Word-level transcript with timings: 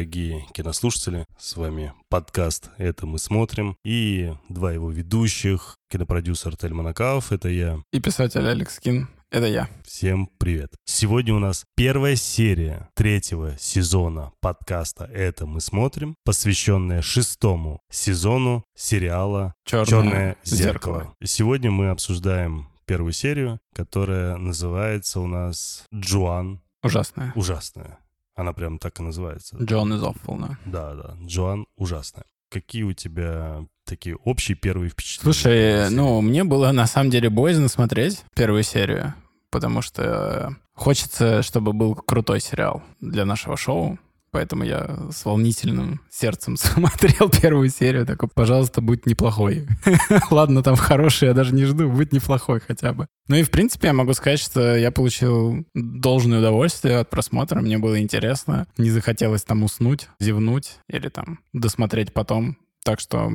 дорогие 0.00 0.46
кинослушатели. 0.54 1.26
С 1.38 1.58
вами 1.58 1.92
подкаст 2.08 2.70
«Это 2.78 3.04
мы 3.04 3.18
смотрим» 3.18 3.76
и 3.84 4.32
два 4.48 4.72
его 4.72 4.90
ведущих, 4.90 5.76
кинопродюсер 5.90 6.56
Тельман 6.56 6.86
Акаов, 6.86 7.32
это 7.32 7.50
я. 7.50 7.82
И 7.92 8.00
писатель 8.00 8.48
Алекс 8.48 8.78
Кин, 8.78 9.10
это 9.30 9.44
я. 9.44 9.68
Всем 9.84 10.30
привет. 10.38 10.70
Сегодня 10.86 11.34
у 11.34 11.38
нас 11.38 11.66
первая 11.76 12.16
серия 12.16 12.88
третьего 12.94 13.58
сезона 13.58 14.32
подкаста 14.40 15.04
«Это 15.04 15.44
мы 15.44 15.60
смотрим», 15.60 16.14
посвященная 16.24 17.02
шестому 17.02 17.80
сезону 17.92 18.64
сериала 18.74 19.52
«Черное, 19.66 19.86
«Черное 19.86 20.36
зеркало». 20.44 20.98
зеркало». 21.00 21.14
Сегодня 21.22 21.70
мы 21.70 21.90
обсуждаем 21.90 22.70
первую 22.86 23.12
серию, 23.12 23.58
которая 23.74 24.38
называется 24.38 25.20
у 25.20 25.26
нас 25.26 25.84
«Джоан 25.94 26.62
Ужасная. 26.82 27.34
ужасная». 27.36 27.98
Она 28.34 28.52
прям 28.52 28.78
так 28.78 28.98
и 29.00 29.02
называется. 29.02 29.56
John 29.56 29.88
is 29.92 30.02
awful, 30.02 30.38
да. 30.38 30.58
Да, 30.64 30.94
да, 30.94 31.16
Джоан 31.26 31.66
ужасная. 31.76 32.24
Какие 32.50 32.82
у 32.82 32.92
тебя 32.92 33.64
такие 33.84 34.16
общие 34.16 34.56
первые 34.56 34.90
впечатления? 34.90 35.32
Слушай, 35.32 35.90
ну, 35.90 36.20
мне 36.20 36.44
было 36.44 36.72
на 36.72 36.86
самом 36.86 37.10
деле 37.10 37.30
боязно 37.30 37.68
смотреть 37.68 38.24
первую 38.34 38.62
серию, 38.62 39.14
потому 39.50 39.82
что 39.82 40.56
хочется, 40.74 41.42
чтобы 41.42 41.72
был 41.72 41.94
крутой 41.94 42.40
сериал 42.40 42.82
для 43.00 43.24
нашего 43.24 43.56
шоу. 43.56 43.98
Поэтому 44.32 44.64
я 44.64 45.08
с 45.10 45.24
волнительным 45.24 46.00
сердцем 46.10 46.56
смотрел 46.56 47.30
первую 47.30 47.68
серию. 47.68 48.06
Такой, 48.06 48.28
пожалуйста, 48.32 48.80
будь 48.80 49.06
неплохой. 49.06 49.66
Ладно, 50.30 50.62
там 50.62 50.76
хороший, 50.76 51.28
я 51.28 51.34
даже 51.34 51.54
не 51.54 51.64
жду, 51.64 51.90
будь 51.90 52.12
неплохой 52.12 52.60
хотя 52.60 52.92
бы. 52.92 53.06
Ну 53.28 53.36
и, 53.36 53.42
в 53.42 53.50
принципе, 53.50 53.88
я 53.88 53.92
могу 53.92 54.12
сказать, 54.14 54.40
что 54.40 54.76
я 54.76 54.90
получил 54.90 55.66
должное 55.74 56.38
удовольствие 56.38 56.98
от 56.98 57.10
просмотра. 57.10 57.60
Мне 57.60 57.78
было 57.78 58.00
интересно. 58.00 58.66
Не 58.76 58.90
захотелось 58.90 59.42
там 59.42 59.62
уснуть, 59.62 60.08
зевнуть 60.20 60.78
или 60.88 61.08
там 61.08 61.40
досмотреть 61.52 62.12
потом. 62.12 62.56
Так 62.84 62.98
что 63.00 63.28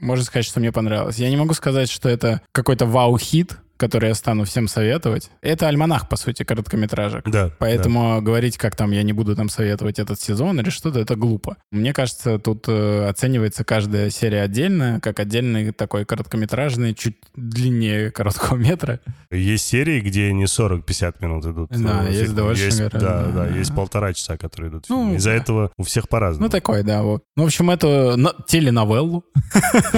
можно 0.00 0.24
сказать, 0.24 0.46
что 0.46 0.60
мне 0.60 0.72
понравилось. 0.72 1.18
Я 1.18 1.28
не 1.28 1.36
могу 1.36 1.54
сказать, 1.54 1.90
что 1.90 2.08
это 2.08 2.40
какой-то 2.52 2.86
вау-хит, 2.86 3.58
который 3.76 4.08
я 4.08 4.14
стану 4.14 4.44
всем 4.44 4.68
советовать. 4.68 5.30
Это 5.42 5.68
альманах, 5.68 6.08
по 6.08 6.16
сути, 6.16 6.42
короткометражек. 6.42 7.28
Да. 7.28 7.50
Поэтому 7.58 8.20
говорить, 8.22 8.56
как 8.58 8.74
там 8.76 8.90
я 8.92 9.02
не 9.02 9.12
буду 9.12 9.36
там 9.36 9.48
советовать 9.48 9.98
этот 9.98 10.20
сезон 10.20 10.60
или 10.60 10.70
что-то, 10.70 11.00
это 11.00 11.16
глупо. 11.16 11.56
Мне 11.70 11.92
кажется, 11.92 12.38
тут 12.38 12.64
э, 12.68 13.06
оценивается 13.08 13.64
каждая 13.64 14.10
серия 14.10 14.42
отдельно, 14.42 15.00
как 15.00 15.20
отдельный 15.20 15.72
такой 15.72 16.04
короткометражный, 16.04 16.94
чуть 16.94 17.16
длиннее 17.34 18.10
короткого 18.10 18.56
метра. 18.56 19.00
да. 19.30 19.36
Есть 19.36 19.66
серии, 19.66 20.00
где 20.00 20.32
не 20.32 20.44
40-50 20.44 21.14
минут 21.20 21.44
идут. 21.46 21.70
Да, 21.70 22.04
э, 22.08 22.12
есть 22.12 22.34
дольше, 22.34 22.64
Есть- 22.66 22.78
говорят, 22.78 23.00
Да, 23.02 23.22
да, 23.24 23.32
да, 23.32 23.46
да. 23.50 23.56
есть 23.58 23.74
полтора 23.74 24.12
часа, 24.12 24.36
которые 24.36 24.70
идут. 24.70 24.86
Ну. 24.88 25.14
Из-за 25.16 25.30
да. 25.30 25.36
этого 25.36 25.70
у 25.76 25.82
всех 25.82 26.08
по-разному. 26.08 26.46
Ну, 26.46 26.50
такой, 26.50 26.82
да, 26.82 27.02
вот. 27.02 27.24
Ну, 27.36 27.42
в 27.42 27.46
общем, 27.46 27.70
эту 27.70 28.14
но- 28.16 28.34
теленовеллу 28.46 29.24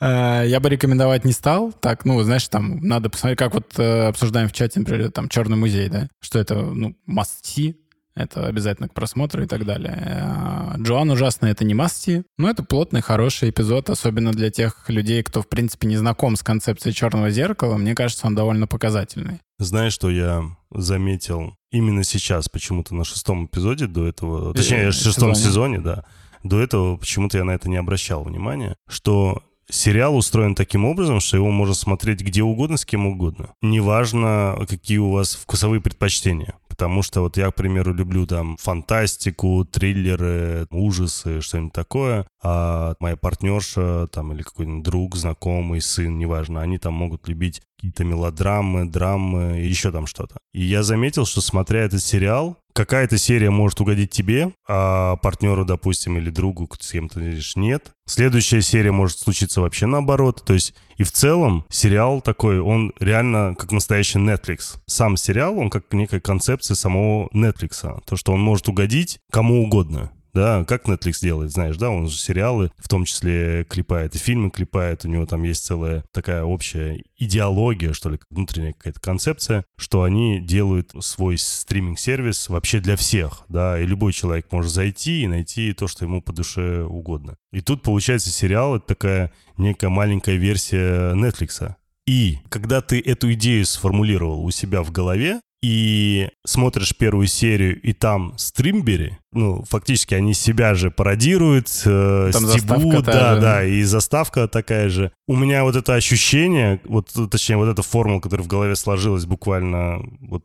э, 0.00 0.44
я 0.46 0.60
бы 0.60 0.68
рекомендовать 0.68 1.24
не 1.24 1.32
стал. 1.32 1.72
Так, 1.72 2.04
ну, 2.04 2.20
знаешь, 2.22 2.46
там 2.48 2.80
надо 2.92 3.10
посмотреть, 3.10 3.38
как 3.38 3.54
вот 3.54 3.78
э, 3.78 4.08
обсуждаем 4.08 4.48
в 4.48 4.52
чате, 4.52 4.80
например, 4.80 5.10
там 5.10 5.28
«Черный 5.28 5.56
музей», 5.56 5.88
да, 5.88 6.08
что 6.20 6.38
это, 6.38 6.54
ну, 6.54 6.96
see, 7.08 7.74
это 8.14 8.46
обязательно 8.46 8.88
к 8.88 8.94
просмотру 8.94 9.42
и 9.42 9.46
так 9.46 9.64
далее. 9.64 9.96
А 10.20 10.74
Джоан 10.78 11.10
ужасно 11.10 11.46
это 11.46 11.64
не 11.64 11.74
масти, 11.74 12.24
но 12.36 12.50
это 12.50 12.62
плотный, 12.62 13.00
хороший 13.00 13.50
эпизод, 13.50 13.88
особенно 13.88 14.32
для 14.32 14.50
тех 14.50 14.88
людей, 14.88 15.22
кто, 15.22 15.40
в 15.40 15.48
принципе, 15.48 15.88
не 15.88 15.96
знаком 15.96 16.36
с 16.36 16.42
концепцией 16.42 16.94
черного 16.94 17.30
зеркала. 17.30 17.76
Мне 17.78 17.94
кажется, 17.94 18.26
он 18.26 18.34
довольно 18.34 18.66
показательный. 18.66 19.40
Знаешь, 19.58 19.94
что 19.94 20.10
я 20.10 20.44
заметил 20.70 21.54
именно 21.70 22.04
сейчас, 22.04 22.48
почему-то 22.48 22.94
на 22.94 23.04
шестом 23.04 23.46
эпизоде 23.46 23.86
до 23.86 24.06
этого, 24.06 24.52
точнее, 24.52 24.88
Э, 24.88 24.90
в 24.90 24.94
шестом 24.94 25.34
сезоне. 25.34 25.50
сезоне, 25.50 25.80
да, 25.80 26.04
до 26.42 26.60
этого 26.60 26.96
почему-то 26.96 27.38
я 27.38 27.44
на 27.44 27.52
это 27.52 27.70
не 27.70 27.76
обращал 27.76 28.24
внимания, 28.24 28.76
что 28.88 29.42
сериал 29.70 30.16
устроен 30.16 30.54
таким 30.54 30.84
образом, 30.84 31.20
что 31.20 31.36
его 31.36 31.50
можно 31.50 31.74
смотреть 31.74 32.20
где 32.20 32.42
угодно, 32.42 32.76
с 32.76 32.84
кем 32.84 33.06
угодно. 33.06 33.54
Неважно, 33.62 34.58
какие 34.68 34.98
у 34.98 35.10
вас 35.10 35.34
вкусовые 35.34 35.80
предпочтения. 35.80 36.54
Потому 36.68 37.02
что 37.02 37.20
вот 37.20 37.36
я, 37.36 37.50
к 37.50 37.54
примеру, 37.54 37.92
люблю 37.92 38.26
там 38.26 38.56
фантастику, 38.56 39.64
триллеры, 39.64 40.66
ужасы, 40.70 41.42
что-нибудь 41.42 41.74
такое. 41.74 42.26
А 42.42 42.94
моя 42.98 43.14
партнерша 43.16 44.08
там 44.10 44.32
или 44.32 44.42
какой-нибудь 44.42 44.82
друг, 44.82 45.16
знакомый, 45.16 45.82
сын, 45.82 46.18
неважно, 46.18 46.62
они 46.62 46.78
там 46.78 46.94
могут 46.94 47.28
любить 47.28 47.60
какие-то 47.76 48.04
мелодрамы, 48.04 48.86
драмы, 48.86 49.58
еще 49.58 49.92
там 49.92 50.06
что-то. 50.06 50.38
И 50.54 50.62
я 50.62 50.82
заметил, 50.82 51.26
что 51.26 51.40
смотря 51.40 51.80
этот 51.80 52.02
сериал, 52.02 52.56
какая-то 52.72 53.18
серия 53.18 53.50
может 53.50 53.80
угодить 53.80 54.10
тебе, 54.10 54.52
а 54.68 55.16
партнеру, 55.16 55.64
допустим, 55.64 56.18
или 56.18 56.30
другу, 56.30 56.68
с 56.78 56.92
кем 56.92 57.08
ты 57.08 57.20
видишь, 57.20 57.56
нет. 57.56 57.92
Следующая 58.06 58.62
серия 58.62 58.92
может 58.92 59.18
случиться 59.18 59.60
вообще 59.60 59.86
наоборот. 59.86 60.42
То 60.44 60.54
есть 60.54 60.74
и 60.96 61.04
в 61.04 61.12
целом 61.12 61.64
сериал 61.68 62.20
такой, 62.20 62.60
он 62.60 62.92
реально 63.00 63.54
как 63.58 63.72
настоящий 63.72 64.18
Netflix. 64.18 64.76
Сам 64.86 65.16
сериал, 65.16 65.58
он 65.58 65.70
как 65.70 65.92
некая 65.92 66.20
концепция 66.20 66.74
самого 66.74 67.28
Netflix. 67.34 68.00
То, 68.04 68.16
что 68.16 68.32
он 68.32 68.40
может 68.40 68.68
угодить 68.68 69.18
кому 69.30 69.62
угодно. 69.62 70.10
Да, 70.34 70.64
как 70.64 70.86
Netflix 70.86 71.20
делает, 71.20 71.50
знаешь, 71.50 71.76
да, 71.76 71.90
он 71.90 72.08
же 72.08 72.16
сериалы, 72.16 72.70
в 72.78 72.88
том 72.88 73.04
числе 73.04 73.64
клепает, 73.64 74.14
и 74.14 74.18
фильмы 74.18 74.50
клепает, 74.50 75.04
у 75.04 75.08
него 75.08 75.26
там 75.26 75.42
есть 75.42 75.64
целая 75.64 76.04
такая 76.10 76.42
общая 76.42 77.02
идеология, 77.18 77.92
что 77.92 78.08
ли, 78.08 78.18
внутренняя 78.30 78.72
какая-то 78.72 79.00
концепция, 79.00 79.64
что 79.76 80.04
они 80.04 80.40
делают 80.40 80.92
свой 81.00 81.36
стриминг-сервис 81.36 82.48
вообще 82.48 82.80
для 82.80 82.96
всех, 82.96 83.44
да, 83.48 83.78
и 83.78 83.84
любой 83.84 84.14
человек 84.14 84.50
может 84.52 84.72
зайти 84.72 85.22
и 85.22 85.26
найти 85.26 85.74
то, 85.74 85.86
что 85.86 86.06
ему 86.06 86.22
по 86.22 86.32
душе 86.32 86.82
угодно. 86.82 87.36
И 87.52 87.60
тут, 87.60 87.82
получается, 87.82 88.30
сериал— 88.30 88.76
это 88.76 88.86
такая 88.86 89.32
некая 89.58 89.90
маленькая 89.90 90.36
версия 90.36 91.12
Netflix. 91.14 91.74
И 92.06 92.38
когда 92.48 92.80
ты 92.80 93.00
эту 93.00 93.32
идею 93.34 93.64
сформулировал 93.64 94.44
у 94.44 94.50
себя 94.50 94.82
в 94.82 94.90
голове, 94.90 95.40
и 95.62 96.28
смотришь 96.44 96.96
первую 96.96 97.28
серию, 97.28 97.80
и 97.80 97.92
там 97.92 98.34
стримбери, 98.36 99.18
ну, 99.32 99.62
фактически 99.62 100.14
они 100.14 100.34
себя 100.34 100.74
же 100.74 100.90
пародируют, 100.90 101.68
э, 101.86 102.30
Там 102.32 102.46
та 103.04 103.12
да, 103.12 103.34
же. 103.34 103.40
да, 103.40 103.64
и 103.64 103.82
заставка 103.82 104.48
такая 104.48 104.88
же. 104.88 105.12
У 105.28 105.36
меня 105.36 105.62
вот 105.62 105.76
это 105.76 105.94
ощущение, 105.94 106.80
вот, 106.84 107.12
точнее, 107.30 107.58
вот 107.58 107.68
эта 107.68 107.82
формула, 107.82 108.20
которая 108.20 108.44
в 108.44 108.48
голове 108.48 108.74
сложилась 108.74 109.24
буквально 109.24 110.02
вот 110.20 110.44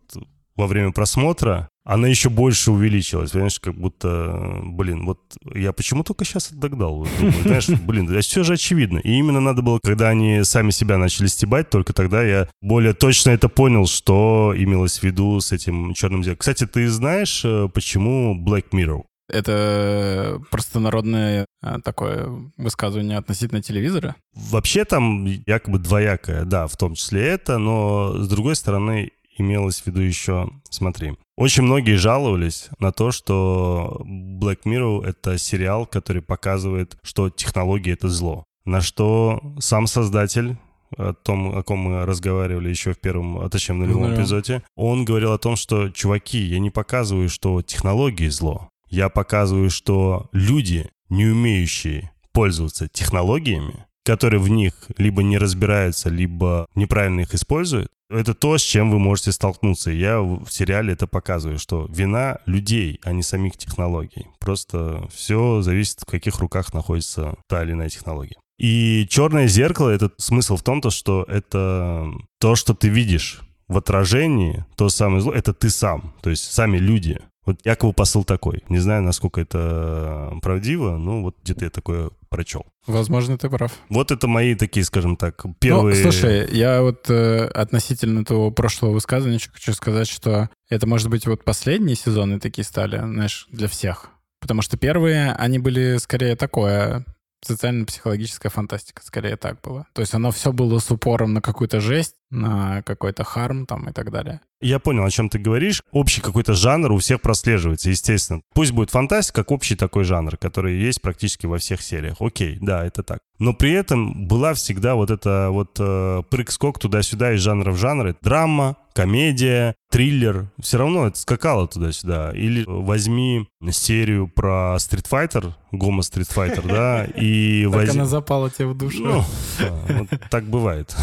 во 0.55 0.67
время 0.67 0.91
просмотра, 0.91 1.69
она 1.87 2.09
еще 2.09 2.29
больше 2.29 2.71
увеличилась, 2.71 3.31
понимаешь, 3.31 3.61
как 3.61 3.73
будто, 3.73 4.59
блин, 4.61 5.05
вот 5.05 5.21
я 5.55 5.71
почему 5.71 6.03
только 6.03 6.25
сейчас 6.25 6.47
это 6.47 6.57
догнал? 6.57 6.95
Вот 6.97 7.07
думаю, 7.17 7.41
знаешь, 7.43 7.69
блин, 7.85 8.07
да 8.07 8.19
все 8.19 8.43
же 8.43 8.53
очевидно. 8.53 8.97
И 8.99 9.11
именно 9.11 9.39
надо 9.39 9.61
было, 9.61 9.79
когда 9.81 10.09
они 10.09 10.43
сами 10.43 10.71
себя 10.71 10.97
начали 10.97 11.27
стебать, 11.27 11.69
только 11.69 11.93
тогда 11.93 12.23
я 12.23 12.49
более 12.61 12.93
точно 12.93 13.29
это 13.29 13.47
понял, 13.47 13.87
что 13.87 14.53
имелось 14.57 14.99
в 14.99 15.03
виду 15.03 15.39
с 15.39 15.53
этим 15.53 15.93
черным 15.93 16.25
зеркалом. 16.25 16.39
Кстати, 16.39 16.67
ты 16.67 16.89
знаешь, 16.89 17.43
э, 17.45 17.69
почему 17.73 18.35
Black 18.35 18.71
Mirror? 18.71 19.03
Это 19.29 20.41
простонародное 20.51 21.45
э, 21.61 21.77
такое 21.85 22.29
высказывание 22.57 23.17
относительно 23.17 23.61
телевизора. 23.61 24.15
Вообще 24.33 24.83
там 24.83 25.25
якобы 25.25 25.79
двоякое, 25.79 26.43
да, 26.43 26.67
в 26.67 26.75
том 26.75 26.95
числе 26.95 27.27
это, 27.27 27.57
но 27.57 28.13
с 28.17 28.27
другой 28.27 28.57
стороны 28.57 29.11
имелось 29.37 29.81
в 29.81 29.87
виду 29.87 30.01
еще, 30.01 30.49
смотри, 30.69 31.15
очень 31.35 31.63
многие 31.63 31.95
жаловались 31.97 32.69
на 32.79 32.91
то, 32.91 33.11
что 33.11 34.01
Black 34.05 34.63
Mirror— 34.65 35.05
это 35.05 35.37
сериал, 35.37 35.85
который 35.85 36.21
показывает, 36.21 36.97
что 37.03 37.29
технологии— 37.29 37.93
это 37.93 38.09
зло. 38.09 38.43
На 38.65 38.81
что 38.81 39.41
сам 39.59 39.87
создатель 39.87 40.57
о 40.95 41.13
том, 41.13 41.57
о 41.57 41.63
ком 41.63 41.79
мы 41.79 42.05
разговаривали 42.05 42.69
еще 42.69 42.93
в 42.93 42.99
первом, 42.99 43.39
а 43.39 43.49
точнее 43.49 43.75
в 43.75 43.77
нулевом 43.79 44.03
нулевом. 44.03 44.21
эпизоде, 44.21 44.63
он 44.75 45.05
говорил 45.05 45.33
о 45.33 45.37
том, 45.37 45.55
что, 45.55 45.89
чуваки, 45.89 46.39
я 46.39 46.59
не 46.59 46.69
показываю, 46.69 47.29
что 47.29 47.61
технологии 47.61 48.29
зло. 48.29 48.69
Я 48.89 49.09
показываю, 49.09 49.69
что 49.69 50.29
люди, 50.31 50.89
не 51.09 51.25
умеющие 51.25 52.11
пользоваться 52.31 52.87
технологиями, 52.87 53.85
которые 54.07 54.39
в 54.39 54.47
них 54.47 54.73
либо 54.97 55.21
не 55.21 55.37
разбираются, 55.37 56.09
либо 56.09 56.65
неправильно 56.75 57.21
их 57.21 57.33
используют, 57.33 57.89
это 58.09 58.33
то, 58.33 58.57
с 58.57 58.61
чем 58.61 58.89
вы 58.89 58.99
можете 58.99 59.33
столкнуться. 59.33 59.91
Я 59.91 60.21
в 60.21 60.47
сериале 60.49 60.93
это 60.93 61.07
показываю, 61.07 61.59
что 61.59 61.87
вина 61.89 62.37
людей, 62.45 63.01
а 63.03 63.11
не 63.11 63.21
самих 63.21 63.57
технологий. 63.57 64.27
Просто 64.39 65.05
все 65.13 65.61
зависит, 65.61 66.03
в 66.03 66.05
каких 66.05 66.39
руках 66.39 66.73
находится 66.73 67.35
та 67.49 67.63
или 67.63 67.73
иная 67.73 67.89
технология. 67.89 68.37
И 68.57 69.05
черное 69.09 69.47
зеркало, 69.47 69.89
это 69.89 70.09
смысл 70.17 70.55
в 70.55 70.63
том, 70.63 70.79
то, 70.79 70.89
что 70.89 71.25
это 71.27 72.09
то, 72.39 72.55
что 72.55 72.73
ты 72.73 72.87
видишь 72.87 73.41
в 73.67 73.77
отражении, 73.77 74.65
то 74.77 74.87
самое 74.87 75.19
зло, 75.19 75.33
это 75.33 75.53
ты 75.53 75.69
сам, 75.69 76.13
то 76.21 76.29
есть 76.29 76.49
сами 76.49 76.77
люди. 76.77 77.19
Вот 77.47 77.59
якобы 77.63 77.93
посыл 77.93 78.25
такой. 78.25 78.61
Не 78.67 78.79
знаю, 78.79 79.03
насколько 79.03 79.39
это 79.39 80.33
правдиво, 80.41 80.97
но 80.97 81.21
вот 81.21 81.37
где-то 81.43 81.63
я 81.63 81.71
такое 81.71 82.11
прочел. 82.27 82.65
Возможно, 82.85 83.37
ты 83.37 83.49
прав. 83.49 83.71
Вот 83.87 84.11
это 84.11 84.27
мои 84.27 84.53
такие, 84.53 84.83
скажем 84.83 85.15
так, 85.15 85.45
первые... 85.59 85.95
Ну, 85.95 86.11
слушай, 86.11 86.45
я 86.51 86.81
вот 86.81 87.09
э, 87.09 87.45
относительно 87.45 88.25
того 88.25 88.51
прошлого 88.51 88.91
высказывания 88.91 89.39
хочу 89.53 89.71
сказать, 89.71 90.09
что 90.09 90.49
это, 90.69 90.87
может 90.87 91.09
быть, 91.09 91.25
вот 91.25 91.45
последние 91.45 91.95
сезоны 91.95 92.41
такие 92.41 92.65
стали, 92.65 92.97
знаешь, 92.97 93.47
для 93.49 93.69
всех. 93.69 94.09
Потому 94.41 94.61
что 94.61 94.75
первые, 94.75 95.31
они 95.31 95.57
были 95.57 95.95
скорее 95.99 96.35
такое 96.35 97.05
социально-психологическая 97.45 98.49
фантастика, 98.49 99.01
скорее 99.05 99.37
так 99.37 99.61
было. 99.61 99.87
То 99.93 100.01
есть 100.01 100.13
оно 100.13 100.31
все 100.31 100.51
было 100.51 100.79
с 100.79 100.91
упором 100.91 101.33
на 101.33 101.41
какую-то 101.41 101.79
жесть, 101.79 102.15
на 102.29 102.81
какой-то 102.83 103.23
харм 103.23 103.65
там 103.65 103.89
и 103.89 103.93
так 103.93 104.11
далее. 104.11 104.41
Я 104.59 104.79
понял, 104.79 105.03
о 105.03 105.11
чем 105.11 105.29
ты 105.29 105.37
говоришь. 105.37 105.83
Общий 105.91 106.19
какой-то 106.19 106.53
жанр 106.53 106.91
у 106.91 106.97
всех 106.97 107.21
прослеживается, 107.21 107.89
естественно. 107.89 108.41
Пусть 108.53 108.71
будет 108.71 108.89
фантастика, 108.89 109.43
как 109.43 109.51
общий 109.51 109.75
такой 109.75 110.03
жанр, 110.03 110.35
который 110.37 110.77
есть 110.77 111.01
практически 111.01 111.45
во 111.45 111.59
всех 111.59 111.81
сериях. 111.81 112.17
Окей, 112.19 112.57
да, 112.59 112.83
это 112.83 113.03
так. 113.03 113.19
Но 113.37 113.53
при 113.53 113.71
этом 113.71 114.27
была 114.27 114.55
всегда 114.55 114.95
вот 114.95 115.11
эта 115.11 115.49
вот 115.51 115.77
э, 115.79 116.23
прыг-скок 116.29 116.79
туда-сюда 116.79 117.33
из 117.33 117.41
жанра 117.41 117.71
в 117.71 117.77
жанр. 117.77 118.15
Драма, 118.21 118.77
комедия, 118.93 119.75
триллер. 119.91 120.49
Все 120.59 120.79
равно 120.79 121.05
это 121.05 121.19
скакало 121.19 121.67
туда-сюда. 121.67 122.31
Или 122.33 122.63
возьми 122.65 123.47
серию 123.69 124.27
про 124.27 124.77
Street 124.77 125.05
Fighter, 125.07 125.53
Гомо 125.71 126.01
Street 126.01 126.33
Fighter, 126.33 126.67
да, 126.67 127.05
и 127.15 127.67
возьми... 127.67 127.85
Так 127.85 127.95
она 127.95 128.05
запала 128.05 128.49
тебе 128.49 128.69
в 128.69 128.77
душу. 128.77 129.03
Ну, 129.03 130.07
так 130.31 130.45
бывает, 130.45 130.95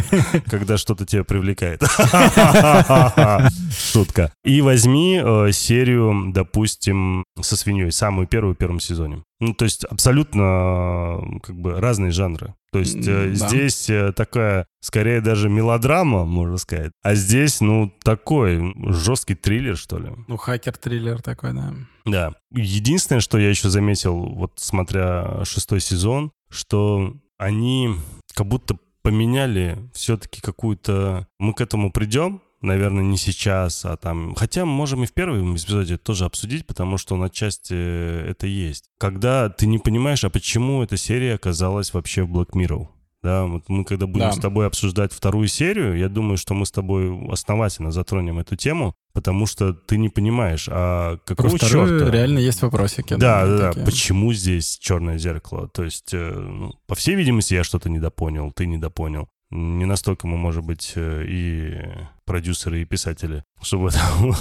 когда 0.50 0.71
что-то 0.76 1.06
тебя 1.06 1.24
привлекает. 1.24 1.82
Шутка. 3.92 4.32
И 4.44 4.60
возьми 4.60 5.20
э, 5.22 5.52
серию, 5.52 6.32
допустим, 6.32 7.24
со 7.40 7.56
свиньей, 7.56 7.90
самую 7.90 8.26
первую 8.26 8.54
в 8.54 8.58
первом 8.58 8.80
сезоне. 8.80 9.22
Ну, 9.40 9.54
то 9.54 9.64
есть 9.64 9.84
абсолютно 9.84 11.40
как 11.42 11.56
бы 11.56 11.80
разные 11.80 12.12
жанры. 12.12 12.54
То 12.72 12.78
есть 12.78 13.06
э, 13.06 13.34
да. 13.36 13.48
здесь 13.48 13.90
э, 13.90 14.12
такая, 14.12 14.66
скорее 14.80 15.20
даже 15.20 15.48
мелодрама, 15.48 16.24
можно 16.24 16.56
сказать. 16.56 16.92
А 17.02 17.14
здесь, 17.14 17.60
ну, 17.60 17.92
такой 18.02 18.74
жесткий 18.92 19.34
триллер, 19.34 19.76
что 19.76 19.98
ли. 19.98 20.10
Ну, 20.28 20.36
хакер-триллер 20.36 21.20
такой, 21.20 21.52
да. 21.52 21.74
Да. 22.04 22.32
Единственное, 22.50 23.20
что 23.20 23.36
я 23.38 23.50
еще 23.50 23.68
заметил, 23.68 24.16
вот 24.16 24.52
смотря 24.56 25.44
шестой 25.44 25.80
сезон, 25.80 26.32
что 26.50 27.14
они 27.36 27.94
как 28.34 28.46
будто 28.46 28.76
поменяли 29.02 29.78
все-таки 29.92 30.40
какую-то... 30.40 31.26
Мы 31.38 31.54
к 31.54 31.60
этому 31.60 31.92
придем, 31.92 32.42
наверное, 32.62 33.04
не 33.04 33.18
сейчас, 33.18 33.84
а 33.84 33.96
там... 33.96 34.34
Хотя 34.34 34.64
мы 34.64 34.72
можем 34.72 35.02
и 35.02 35.06
в 35.06 35.12
первом 35.12 35.54
эпизоде 35.54 35.98
тоже 35.98 36.24
обсудить, 36.24 36.66
потому 36.66 36.96
что 36.96 37.14
он 37.14 37.24
отчасти 37.24 37.74
это 37.74 38.46
есть. 38.46 38.84
Когда 38.98 39.48
ты 39.48 39.66
не 39.66 39.78
понимаешь, 39.78 40.24
а 40.24 40.30
почему 40.30 40.82
эта 40.82 40.96
серия 40.96 41.34
оказалась 41.34 41.92
вообще 41.92 42.22
в 42.22 42.30
Black 42.30 42.50
Mirror. 42.52 42.86
Да, 43.22 43.44
вот 43.44 43.68
мы 43.68 43.84
когда 43.84 44.06
будем 44.06 44.26
да. 44.26 44.32
с 44.32 44.38
тобой 44.38 44.66
обсуждать 44.66 45.12
вторую 45.12 45.46
серию, 45.46 45.96
я 45.96 46.08
думаю, 46.08 46.36
что 46.36 46.54
мы 46.54 46.66
с 46.66 46.72
тобой 46.72 47.28
основательно 47.30 47.92
затронем 47.92 48.40
эту 48.40 48.56
тему, 48.56 48.94
потому 49.12 49.46
что 49.46 49.72
ты 49.72 49.96
не 49.96 50.08
понимаешь, 50.08 50.68
а 50.68 51.18
какого 51.24 51.56
Про 51.56 51.58
черта... 51.58 52.10
реально 52.10 52.40
есть 52.40 52.62
вопросики. 52.62 53.14
Да, 53.14 53.46
да, 53.46 53.72
да. 53.72 53.84
Почему 53.84 54.32
здесь 54.32 54.76
черное 54.78 55.18
зеркало? 55.18 55.68
То 55.68 55.84
есть, 55.84 56.12
э, 56.12 56.32
ну, 56.32 56.74
по 56.88 56.96
всей 56.96 57.14
видимости, 57.14 57.54
я 57.54 57.62
что-то 57.62 57.88
недопонял, 57.88 58.50
ты 58.50 58.66
недопонял 58.66 59.28
не 59.52 59.84
настолько 59.84 60.26
мы, 60.26 60.36
может 60.36 60.64
быть, 60.64 60.92
э, 60.96 61.24
и 61.28 61.78
продюсеры, 62.24 62.82
и 62.82 62.84
писатели, 62.84 63.44
чтобы 63.60 63.90
там 63.92 64.34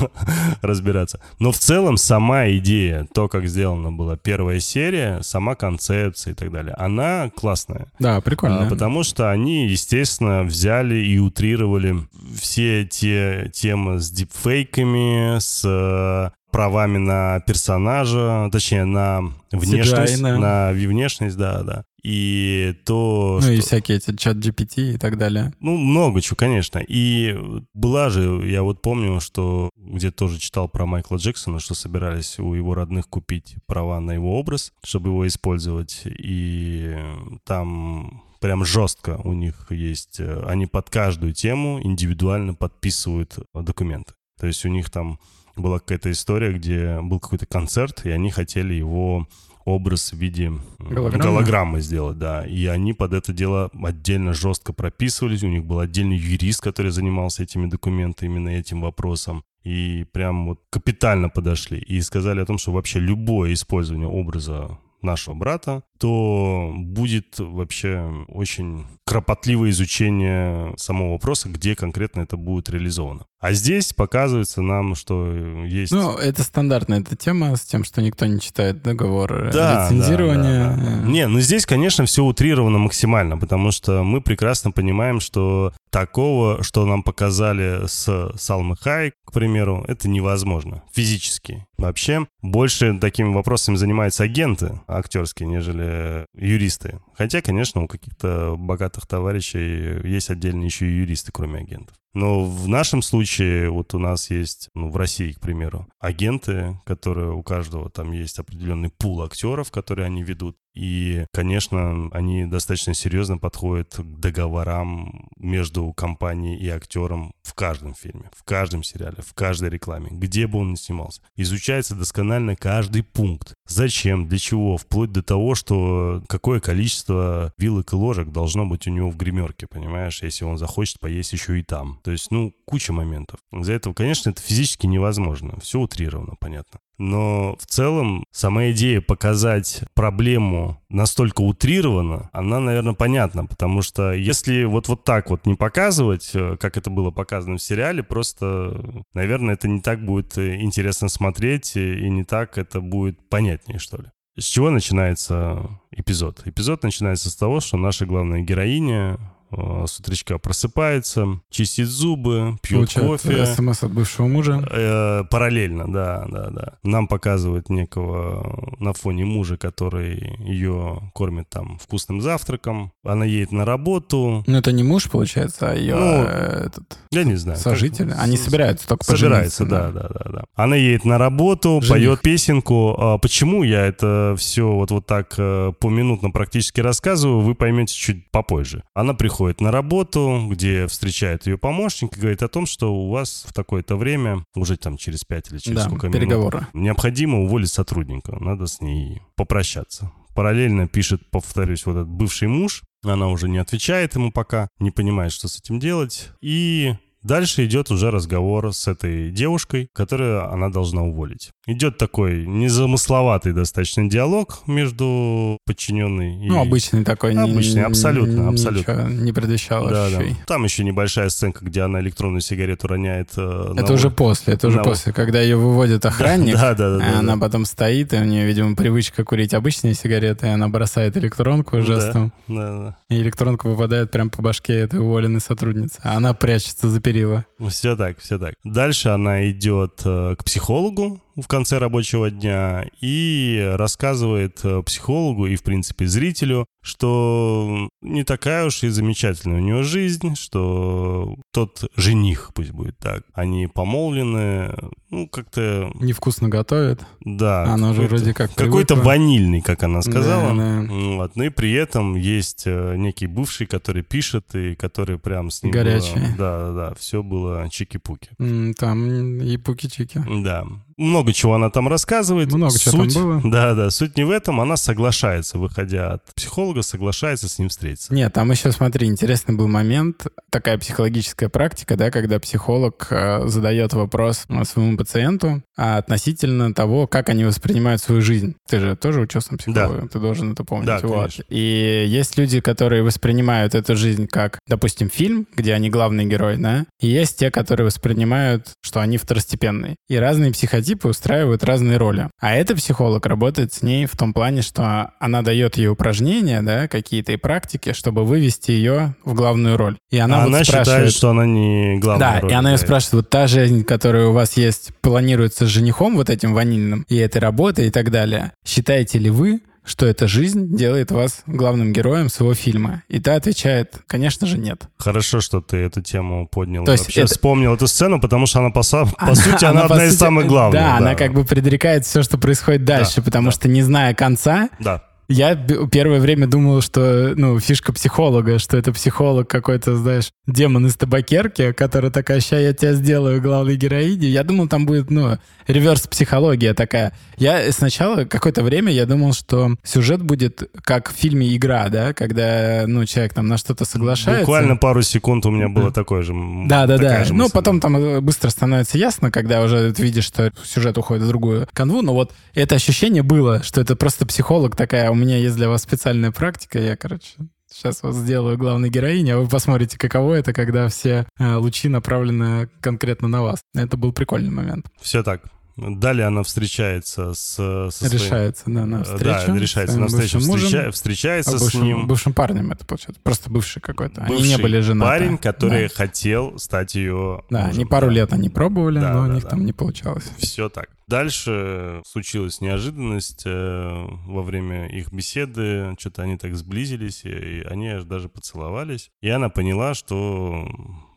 разбираться. 0.61 1.19
Но 1.39 1.51
в 1.51 1.57
целом 1.57 1.97
сама 1.97 2.49
идея, 2.51 3.07
то, 3.13 3.27
как 3.27 3.47
сделана 3.47 3.91
была 3.91 4.15
первая 4.15 4.59
серия, 4.59 5.21
сама 5.21 5.55
концепция 5.55 6.31
и 6.31 6.35
так 6.35 6.51
далее, 6.51 6.73
она 6.77 7.29
классная. 7.35 7.87
Да, 7.99 8.21
прикольно. 8.21 8.67
А, 8.67 8.69
потому 8.69 9.03
что 9.03 9.31
они, 9.31 9.67
естественно, 9.67 10.43
взяли 10.43 10.95
и 10.95 11.19
утрировали 11.19 11.97
все 12.39 12.85
те 12.85 13.51
темы 13.53 13.99
с 13.99 14.09
дипфейками, 14.09 15.39
с 15.39 15.63
э, 15.65 16.31
правами 16.51 16.97
на 16.97 17.39
персонажа, 17.41 18.49
точнее, 18.51 18.85
на 18.85 19.33
внешность, 19.51 20.21
CGI, 20.21 20.37
на 20.37 20.71
внешность, 20.71 21.37
да, 21.37 21.63
да. 21.63 21.85
И 22.03 22.75
то, 22.83 23.35
Ну 23.35 23.41
что... 23.41 23.51
и 23.51 23.59
всякие 23.59 23.97
эти 23.97 24.15
чат 24.15 24.37
GPT 24.37 24.95
и 24.95 24.97
так 24.97 25.17
далее. 25.17 25.53
Ну, 25.59 25.77
много 25.77 26.21
чего, 26.21 26.35
конечно. 26.35 26.79
И 26.79 27.37
была 27.73 28.09
же, 28.09 28.41
я 28.49 28.63
вот 28.63 28.81
помню, 28.81 29.19
что 29.19 29.69
где-то 29.77 30.17
тоже 30.17 30.39
читал 30.39 30.67
про 30.67 30.85
Майкла 30.85 31.17
Джексона, 31.17 31.59
что 31.59 31.75
собирались 31.75 32.39
у 32.39 32.55
его 32.55 32.73
родных 32.73 33.07
купить 33.07 33.55
права 33.67 33.99
на 33.99 34.13
его 34.13 34.39
образ, 34.39 34.73
чтобы 34.83 35.09
его 35.09 35.27
использовать. 35.27 36.01
И 36.05 36.97
там 37.45 38.23
прям 38.39 38.65
жестко 38.65 39.21
у 39.23 39.33
них 39.33 39.67
есть. 39.69 40.19
Они 40.19 40.65
под 40.65 40.89
каждую 40.89 41.33
тему 41.33 41.79
индивидуально 41.83 42.55
подписывают 42.55 43.37
документы. 43.53 44.13
То 44.39 44.47
есть 44.47 44.65
у 44.65 44.69
них 44.69 44.89
там 44.89 45.19
была 45.61 45.79
какая-то 45.79 46.11
история, 46.11 46.51
где 46.51 46.99
был 47.01 47.19
какой-то 47.19 47.45
концерт, 47.45 48.05
и 48.05 48.09
они 48.09 48.31
хотели 48.31 48.73
его 48.73 49.27
образ 49.65 50.11
в 50.11 50.17
виде 50.17 50.51
голограммы? 50.79 51.23
голограммы 51.23 51.81
сделать, 51.81 52.17
да. 52.17 52.45
И 52.45 52.65
они 52.65 52.93
под 52.93 53.13
это 53.13 53.33
дело 53.33 53.69
отдельно 53.81 54.33
жестко 54.33 54.73
прописывались. 54.73 55.43
У 55.43 55.47
них 55.47 55.65
был 55.65 55.79
отдельный 55.79 56.17
юрист, 56.17 56.61
который 56.61 56.91
занимался 56.91 57.43
этими 57.43 57.67
документами, 57.67 58.29
именно 58.29 58.49
этим 58.49 58.81
вопросом. 58.81 59.43
И 59.63 60.05
прям 60.11 60.47
вот 60.47 60.59
капитально 60.69 61.29
подошли. 61.29 61.79
И 61.79 62.01
сказали 62.01 62.41
о 62.41 62.45
том, 62.45 62.57
что 62.57 62.71
вообще 62.71 62.99
любое 62.99 63.53
использование 63.53 64.07
образа 64.07 64.79
нашего 65.01 65.35
брата, 65.35 65.83
то 66.01 66.73
будет 66.73 67.35
вообще 67.37 68.25
очень 68.27 68.87
кропотливое 69.05 69.69
изучение 69.69 70.73
самого 70.75 71.11
вопроса, 71.11 71.47
где 71.47 71.75
конкретно 71.75 72.21
это 72.21 72.37
будет 72.37 72.71
реализовано. 72.71 73.25
А 73.39 73.53
здесь 73.53 73.93
показывается 73.93 74.63
нам, 74.63 74.95
что 74.95 75.31
есть... 75.63 75.91
Ну, 75.91 76.15
это 76.15 76.41
стандартная 76.43 77.01
эта 77.01 77.15
тема 77.15 77.55
с 77.55 77.61
тем, 77.61 77.83
что 77.83 78.01
никто 78.01 78.25
не 78.25 78.39
читает 78.39 78.81
договор 78.81 79.51
да, 79.51 79.85
лицензирования. 79.89 80.69
Да, 80.69 80.75
да, 80.75 81.01
да. 81.01 81.07
Не, 81.07 81.27
ну 81.27 81.39
здесь, 81.39 81.67
конечно, 81.67 82.05
все 82.05 82.23
утрировано 82.23 82.79
максимально, 82.79 83.37
потому 83.37 83.71
что 83.71 84.03
мы 84.03 84.21
прекрасно 84.21 84.71
понимаем, 84.71 85.19
что 85.19 85.73
такого, 85.91 86.63
что 86.63 86.85
нам 86.85 87.03
показали 87.03 87.85
с 87.85 88.31
Салмы 88.37 88.75
Хай, 88.79 89.11
к 89.25 89.33
примеру, 89.33 89.83
это 89.87 90.07
невозможно 90.07 90.83
физически. 90.93 91.65
Вообще, 91.77 92.27
больше 92.43 92.97
такими 92.99 93.33
вопросами 93.33 93.75
занимаются 93.75 94.23
агенты 94.23 94.79
актерские, 94.87 95.49
нежели 95.49 95.90
юристы. 96.33 96.99
Хотя, 97.15 97.41
конечно, 97.41 97.81
у 97.81 97.87
каких-то 97.87 98.55
богатых 98.57 99.07
товарищей 99.07 100.07
есть 100.07 100.29
отдельные 100.29 100.65
еще 100.65 100.87
и 100.87 100.97
юристы, 100.97 101.31
кроме 101.31 101.59
агентов. 101.59 101.95
Но 102.13 102.43
в 102.43 102.67
нашем 102.67 103.01
случае, 103.01 103.69
вот 103.69 103.93
у 103.93 103.99
нас 103.99 104.29
есть, 104.29 104.69
ну, 104.75 104.89
в 104.89 104.97
России, 104.97 105.31
к 105.31 105.39
примеру, 105.39 105.87
агенты, 105.99 106.79
которые 106.85 107.31
у 107.31 107.41
каждого 107.41 107.89
там 107.89 108.11
есть 108.11 108.37
определенный 108.37 108.89
пул 108.89 109.21
актеров, 109.23 109.71
которые 109.71 110.07
они 110.07 110.21
ведут. 110.21 110.57
И, 110.73 111.25
конечно, 111.33 112.09
они 112.11 112.45
достаточно 112.45 112.93
серьезно 112.93 113.37
подходят 113.37 113.95
к 113.95 114.19
договорам 114.19 115.29
между 115.37 115.91
компанией 115.93 116.57
и 116.57 116.69
актером 116.69 117.33
в 117.43 117.53
каждом 117.53 117.93
фильме, 117.93 118.29
в 118.33 118.43
каждом 118.43 118.83
сериале, 118.83 119.17
в 119.19 119.33
каждой 119.33 119.69
рекламе, 119.69 120.09
где 120.11 120.47
бы 120.47 120.59
он 120.59 120.71
ни 120.71 120.75
снимался. 120.75 121.21
Изучается 121.35 121.95
досконально 121.95 122.55
каждый 122.55 123.03
пункт. 123.03 123.53
Зачем, 123.67 124.27
для 124.27 124.37
чего, 124.37 124.77
вплоть 124.77 125.11
до 125.11 125.23
того, 125.23 125.55
что 125.55 126.23
какое 126.27 126.59
количество 126.59 127.53
вилок 127.57 127.91
и 127.93 127.95
ложек 127.95 128.29
должно 128.29 128.65
быть 128.65 128.87
у 128.87 128.91
него 128.91 129.09
в 129.09 129.17
гримерке, 129.17 129.67
понимаешь, 129.67 130.23
если 130.23 130.45
он 130.45 130.57
захочет 130.57 130.99
поесть 130.99 131.33
еще 131.33 131.59
и 131.59 131.63
там. 131.63 131.99
То 132.03 132.11
есть, 132.11 132.31
ну, 132.31 132.53
куча 132.65 132.93
моментов. 132.93 133.39
Из-за 133.51 133.73
этого, 133.73 133.93
конечно, 133.93 134.29
это 134.29 134.41
физически 134.41 134.87
невозможно. 134.87 135.59
Все 135.59 135.79
утрировано, 135.79 136.35
понятно. 136.39 136.79
Но 137.01 137.55
в 137.59 137.65
целом 137.65 138.25
сама 138.31 138.69
идея 138.69 139.01
показать 139.01 139.83
проблему 139.95 140.79
настолько 140.87 141.41
утрированно, 141.41 142.29
она, 142.31 142.59
наверное, 142.59 142.93
понятна, 142.93 143.47
потому 143.47 143.81
что 143.81 144.13
если 144.13 144.65
вот, 144.65 144.87
вот 144.87 145.03
так 145.03 145.31
вот 145.31 145.47
не 145.47 145.55
показывать, 145.55 146.29
э, 146.35 146.57
как 146.59 146.77
это 146.77 146.91
было 146.91 147.09
показано 147.09 147.57
в 147.57 147.63
сериале, 147.63 148.03
просто, 148.03 149.03
наверное, 149.15 149.55
это 149.55 149.67
не 149.67 149.81
так 149.81 150.05
будет 150.05 150.37
интересно 150.37 151.09
смотреть 151.09 151.75
и 151.75 152.07
не 152.07 152.23
так 152.23 152.59
это 152.59 152.81
будет 152.81 153.17
понятнее, 153.29 153.79
что 153.79 153.97
ли. 153.97 154.09
С 154.37 154.43
чего 154.43 154.69
начинается 154.69 155.71
эпизод? 155.89 156.43
Эпизод 156.45 156.83
начинается 156.83 157.31
с 157.31 157.35
того, 157.35 157.61
что 157.61 157.77
наша 157.77 158.05
главная 158.05 158.41
героиня 158.41 159.17
Э, 159.17 159.40
с 159.51 159.99
утречка 159.99 160.37
просыпается, 160.37 161.39
чистит 161.49 161.87
зубы, 161.87 162.57
пьет 162.61 162.93
Получает 162.93 163.07
кофе. 163.07 163.45
смс 163.45 163.83
от 163.83 163.91
бывшего 163.91 164.27
мужа. 164.27 164.63
Э, 164.71 165.23
параллельно, 165.29 165.91
да, 165.91 166.25
да, 166.29 166.49
да. 166.49 166.73
Нам 166.83 167.07
показывают 167.07 167.69
некого 167.69 168.75
на 168.79 168.93
фоне 168.93 169.25
мужа, 169.25 169.57
который 169.57 170.37
ее 170.39 171.11
кормит 171.13 171.49
там 171.49 171.77
вкусным 171.79 172.21
завтраком. 172.21 172.91
Она 173.03 173.25
едет 173.25 173.51
на 173.51 173.65
работу. 173.65 174.43
Ну, 174.47 174.57
это 174.57 174.71
не 174.71 174.83
муж, 174.83 175.09
получается, 175.09 175.71
а 175.71 175.75
ее 175.75 175.95
ну, 175.95 176.23
э, 176.23 176.67
этот... 176.67 176.97
Я 177.11 177.23
не 177.23 177.35
знаю. 177.35 177.59
Сожитель. 177.59 178.09
Как... 178.09 178.19
Они 178.21 178.37
собираются 178.37 178.87
только 178.87 179.03
Собираются, 179.05 179.65
да, 179.65 179.91
да, 179.91 180.07
да, 180.07 180.31
да. 180.31 180.43
Она 180.55 180.75
едет 180.75 181.05
на 181.05 181.17
работу, 181.17 181.79
Жених. 181.81 181.89
поет 181.89 182.21
песенку. 182.21 182.95
А 182.97 183.17
почему 183.17 183.63
я 183.63 183.85
это 183.85 184.35
все 184.37 184.71
вот, 184.71 184.91
вот 184.91 185.05
так 185.05 185.33
э, 185.37 185.73
поминутно 185.79 186.31
практически 186.31 186.79
рассказываю, 186.81 187.41
вы 187.41 187.55
поймете 187.55 187.93
чуть 187.95 188.31
попозже. 188.31 188.83
Она 188.93 189.13
приходит 189.13 189.40
приходит 189.41 189.61
на 189.61 189.71
работу, 189.71 190.47
где 190.51 190.85
встречает 190.87 191.47
ее 191.47 191.57
помощник 191.57 192.15
и 192.15 192.19
говорит 192.19 192.43
о 192.43 192.47
том, 192.47 192.67
что 192.67 192.93
у 192.93 193.09
вас 193.09 193.43
в 193.47 193.53
такое-то 193.53 193.95
время, 193.95 194.45
уже 194.55 194.77
там 194.77 194.97
через 194.97 195.23
5 195.23 195.51
или 195.51 195.57
через 195.57 195.77
Да, 195.77 195.85
сколько 195.85 196.11
переговоры. 196.11 196.59
минут, 196.59 196.73
необходимо 196.75 197.39
уволить 197.41 197.71
сотрудника. 197.71 198.37
Надо 198.39 198.67
с 198.67 198.81
ней 198.81 199.21
попрощаться. 199.35 200.11
Параллельно 200.35 200.87
пишет, 200.87 201.29
повторюсь, 201.31 201.85
вот 201.87 201.93
этот 201.93 202.07
бывший 202.07 202.49
муж. 202.49 202.83
Она 203.03 203.29
уже 203.29 203.49
не 203.49 203.57
отвечает 203.57 204.13
ему 204.15 204.31
пока, 204.31 204.67
не 204.79 204.91
понимает, 204.91 205.31
что 205.31 205.47
с 205.47 205.57
этим 205.57 205.79
делать. 205.79 206.29
И 206.41 206.93
Дальше 207.23 207.65
идет 207.65 207.91
уже 207.91 208.09
разговор 208.11 208.73
с 208.73 208.87
этой 208.87 209.29
девушкой, 209.31 209.89
которую 209.93 210.51
она 210.51 210.69
должна 210.69 211.03
уволить. 211.03 211.51
Идет 211.67 211.97
такой 211.97 212.45
незамысловатый 212.47 213.53
достаточно 213.53 214.09
диалог 214.09 214.59
между 214.67 215.57
подчиненной 215.65 216.43
и... 216.45 216.49
Ну, 216.49 216.59
обычный 216.59 217.03
такой. 217.03 217.35
не- 217.35 217.41
Обычный, 217.41 217.83
абсолютно, 217.83 218.49
абсолютно. 218.49 219.07
не 219.09 219.31
предвещало 219.31 219.89
Да, 219.89 220.09
да. 220.09 220.21
Там 220.47 220.63
еще 220.63 220.83
небольшая 220.83 221.29
сценка, 221.29 221.63
где 221.63 221.81
она 221.81 221.99
электронную 222.01 222.41
сигарету 222.41 222.87
роняет. 222.87 223.29
э, 223.37 223.73
на 223.73 223.79
Это 223.79 223.93
уже 223.93 224.07
ур- 224.07 224.13
после, 224.15 224.53
это 224.55 224.67
уже 224.67 224.77
на- 224.77 224.83
после, 224.83 225.13
когда 225.13 225.41
ее 225.41 225.55
выводит 225.57 226.05
охранник, 226.05 226.55
Да, 226.55 226.73
да, 226.73 226.97
да, 226.97 227.05
а 227.05 227.11
да, 227.13 227.19
она 227.19 227.35
да. 227.35 227.41
потом 227.41 227.65
стоит, 227.65 228.13
и 228.13 228.17
у 228.17 228.23
нее, 228.23 228.45
видимо, 228.47 228.75
привычка 228.75 229.23
курить 229.23 229.53
обычные 229.53 229.93
сигареты, 229.93 230.47
и 230.47 230.49
она 230.49 230.67
бросает 230.69 231.15
электронку 231.17 231.81
жестом, 231.81 232.33
Да, 232.47 232.95
да. 233.09 233.15
и 233.15 233.21
электронка 233.21 233.67
выпадает 233.67 234.09
прямо 234.11 234.29
по 234.29 234.41
башке 234.41 234.73
этой 234.73 234.99
уволенной 234.99 235.41
сотрудницы, 235.41 235.99
а 236.03 236.17
она 236.17 236.33
прячется 236.33 236.89
за 236.89 236.99
перила. 237.11 237.45
Все 237.69 237.95
так, 237.95 238.19
все 238.19 238.37
так. 238.37 238.55
Дальше 238.63 239.09
она 239.09 239.49
идет 239.49 240.01
э, 240.05 240.35
к 240.37 240.43
психологу 240.43 241.19
в 241.35 241.47
конце 241.47 241.77
рабочего 241.77 242.29
дня 242.29 242.85
и 242.99 243.73
рассказывает 243.75 244.59
э, 244.63 244.81
психологу 244.83 245.47
и, 245.47 245.55
в 245.55 245.63
принципе, 245.63 246.05
зрителю, 246.07 246.65
что 246.83 247.89
не 248.01 248.23
такая 248.23 248.65
уж 248.65 248.83
и 248.83 248.89
замечательная 248.89 249.57
у 249.57 249.63
нее 249.63 249.83
жизнь, 249.83 250.35
что 250.35 251.35
тот 251.53 251.89
жених, 251.95 252.51
пусть 252.53 252.71
будет 252.71 252.97
так, 252.97 253.23
они 253.33 253.67
помолвлены, 253.67 254.73
ну, 255.09 255.27
как-то, 255.27 255.91
Невкусно 255.99 256.49
готовит. 256.49 257.01
да. 257.21 257.63
Она 257.65 257.89
какой-то- 257.91 258.09
вроде 258.15 258.33
как 258.33 258.53
Какой-то 258.55 258.95
ванильный, 258.95 259.61
как 259.61 259.83
она 259.83 260.01
сказала. 260.01 260.55
Да, 260.55 260.81
да. 260.81 260.93
Вот. 260.93 261.35
Ну 261.35 261.43
и 261.43 261.49
при 261.49 261.71
этом 261.73 262.15
есть 262.15 262.63
э, 262.65 262.95
некий 262.97 263.27
бывший, 263.27 263.67
который 263.67 264.03
пишет 264.03 264.55
и 264.55 264.75
который 264.75 265.17
прям 265.19 265.49
с 265.49 265.63
ним 265.63 265.71
Горячий. 265.71 266.15
было- 266.15 266.35
Да, 266.37 266.59
да, 266.59 266.73
да. 266.89 266.95
Все 266.95 267.21
было 267.23 267.67
чики-пуки. 267.69 268.29
Там 268.77 269.39
и 269.41 269.57
пуки-чики. 269.57 270.21
Да. 270.43 270.65
Много 271.01 271.33
чего 271.33 271.55
она 271.55 271.69
там 271.69 271.87
рассказывает. 271.87 272.51
Много 272.51 272.77
чего 272.77 272.91
там 272.91 273.09
Суть- 273.09 273.21
было. 273.21 273.41
Да, 273.43 273.73
да. 273.73 273.89
Суть 273.89 274.17
не 274.17 274.23
в 274.23 274.29
этом. 274.29 274.61
Она 274.61 274.77
соглашается, 274.77 275.57
выходя 275.57 276.13
от 276.13 276.25
психолога, 276.35 276.83
соглашается 276.83 277.49
с 277.49 277.57
ним 277.59 277.69
встретиться. 277.69 278.13
Нет, 278.13 278.31
там 278.33 278.51
еще, 278.51 278.71
смотри, 278.71 279.07
интересный 279.07 279.55
был 279.55 279.67
момент, 279.67 280.27
такая 280.51 280.77
психологическая 280.77 281.49
практика, 281.49 281.97
да, 281.97 282.11
когда 282.11 282.39
психолог 282.39 283.07
э, 283.09 283.47
задает 283.47 283.93
вопрос 283.93 284.45
э, 284.47 284.63
своему 284.63 284.97
пациенту 284.97 285.63
а, 285.77 285.97
относительно 285.97 286.73
того, 286.73 287.07
как 287.07 287.29
они 287.29 287.43
воспринимают 287.43 288.01
свою 288.01 288.21
жизнь. 288.21 288.55
Ты 288.69 288.79
же 288.79 288.95
тоже 288.95 289.21
учился 289.21 289.53
на 289.53 289.57
психолога, 289.57 290.07
ты 290.07 290.19
должен 290.19 290.51
это 290.51 290.63
помнить. 290.63 290.85
Да, 290.85 290.99
вот. 291.01 291.15
конечно. 291.15 291.43
И 291.49 292.05
есть 292.07 292.37
люди, 292.37 292.61
которые 292.61 293.01
воспринимают 293.01 293.73
эту 293.73 293.95
жизнь 293.95 294.27
как, 294.27 294.59
допустим, 294.67 295.09
фильм, 295.09 295.47
где 295.55 295.73
они 295.73 295.89
главный 295.89 296.25
герой, 296.25 296.57
да, 296.57 296.85
и 296.99 297.07
есть 297.07 297.39
те, 297.39 297.49
которые 297.49 297.85
воспринимают, 297.85 298.69
что 298.83 298.99
они 298.99 299.17
второстепенные. 299.17 299.95
И 300.07 300.15
разные 300.17 300.51
психотипы 300.51 300.90
устраивают 301.07 301.63
разные 301.63 301.97
роли. 301.97 302.29
А 302.39 302.55
этот 302.55 302.77
психолог 302.77 303.25
работает 303.25 303.73
с 303.73 303.81
ней 303.81 304.05
в 304.05 304.15
том 304.17 304.33
плане, 304.33 304.61
что 304.61 305.11
она 305.19 305.41
дает 305.41 305.77
ей 305.77 305.87
упражнения, 305.87 306.61
да, 306.61 306.87
какие-то 306.87 307.31
и 307.31 307.37
практики, 307.37 307.93
чтобы 307.93 308.25
вывести 308.25 308.71
ее 308.71 309.15
в 309.23 309.33
главную 309.33 309.77
роль. 309.77 309.97
И 310.09 310.17
она, 310.17 310.37
А 310.37 310.39
вот 310.41 310.47
она 310.47 310.63
спрашивает... 310.63 310.85
считает, 310.85 311.13
что 311.13 311.29
она 311.31 311.45
не 311.45 311.99
главная 311.99 312.33
Да, 312.33 312.39
роль 312.41 312.51
и 312.51 312.53
она 312.53 312.71
ее 312.71 312.77
спрашивает, 312.77 313.13
вот 313.13 313.29
та 313.29 313.47
жизнь, 313.47 313.83
которая 313.83 314.27
у 314.27 314.33
вас 314.33 314.57
есть, 314.57 314.91
планируется 315.01 315.65
с 315.65 315.69
женихом 315.69 316.15
вот 316.15 316.29
этим 316.29 316.53
ванильным, 316.53 317.05
и 317.07 317.15
этой 317.17 317.39
работой 317.39 317.87
и 317.87 317.91
так 317.91 318.11
далее. 318.11 318.51
Считаете 318.65 319.19
ли 319.19 319.29
вы, 319.29 319.61
что 319.83 320.05
эта 320.05 320.27
жизнь 320.27 320.75
делает 320.75 321.11
вас 321.11 321.41
главным 321.47 321.91
героем 321.91 322.29
своего 322.29 322.53
фильма? 322.53 323.03
И 323.09 323.19
та 323.19 323.35
отвечает, 323.35 323.95
конечно 324.07 324.45
же, 324.47 324.57
нет. 324.57 324.83
Хорошо, 324.97 325.41
что 325.41 325.59
ты 325.61 325.77
эту 325.77 326.01
тему 326.01 326.47
поднял. 326.47 326.85
То 326.85 326.91
есть 326.91 327.05
Вообще 327.05 327.21
это- 327.21 327.31
вспомнил 327.33 327.73
эту 327.73 327.87
сцену, 327.87 328.19
потому 328.21 328.45
что 328.45 328.59
она, 328.59 328.69
по, 328.69 328.79
са- 328.79 329.07
по 329.17 329.35
сути, 329.35 329.65
она, 329.65 329.81
по 329.87 329.95
одна 329.95 330.05
из 330.05 330.11
сути, 330.11 330.19
самых 330.19 330.47
главных. 330.47 330.79
Да, 330.81 330.97
она 330.97 331.15
как 331.15 331.33
бы 331.33 331.43
предрекает 331.45 332.05
все, 332.05 332.21
что 332.23 332.37
происходит 332.37 332.85
дальше, 332.85 333.21
потому 333.21 333.45
да. 333.45 333.51
что, 333.51 333.67
не 333.67 333.81
зная 333.81 334.13
конца, 334.13 334.69
Да. 334.79 335.03
я 335.27 335.55
первое 335.55 336.19
время 336.19 336.45
думал, 336.47 336.81
что, 336.81 337.33
ну, 337.35 337.59
фишка 337.59 337.91
психолога, 337.93 338.59
что 338.59 338.77
это 338.77 338.91
психолог 338.93 339.47
какой-то, 339.49 339.95
знаешь, 339.95 340.29
демон 340.45 340.85
из 340.87 340.95
табакерки, 340.95 341.71
который 341.71 342.11
такая, 342.11 342.39
ща 342.41 342.59
я 342.59 342.73
тебя 342.73 342.93
сделаю 342.93 343.41
главной 343.41 343.77
героиней. 343.77 344.29
Я 344.29 344.43
думал, 344.43 344.67
там 344.67 344.85
будет, 344.85 345.09
ну, 345.09 345.37
реверс-психология 345.71 346.73
такая. 346.73 347.13
Я 347.37 347.71
сначала 347.71 348.25
какое-то 348.25 348.63
время 348.63 348.91
я 348.91 349.05
думал, 349.05 349.33
что 349.33 349.75
сюжет 349.83 350.21
будет 350.21 350.69
как 350.83 351.11
в 351.11 351.15
фильме 351.15 351.55
«Игра», 351.55 351.89
да, 351.89 352.13
когда, 352.13 352.83
ну, 352.87 353.05
человек 353.05 353.33
там 353.33 353.47
на 353.47 353.57
что-то 353.57 353.85
соглашается. 353.85 354.41
Буквально 354.45 354.75
пару 354.77 355.01
секунд 355.01 355.45
у 355.45 355.51
меня 355.51 355.69
было 355.69 355.91
такое 355.91 356.21
же. 356.21 356.33
Да, 356.65 356.87
да. 356.87 357.23
же 357.23 357.33
Ну, 357.33 357.43
мысль, 357.43 357.53
потом 357.53 357.79
там 357.79 357.97
э, 357.97 358.21
быстро 358.21 358.49
становится 358.49 358.97
ясно, 358.97 359.31
когда 359.31 359.61
уже 359.61 359.91
ты 359.93 360.03
видишь, 360.03 360.25
что 360.25 360.51
сюжет 360.63 360.97
уходит 360.97 361.23
в 361.23 361.27
другую 361.27 361.67
канву. 361.73 362.01
Но 362.01 362.13
вот 362.13 362.33
это 362.53 362.75
ощущение 362.75 363.23
было, 363.23 363.63
что 363.63 363.81
это 363.81 363.95
просто 363.95 364.25
психолог 364.25 364.75
такая, 364.75 365.09
у 365.11 365.15
меня 365.15 365.37
есть 365.37 365.55
для 365.55 365.69
вас 365.69 365.81
специальная 365.81 366.31
практика, 366.31 366.79
я, 366.79 366.95
короче, 366.95 367.33
сейчас 367.71 368.03
вас 368.03 368.15
сделаю 368.15 368.57
главной 368.57 368.89
героиней, 368.89 369.33
а 369.33 369.39
вы 369.39 369.47
посмотрите, 369.47 369.97
каково 369.97 370.35
это, 370.35 370.53
когда 370.53 370.87
все 370.87 371.25
э, 371.39 371.55
лучи 371.55 371.89
направлены 371.89 372.69
конкретно 372.81 373.27
на 373.27 373.41
вас. 373.41 373.61
Это 373.73 373.97
был 373.97 374.11
прикольный 374.11 374.51
момент. 374.51 374.85
Все 374.99 375.23
так. 375.23 375.41
Далее 375.77 376.27
она 376.27 376.43
встречается 376.43 377.33
с, 377.33 377.55
со 377.55 377.89
своим... 377.91 378.13
решается, 378.13 378.63
да, 378.67 378.85
на 378.85 379.03
встречу. 379.03 379.23
Да, 379.47 379.57
решается 379.57 379.99
на 379.99 380.07
встречу. 380.07 380.37
бывшим 380.37 380.51
мужем, 380.51 380.67
встреча- 380.67 380.91
встречается 380.91 381.55
а 381.55 381.57
с 381.57 381.61
бывшим, 381.61 381.83
ним. 381.83 382.07
бывшим 382.07 382.33
парнем 382.33 382.71
это 382.71 382.85
получается. 382.85 383.21
Просто 383.23 383.49
бывший 383.49 383.81
какой-то. 383.81 384.21
они 384.23 384.35
не 384.35 384.41
бывший 384.41 384.61
были 384.61 384.79
женаты. 384.81 385.09
парень, 385.09 385.37
который 385.37 385.87
Да, 385.87 385.95
хотел 385.95 386.59
стать 386.59 386.95
ее 386.95 387.43
да 387.49 387.61
мужем. 387.61 387.75
они 387.75 387.85
пару 387.85 388.09
лет 388.09 388.33
они 388.33 388.49
пробовали, 388.49 388.99
Да, 388.99 389.13
но 389.13 389.25
да, 389.25 389.29
у 389.31 389.33
них 389.33 389.43
да. 389.43 389.49
там 389.49 389.65
не 389.65 389.73
получалось. 389.73 390.29
Все 390.37 390.69
так. 390.69 390.89
Дальше 391.07 392.01
случилась 392.05 392.61
неожиданность 392.61 393.43
э, 393.45 394.05
во 394.27 394.43
время 394.43 394.87
их 394.87 395.11
беседы. 395.11 395.95
Что-то 395.99 396.21
они 396.23 396.37
так 396.37 396.55
сблизились, 396.55 397.25
и, 397.25 397.29
и 397.29 397.61
они 397.63 397.89
аж 397.89 398.03
даже 398.03 398.29
поцеловались. 398.29 399.09
И 399.21 399.29
она 399.29 399.49
поняла, 399.49 399.93
что, 399.93 400.67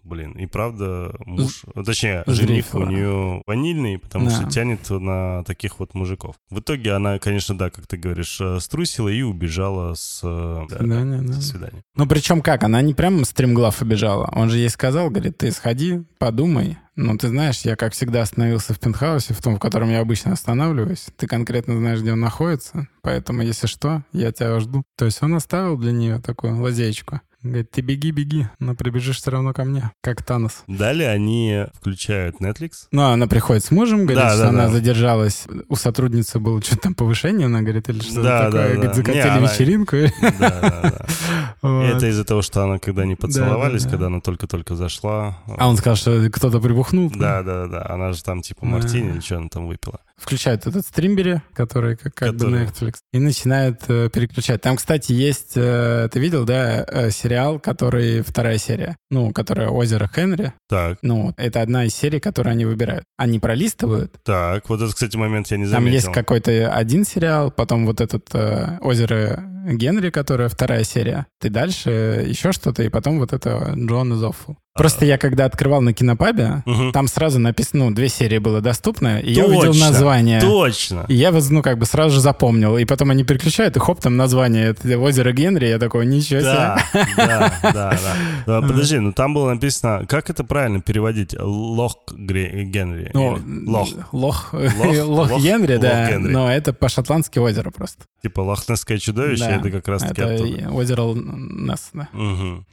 блин, 0.05 0.33
и 0.33 0.47
правда 0.47 1.15
муж, 1.27 1.65
точнее, 1.85 2.23
жених 2.27 2.75
у 2.75 2.85
нее 2.85 3.43
ванильный, 3.47 3.99
потому 3.99 4.27
Да. 4.27 4.31
что 4.37 4.51
тянет 4.51 4.89
на 4.91 5.43
таких 5.45 5.79
вот 5.81 5.95
мужиков. 5.95 6.37
В 6.51 6.61
итоге 6.61 6.93
она, 6.93 7.19
конечно, 7.19 7.57
да, 7.57 7.71
как 7.71 7.87
ты 7.87 7.97
говоришь, 7.97 8.39
э, 8.41 8.61
струсила 8.61 9.09
и 9.09 9.23
убежала 9.23 9.95
с 9.95 10.21
э, 10.23 10.67
да, 10.71 10.79
Свидание, 10.79 11.23
да. 11.23 11.33
со 11.35 11.43
свидания. 11.43 11.83
Ну, 11.97 12.07
причем 12.07 12.43
как? 12.43 12.63
Она 12.65 12.81
не 12.83 12.95
прям 12.95 13.25
стримглав 13.25 13.81
убежала. 13.83 14.31
Он 14.35 14.51
же 14.51 14.59
ей 14.59 14.69
сказал, 14.69 15.11
говорит, 15.11 15.39
ты 15.39 15.51
сходи, 15.51 16.03
подумай. 16.19 16.79
Ну, 16.97 17.19
ты 17.19 17.29
знаешь, 17.29 17.61
я, 17.63 17.75
как 17.75 17.93
всегда, 17.93 18.23
остановился 18.23 18.73
в 18.73 18.79
пентхаусе, 18.79 19.35
в 19.35 19.43
том, 19.43 19.57
в 19.57 19.59
котором 19.59 19.91
я 19.91 20.01
обычно 20.01 20.33
останавливаюсь. 20.33 21.07
Ты 21.17 21.27
конкретно 21.27 21.77
знаешь, 21.77 22.01
где 22.01 22.13
он 22.13 22.21
находится, 22.21 22.87
поэтому, 23.03 23.43
если 23.43 23.67
что, 23.67 24.03
я 24.13 24.31
тебя 24.31 24.61
жду. 24.61 24.85
То 24.97 25.05
есть 25.07 25.21
он 25.23 25.35
оставил 25.35 25.77
для 25.77 25.91
нее 25.93 26.21
такую 26.21 26.57
лазеечку. 26.61 27.21
Говорит, 27.43 27.71
ты 27.73 27.83
беги, 27.83 28.11
беги, 28.11 28.47
но 28.59 28.75
прибежишь 28.75 29.19
все 29.19 29.31
равно 29.33 29.53
ко 29.53 29.65
мне, 29.65 29.91
как 30.01 30.23
Танос. 30.23 30.63
Далее 30.67 31.11
они 31.11 31.67
включают 31.75 32.37
Netflix. 32.41 32.87
Ну, 32.91 33.03
она 33.03 33.27
приходит 33.27 33.63
с 33.63 33.71
мужем, 33.71 34.07
говорит, 34.07 34.17
Да, 34.17 34.31
что 34.31 34.39
да, 34.45 34.49
она 34.49 34.65
да. 34.69 34.71
задержалась. 34.71 35.45
У 35.69 35.77
сотрудницы 35.77 36.39
было 36.39 36.63
что-то 36.63 36.81
там 36.85 36.95
повышение, 36.95 37.45
она 37.45 37.61
говорит, 37.61 37.91
или 37.91 38.01
что-то 38.01 38.23
Да, 38.23 38.39
да, 38.45 38.51
такое. 38.51 38.69
да. 38.69 38.75
Говорит, 38.77 38.95
закатили 38.95 39.23
Не, 39.25 39.29
она- 39.29 39.41
вечеринку. 39.53 39.97
Да, 40.23 40.31
да, 40.41 40.81
да. 40.83 41.07
Вот. 41.61 41.83
Это 41.85 42.07
из-за 42.11 42.25
того, 42.25 42.41
что 42.43 42.63
она, 42.65 42.79
когда 42.79 43.05
не 43.05 43.15
поцеловались, 43.15 43.85
да. 43.85 43.91
когда 43.91 44.07
она 44.07 44.21
только-только 44.21 44.75
зашла. 44.75 45.39
А 45.47 45.69
он 45.69 45.77
сказал, 45.77 45.97
что 45.97 46.31
кто-то 46.31 46.61
прибухнул. 46.91 47.21
Да, 47.21 47.43
да, 47.43 47.67
да. 47.67 47.87
Она 47.88 48.12
же 48.12 48.23
там 48.23 48.43
типа 48.43 48.64
мартини 48.67 49.11
или 49.11 49.21
что 49.21 49.38
она 49.38 49.49
там 49.49 49.67
выпила. 49.67 50.00
Включает 50.25 50.66
этот 50.66 50.87
стримбери, 50.87 51.43
который 51.52 51.97
как, 51.97 52.14
как 52.14 52.33
бы 52.33 52.38
Который- 52.38 52.61
на 52.61 52.64
Netflix, 52.64 52.95
и 53.12 53.19
начинает 53.19 53.83
э, 53.88 54.09
переключать. 54.11 54.62
Там, 54.62 54.76
кстати, 54.76 55.12
есть, 55.12 55.52
э, 55.57 56.09
ты 56.11 56.19
видел, 56.19 56.45
да, 56.47 56.85
э, 56.88 57.11
сериал, 57.11 57.61
который 57.61 58.23
вторая 58.23 58.57
серия, 58.59 58.97
ну, 59.11 59.33
которая 59.33 59.69
«Озеро 59.69 60.09
Хенри». 60.12 60.52
Так, 60.69 60.99
Ну, 61.02 61.35
это 61.37 61.61
одна 61.61 61.85
из 61.85 61.95
серий, 61.95 62.21
которые 62.21 62.52
они 62.52 62.64
выбирают. 62.64 63.04
Они 63.19 63.38
пролистывают. 63.38 64.14
так. 64.25 64.69
Вот 64.71 64.81
этот, 64.81 64.95
кстати, 64.95 65.16
момент 65.16 65.49
я 65.50 65.59
не 65.59 65.64
Там 65.64 65.73
заметил. 65.73 65.95
есть 65.95 66.12
какой-то 66.12 66.73
один 66.73 67.04
сериал, 67.04 67.50
потом 67.50 67.85
вот 67.87 68.00
этот 68.00 68.26
э, 68.33 68.78
«Озеро 68.81 69.45
Генри», 69.66 70.11
которая 70.11 70.49
вторая 70.49 70.85
серия. 70.85 71.26
Ты 71.40 71.50
дальше 71.50 71.90
э, 71.90 72.25
еще 72.28 72.52
что-то, 72.52 72.83
и 72.83 72.88
потом 72.88 73.19
вот 73.19 73.33
это 73.33 73.75
«Джон 73.76 74.14
из 74.14 74.23
Awful». 74.23 74.57
Просто 74.76 75.04
я 75.04 75.19
когда 75.19 75.45
открывал 75.45 75.81
на 75.83 75.93
кинопабе, 75.93 76.64
Мгм. 76.66 76.90
там 76.90 77.07
сразу 77.07 77.38
написано, 77.38 77.85
ну, 77.90 77.95
две 77.95 78.09
серии 78.09 78.38
было 78.38 78.61
доступно, 78.61 79.21
и 79.21 79.33
я 79.33 79.47
увидел 79.47 79.73
Точно. 79.73 79.87
название. 79.90 80.13
Название. 80.14 80.40
Точно. 80.40 81.04
И 81.09 81.14
я 81.14 81.33
вот, 81.33 81.44
ну, 81.50 81.62
как 81.62 81.78
бы 81.78 81.87
сразу 81.87 82.14
же 82.14 82.21
запомнил. 82.21 82.76
И 82.78 82.85
потом 82.85 83.11
они 83.11 83.25
переключают, 83.25 83.76
и 83.76 83.80
хоп, 83.80 84.00
там 84.00 84.16
название 84.16 84.71
это 84.71 84.99
озеро 84.99 85.33
Генри. 85.33 85.66
Я 85.66 85.78
такой, 85.78 86.06
ничего 86.06 86.40
себе. 86.40 86.52
Да, 86.52 86.78
да, 87.16 87.61
да, 87.62 87.99
да. 88.47 88.61
Подожди, 88.66 88.99
ну 88.99 89.12
там 89.12 89.35
было 89.35 89.52
написано, 89.52 90.06
как 90.06 90.30
это 90.30 90.44
правильно 90.44 90.80
переводить? 90.80 91.35
Лох 91.38 91.97
Генри. 92.12 93.11
Ну, 93.14 93.38
Лох. 93.66 93.88
Лох. 94.12 94.52
Лох 94.52 95.40
Генри, 95.40 95.76
да. 95.76 96.18
Но 96.18 96.50
это 96.50 96.73
по-шотландски 96.73 97.38
озеро 97.38 97.71
просто. 97.71 98.04
Типа 98.23 98.40
лохнесское 98.40 98.99
чудовище, 98.99 99.44
это 99.44 99.71
как 99.71 99.88
раз 99.88 100.02
таки 100.02 100.23
Это 100.23 100.71
озеро 100.71 101.14
Несс, 101.14 101.90
да. 101.92 102.09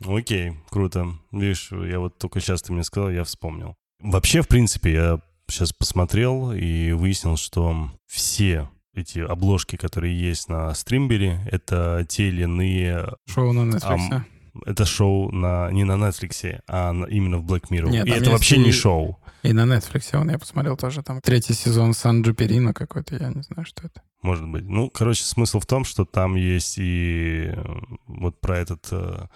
Окей, 0.08 0.54
круто. 0.70 1.08
Видишь, 1.32 1.70
я 1.72 2.00
вот 2.00 2.18
только 2.18 2.40
сейчас 2.40 2.62
ты 2.62 2.74
мне 2.74 2.84
сказал, 2.84 3.10
я 3.10 3.24
вспомнил. 3.24 3.76
Вообще, 4.02 4.42
в 4.42 4.48
принципе, 4.48 4.94
я 4.94 5.20
сейчас 5.52 5.74
посмотрел 5.74 6.52
и 6.52 6.92
выяснил, 6.94 7.38
что 7.38 7.92
все 8.08 8.70
эти 8.94 9.20
обложки, 9.20 9.76
которые 9.76 10.20
есть 10.20 10.50
на 10.50 10.74
стримбере, 10.74 11.40
это 11.50 12.06
те 12.10 12.30
или 12.30 12.44
иные... 12.44 13.14
Шоу 13.28 13.54
на 13.54 13.76
Netflix. 13.76 14.08
Ам, 14.12 14.26
это 14.66 14.86
шоу 14.86 15.32
на, 15.32 15.72
не 15.72 15.84
на 15.84 15.94
Netflix, 15.94 16.62
а 16.68 16.92
на, 16.92 17.06
именно 17.06 17.38
в 17.38 17.46
Black 17.46 17.70
Mirror. 17.70 17.90
Нет, 17.90 18.08
и 18.08 18.12
это 18.12 18.32
вообще 18.32 18.58
и, 18.58 18.60
не 18.60 18.72
шоу. 18.72 19.20
И 19.44 19.54
на 19.54 19.62
Netflix, 19.62 20.16
он 20.16 20.30
я 20.30 20.38
посмотрел 20.38 20.76
тоже, 20.78 21.04
там 21.04 21.22
третий 21.22 21.54
сезон 21.54 21.94
Сан 21.94 22.22
Джуперино 22.22 22.74
какой-то, 22.74 23.16
я 23.16 23.30
не 23.30 23.42
знаю, 23.44 23.66
что 23.66 23.88
это. 23.88 24.02
Может 24.22 24.48
быть. 24.48 24.66
Ну, 24.66 24.90
короче, 24.90 25.24
смысл 25.24 25.60
в 25.60 25.66
том, 25.66 25.84
что 25.84 26.06
там 26.06 26.36
есть 26.36 26.78
и 26.78 27.52
э, 27.56 27.64
вот 28.08 28.40
про 28.40 28.58
этот 28.58 28.88
э, 28.92 29.28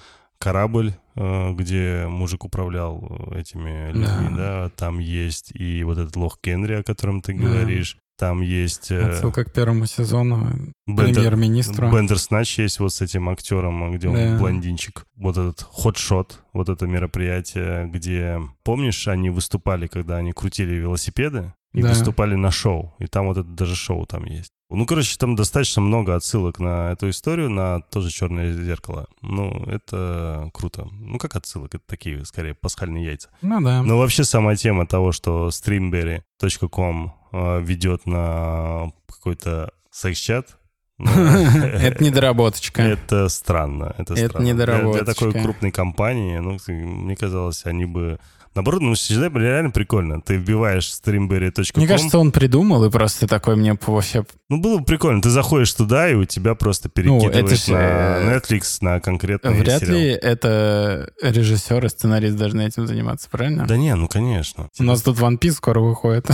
корабль, 0.45 0.93
э, 1.15 1.53
где 1.53 2.05
мужик 2.07 2.45
управлял 2.45 3.31
этими 3.33 3.87
людьми, 3.87 4.29
да. 4.29 4.65
да, 4.65 4.69
там 4.69 4.99
есть 4.99 5.51
и 5.55 5.83
вот 5.83 5.97
этот 5.97 6.15
лох 6.15 6.37
Генри, 6.43 6.75
о 6.75 6.83
котором 6.83 7.23
ты 7.23 7.33
да. 7.33 7.39
говоришь, 7.39 7.97
там 8.15 8.41
есть... 8.41 8.91
Отсылка 8.91 9.43
к 9.43 9.51
первому 9.51 9.87
сезону 9.87 10.71
премьер-министра. 10.85 11.91
Бендер 11.91 12.19
Снач 12.19 12.59
есть 12.59 12.79
вот 12.79 12.93
с 12.93 13.01
этим 13.01 13.27
актером, 13.27 13.91
где 13.91 14.07
он 14.07 14.15
да. 14.15 14.37
блондинчик. 14.37 15.07
Вот 15.15 15.35
этот 15.35 15.63
хот-шот, 15.63 16.43
вот 16.53 16.69
это 16.69 16.85
мероприятие, 16.85 17.87
где, 17.87 18.39
помнишь, 18.63 19.07
они 19.07 19.31
выступали, 19.31 19.87
когда 19.87 20.17
они 20.17 20.31
крутили 20.31 20.75
велосипеды 20.75 21.53
и 21.75 21.81
да. 21.81 21.89
выступали 21.89 22.35
на 22.35 22.51
шоу. 22.51 22.93
И 22.99 23.07
там 23.07 23.27
вот 23.27 23.37
это 23.37 23.49
даже 23.49 23.75
шоу 23.75 24.05
там 24.05 24.25
есть. 24.25 24.51
Ну, 24.69 24.85
короче, 24.85 25.17
там 25.19 25.35
достаточно 25.35 25.81
много 25.81 26.15
отсылок 26.15 26.59
на 26.59 26.91
эту 26.91 27.09
историю, 27.09 27.49
на 27.49 27.81
тоже 27.81 28.09
черное 28.09 28.51
зеркало. 28.51 29.07
Ну, 29.21 29.63
это 29.67 30.49
круто. 30.53 30.87
Ну, 30.91 31.19
как 31.19 31.35
отсылок? 31.35 31.75
Это 31.75 31.83
такие, 31.85 32.25
скорее, 32.25 32.55
пасхальные 32.55 33.05
яйца. 33.05 33.29
Ну 33.41 33.61
да. 33.61 33.83
Но 33.83 33.97
вообще 33.97 34.23
сама 34.23 34.55
тема 34.55 34.87
того, 34.87 35.11
что 35.11 35.49
streamberry.com 35.49 37.13
э, 37.31 37.61
ведет 37.61 38.07
на 38.07 38.91
какой-то 39.07 39.71
секс-чат, 39.91 40.57
ну, 40.97 41.11
это 41.11 42.03
недоработочка. 42.03 42.81
Это 42.81 43.27
странно. 43.29 43.93
Это 43.97 44.15
странно. 44.15 44.93
Для 44.93 45.03
такой 45.03 45.33
крупной 45.33 45.71
компании, 45.71 46.37
ну, 46.37 46.57
мне 46.67 47.15
казалось, 47.15 47.65
они 47.65 47.85
бы 47.85 48.19
Наоборот, 48.55 48.81
ну, 48.81 48.93
всегда 48.93 49.27
реально 49.37 49.71
прикольно. 49.71 50.21
Ты 50.21 50.37
вбиваешь 50.37 50.85
streamberry.com. 50.85 51.65
Мне 51.75 51.87
кажется, 51.87 52.17
он 52.17 52.31
придумал, 52.31 52.85
и 52.85 52.89
просто 52.89 53.27
такой 53.27 53.57
мне 53.57 53.77
вообще... 53.85 54.25
Ну, 54.49 54.61
было 54.61 54.77
бы 54.77 54.85
прикольно. 54.85 55.21
Ты 55.21 55.29
заходишь 55.29 55.73
туда, 55.73 56.09
и 56.09 56.13
у 56.13 56.23
тебя 56.23 56.55
просто 56.55 56.87
перекидываешь 56.87 57.67
ну, 57.67 57.75
это 57.75 58.23
на 58.23 58.35
Netflix, 58.35 58.77
на 58.79 58.99
конкретный 59.01 59.53
Вряд 59.53 59.81
сериал. 59.81 59.97
ли 59.97 60.07
это 60.09 61.09
режиссер 61.21 61.85
и 61.85 61.89
сценарист 61.89 62.37
должны 62.37 62.65
этим 62.65 62.87
заниматься, 62.87 63.27
правильно? 63.29 63.65
Да 63.65 63.75
не, 63.75 63.93
ну, 63.95 64.07
конечно. 64.07 64.69
У 64.79 64.83
нас 64.83 65.01
тут 65.01 65.17
One 65.17 65.37
Piece 65.37 65.53
скоро 65.53 65.81
выходит. 65.81 66.29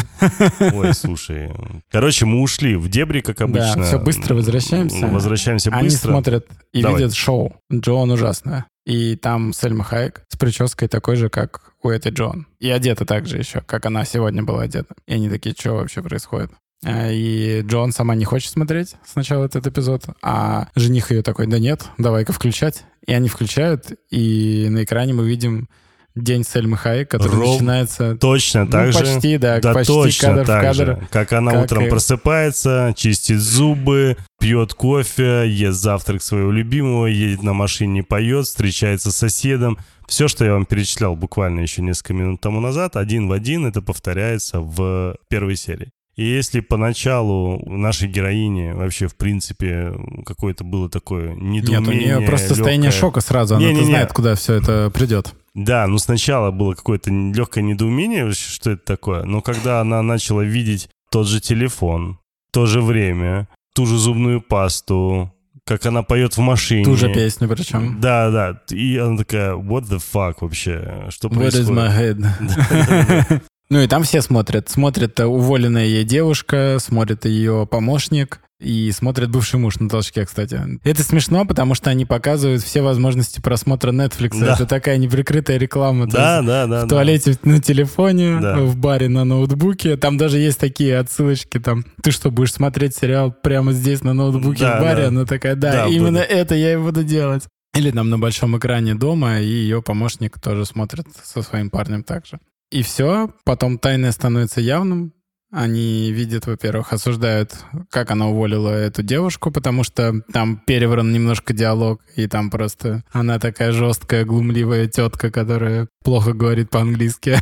Ой, 0.60 0.94
слушай. 0.94 1.52
Короче, 1.90 2.26
мы 2.26 2.42
ушли 2.42 2.76
в 2.76 2.88
дебри, 2.88 3.22
как 3.22 3.42
обычно. 3.42 3.78
Да, 3.78 3.84
все, 3.84 4.00
быстро 4.00 4.36
возвращаемся. 4.36 5.08
Возвращаемся 5.08 5.72
быстро. 5.72 5.80
Они 5.80 5.90
смотрят 5.90 6.46
и 6.72 6.84
Давай. 6.84 7.02
видят 7.02 7.16
шоу. 7.16 7.56
Джоан 7.74 8.12
ужасное. 8.12 8.66
И 8.86 9.16
там 9.16 9.54
Сельма 9.54 9.84
Хайек 9.84 10.24
с 10.28 10.38
прической 10.38 10.88
такой 10.88 11.16
же, 11.16 11.30
как 11.30 11.74
у 11.84 11.90
этой 11.90 12.12
Джон. 12.12 12.48
И 12.60 12.70
одета 12.70 13.06
так 13.06 13.28
же 13.28 13.38
еще, 13.38 13.62
как 13.62 13.86
она 13.86 14.06
сегодня 14.06 14.44
была 14.44 14.64
одета. 14.64 14.96
И 15.06 15.14
они 15.14 15.30
такие, 15.30 15.56
что 15.58 15.74
вообще 15.74 16.02
происходит? 16.02 16.52
А, 16.84 17.12
и 17.12 17.62
Джон 17.62 17.92
сама 17.92 18.16
не 18.16 18.26
хочет 18.26 18.52
смотреть 18.52 18.96
сначала 19.06 19.46
этот 19.46 19.68
эпизод, 19.68 20.06
а 20.22 20.70
жених 20.76 21.12
ее 21.12 21.22
такой, 21.22 21.46
да 21.48 21.60
нет, 21.60 21.86
давай-ка 21.98 22.34
включать. 22.34 22.84
И 23.06 23.14
они 23.14 23.30
включают, 23.30 23.92
и 24.10 24.68
на 24.70 24.84
экране 24.84 25.14
мы 25.14 25.28
видим 25.28 25.70
День 26.16 26.44
Сельмы 26.44 26.76
Хайек, 26.78 27.10
который 27.10 27.36
Ров... 27.36 27.54
начинается... 27.54 28.16
Точно 28.18 28.66
ну, 28.66 28.72
так 28.72 28.88
почти, 28.88 29.06
же? 29.06 29.14
Почти, 29.14 29.38
да, 29.38 29.60
да 29.60 29.74
почти 29.74 29.94
точно 29.94 30.28
кадр 30.28 30.46
так 30.46 30.60
в 30.60 30.62
кадр. 30.62 30.86
Же. 30.86 31.08
Как 31.10 31.34
она 31.34 31.52
как 31.52 31.64
утром 31.64 31.86
и... 31.86 31.90
просыпается, 31.90 32.94
чистит 32.98 33.40
зубы, 33.40 34.18
пьет 34.40 34.74
кофе, 34.74 35.50
ест 35.50 35.80
завтрак 35.80 36.22
своего 36.22 36.52
любимого, 36.52 37.06
едет 37.06 37.44
на 37.44 37.54
машине, 37.54 38.04
поет, 38.04 38.46
встречается 38.46 39.12
с 39.12 39.16
соседом. 39.16 39.78
Все, 40.08 40.28
что 40.28 40.44
я 40.44 40.54
вам 40.54 40.66
перечислял 40.66 41.16
буквально 41.16 41.62
еще 41.62 41.82
несколько 41.82 42.14
минут 42.14 42.42
тому 42.42 42.60
назад, 42.60 42.98
один 42.98 43.30
в 43.30 43.32
один 43.32 43.66
это 43.66 43.82
повторяется 43.82 44.60
в 44.60 45.16
первой 45.30 45.56
серии. 45.56 45.92
И 46.18 46.26
если 46.26 46.60
поначалу 46.60 47.64
нашей 47.66 48.10
героине 48.10 48.74
вообще, 48.74 49.08
в 49.08 49.16
принципе, 49.16 49.94
какое-то 50.26 50.66
было 50.66 50.90
такое 50.90 51.34
недоумение... 51.36 51.80
Нет, 51.80 51.88
у 51.88 51.92
нее 52.20 52.28
просто 52.28 52.48
легкое... 52.48 52.58
состояние 52.58 52.92
шока 52.92 53.22
сразу, 53.22 53.56
она 53.56 53.66
не, 53.66 53.80
не, 53.80 53.86
знает, 53.86 54.12
куда 54.12 54.36
все 54.36 54.56
это 54.56 54.92
придет. 54.94 55.34
Да, 55.54 55.86
ну 55.88 55.98
сначала 55.98 56.52
было 56.52 56.74
какое-то 56.74 57.12
легкое 57.12 57.64
недоумение, 57.64 58.32
что 58.32 58.72
это 58.72 58.86
такое, 58.86 59.24
но 59.24 59.42
когда 59.42 59.82
она 59.82 60.02
начала 60.02 60.42
видеть 60.42 60.90
тот 61.10 61.28
же 61.28 61.42
телефон, 61.42 62.20
то 62.52 62.66
же 62.66 62.82
время, 62.82 63.48
ту 63.74 63.86
же 63.86 63.98
зубную 63.98 64.42
пасту, 64.42 65.34
как 65.66 65.86
она 65.86 66.04
поет 66.04 66.38
в 66.38 66.40
машине. 66.40 66.86
Ту 66.86 66.96
же 66.96 67.14
песню 67.14 67.48
причем. 67.48 68.00
Да, 68.00 68.32
да. 68.32 68.62
И 68.76 68.98
она 68.98 69.18
такая, 69.18 69.54
what 69.54 69.84
the 69.84 70.02
fuck 70.02 70.36
вообще? 70.42 71.08
Что 71.10 71.30
происходит? 71.30 71.70
What 71.70 71.74
is 71.74 72.16
my 72.18 72.30
head? 72.50 73.42
Ну 73.72 73.80
и 73.80 73.88
там 73.88 74.04
все 74.04 74.22
смотрят. 74.22 74.70
Смотрит 74.70 75.18
уволенная 75.22 75.86
ей 75.86 76.04
девушка, 76.04 76.76
смотрит 76.82 77.24
ее 77.24 77.66
помощник, 77.66 78.42
и 78.62 78.92
смотрит 78.92 79.30
бывший 79.30 79.60
муж 79.60 79.80
на 79.80 79.90
толчке, 79.90 80.26
кстати. 80.26 80.62
Это 80.84 81.04
смешно, 81.04 81.46
потому 81.46 81.74
что 81.76 81.90
они 81.90 82.06
показывают 82.06 82.62
все 82.62 82.82
возможности 82.82 83.42
просмотра 83.42 83.92
Netflix. 83.92 84.40
Да. 84.40 84.54
Это 84.54 84.66
такая 84.66 84.98
неприкрытая 84.98 85.58
реклама. 85.58 86.08
Да, 86.08 86.42
да, 86.42 86.68
да. 86.68 86.86
В 86.86 86.90
туалете 86.90 87.38
да. 87.44 87.52
на 87.52 87.60
телефоне, 87.62 88.40
да. 88.40 88.60
в 88.60 88.78
баре 88.78 89.10
на 89.10 89.24
ноутбуке. 89.24 89.98
Там 89.98 90.18
даже 90.18 90.38
есть 90.38 90.60
такие 90.60 90.98
отсылочки. 90.98 91.60
Там 91.60 91.86
ты 92.04 92.12
что, 92.12 92.30
будешь 92.30 92.54
смотреть 92.54 92.96
сериал 92.96 93.32
прямо 93.32 93.74
здесь 93.74 94.04
на 94.04 94.14
ноутбуке 94.14 94.64
да, 94.64 94.78
в 94.78 94.82
баре? 94.82 95.02
Да. 95.04 95.08
Она 95.08 95.26
такая, 95.26 95.56
да, 95.56 95.72
да 95.72 95.88
именно 95.88 96.20
буду. 96.20 96.34
это 96.34 96.56
я 96.56 96.74
и 96.74 96.78
буду 96.78 97.04
делать. 97.04 97.44
Или 97.74 97.92
там 97.92 98.10
на 98.10 98.20
большом 98.20 98.58
экране 98.58 98.96
дома, 98.96 99.40
и 99.40 99.46
ее 99.46 99.82
помощник 99.82 100.40
тоже 100.40 100.66
смотрит 100.66 101.08
со 101.24 101.42
своим 101.42 101.70
парнем 101.70 102.04
также. 102.04 102.40
И 102.70 102.84
все, 102.84 103.30
потом 103.44 103.78
тайное 103.78 104.12
становится 104.12 104.62
явным, 104.62 105.14
они 105.52 106.12
видят, 106.12 106.48
во-первых, 106.48 106.94
осуждают, 106.94 107.54
как 107.90 108.10
она 108.12 108.28
уволила 108.28 108.70
эту 108.70 109.04
девушку, 109.04 109.52
потому 109.52 109.84
что 109.84 110.22
там 110.32 110.62
перевран 110.66 111.12
немножко 111.12 111.54
диалог, 111.54 112.02
и 112.16 112.28
там 112.28 112.50
просто 112.50 113.04
она 113.12 113.38
такая 113.38 113.74
жесткая, 113.74 114.24
глумливая 114.24 114.88
тетка, 114.88 115.30
которая 115.30 115.90
плохо 116.04 116.32
говорит 116.32 116.70
по-английски. 116.70 117.38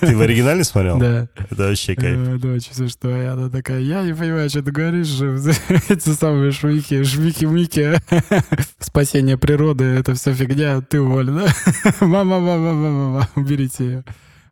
Ты 0.00 0.16
в 0.16 0.20
оригинале 0.20 0.62
смотрел? 0.62 0.98
Да. 0.98 1.28
Это 1.36 1.68
вообще 1.68 1.94
кайф. 1.94 2.38
Да, 2.38 2.48
очень 2.48 2.88
что 2.88 3.08
И 3.08 3.24
она 3.24 3.48
такая, 3.48 3.80
я 3.80 4.02
не 4.02 4.14
понимаю, 4.14 4.50
что 4.50 4.62
ты 4.62 4.70
говоришь, 4.70 5.18
эти 5.88 6.10
самые 6.10 6.52
швики, 6.52 7.02
швики-мики, 7.02 7.98
спасение 8.78 9.38
природы, 9.38 9.84
это 9.84 10.14
все 10.14 10.34
фигня, 10.34 10.82
ты 10.82 11.00
уволена. 11.00 11.46
Мама, 12.00 12.38
мама, 12.40 12.72
мама, 12.72 12.90
мама, 12.90 13.28
уберите 13.36 13.84
ее. 13.84 14.04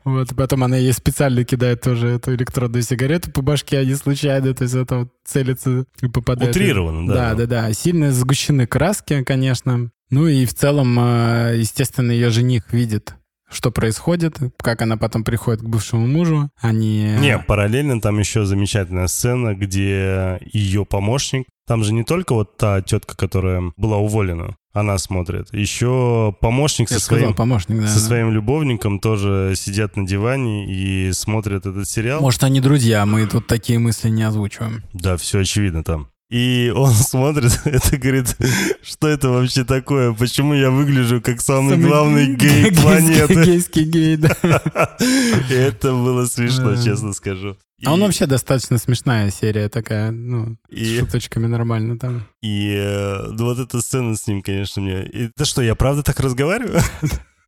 Вот, 0.04 0.36
потом 0.36 0.64
она 0.64 0.76
ей 0.76 0.92
специально 0.92 1.44
кидает 1.44 1.80
тоже 1.80 2.08
эту 2.08 2.34
электронную 2.34 2.82
сигарету 2.82 3.30
по 3.30 3.40
башке, 3.40 3.78
а 3.78 3.84
не 3.84 3.94
случайно, 3.94 4.54
то 4.54 4.64
есть 4.64 4.74
это 4.74 4.98
вот 4.98 5.08
целится 5.24 5.86
и 6.02 6.08
попадает. 6.08 6.54
Утрированно, 6.54 7.08
да. 7.08 7.30
Да, 7.30 7.34
да, 7.34 7.46
да. 7.46 7.72
Сильно 7.72 8.12
сгущены 8.12 8.66
краски, 8.66 9.22
конечно. 9.22 9.90
Ну 10.10 10.28
и 10.28 10.44
в 10.44 10.52
целом, 10.54 10.98
э, 11.00 11.54
естественно, 11.56 12.12
ее 12.12 12.28
жених 12.30 12.72
видит 12.72 13.14
что 13.50 13.70
происходит, 13.70 14.38
как 14.58 14.82
она 14.82 14.96
потом 14.96 15.24
приходит 15.24 15.62
к 15.62 15.66
бывшему 15.66 16.06
мужу. 16.06 16.50
Они... 16.60 17.16
Не, 17.20 17.38
параллельно 17.38 18.00
там 18.00 18.18
еще 18.18 18.44
замечательная 18.44 19.06
сцена, 19.06 19.54
где 19.54 20.40
ее 20.52 20.84
помощник, 20.84 21.46
там 21.66 21.82
же 21.82 21.92
не 21.92 22.04
только 22.04 22.34
вот 22.34 22.56
та 22.56 22.82
тетка, 22.82 23.16
которая 23.16 23.72
была 23.76 23.96
уволена, 23.96 24.56
она 24.72 24.98
смотрит. 24.98 25.52
Еще 25.54 26.34
помощник 26.40 26.88
со, 26.88 27.00
сказал, 27.00 27.20
своим, 27.20 27.34
помощник, 27.34 27.80
да, 27.80 27.86
со 27.86 27.98
своим 28.00 28.32
любовником 28.32 29.00
тоже 29.00 29.54
сидят 29.56 29.96
на 29.96 30.06
диване 30.06 30.66
и 30.70 31.12
смотрят 31.12 31.64
этот 31.64 31.88
сериал. 31.88 32.20
Может, 32.20 32.44
они 32.44 32.60
друзья, 32.60 33.06
мы 33.06 33.26
тут 33.26 33.46
такие 33.46 33.78
мысли 33.78 34.10
не 34.10 34.24
озвучиваем. 34.24 34.82
Да, 34.92 35.16
все 35.16 35.40
очевидно 35.40 35.82
там. 35.84 36.08
И 36.34 36.72
он 36.74 36.90
смотрит, 36.92 37.60
это 37.64 37.96
говорит, 37.96 38.36
что 38.82 39.06
это 39.06 39.28
вообще 39.28 39.62
такое? 39.62 40.12
Почему 40.12 40.54
я 40.54 40.70
выгляжу 40.70 41.20
как 41.20 41.40
самый, 41.40 41.74
самый 41.74 41.86
главный 41.88 42.34
гей 42.34 42.72
планеты? 42.72 43.34
Гейский 43.44 43.84
гей, 43.84 44.16
да. 44.16 44.36
Это 45.48 45.92
было 45.92 46.26
смешно, 46.26 46.74
честно 46.74 47.12
скажу. 47.12 47.56
А 47.84 47.92
он 47.92 48.00
вообще 48.00 48.26
достаточно 48.26 48.78
смешная 48.78 49.30
серия 49.30 49.68
такая, 49.68 50.10
ну, 50.10 50.56
И- 50.70 50.84
с 50.84 50.98
шуточками 51.00 51.46
нормально 51.46 51.98
там. 51.98 52.26
И 52.42 52.74
э, 52.76 53.26
ну, 53.30 53.44
вот 53.44 53.60
эта 53.60 53.80
сцена 53.80 54.16
с 54.16 54.26
ним, 54.26 54.42
конечно, 54.42 54.82
мне... 54.82 55.30
Да 55.36 55.44
что, 55.44 55.62
я 55.62 55.76
правда 55.76 56.02
так 56.02 56.18
разговариваю? 56.18 56.80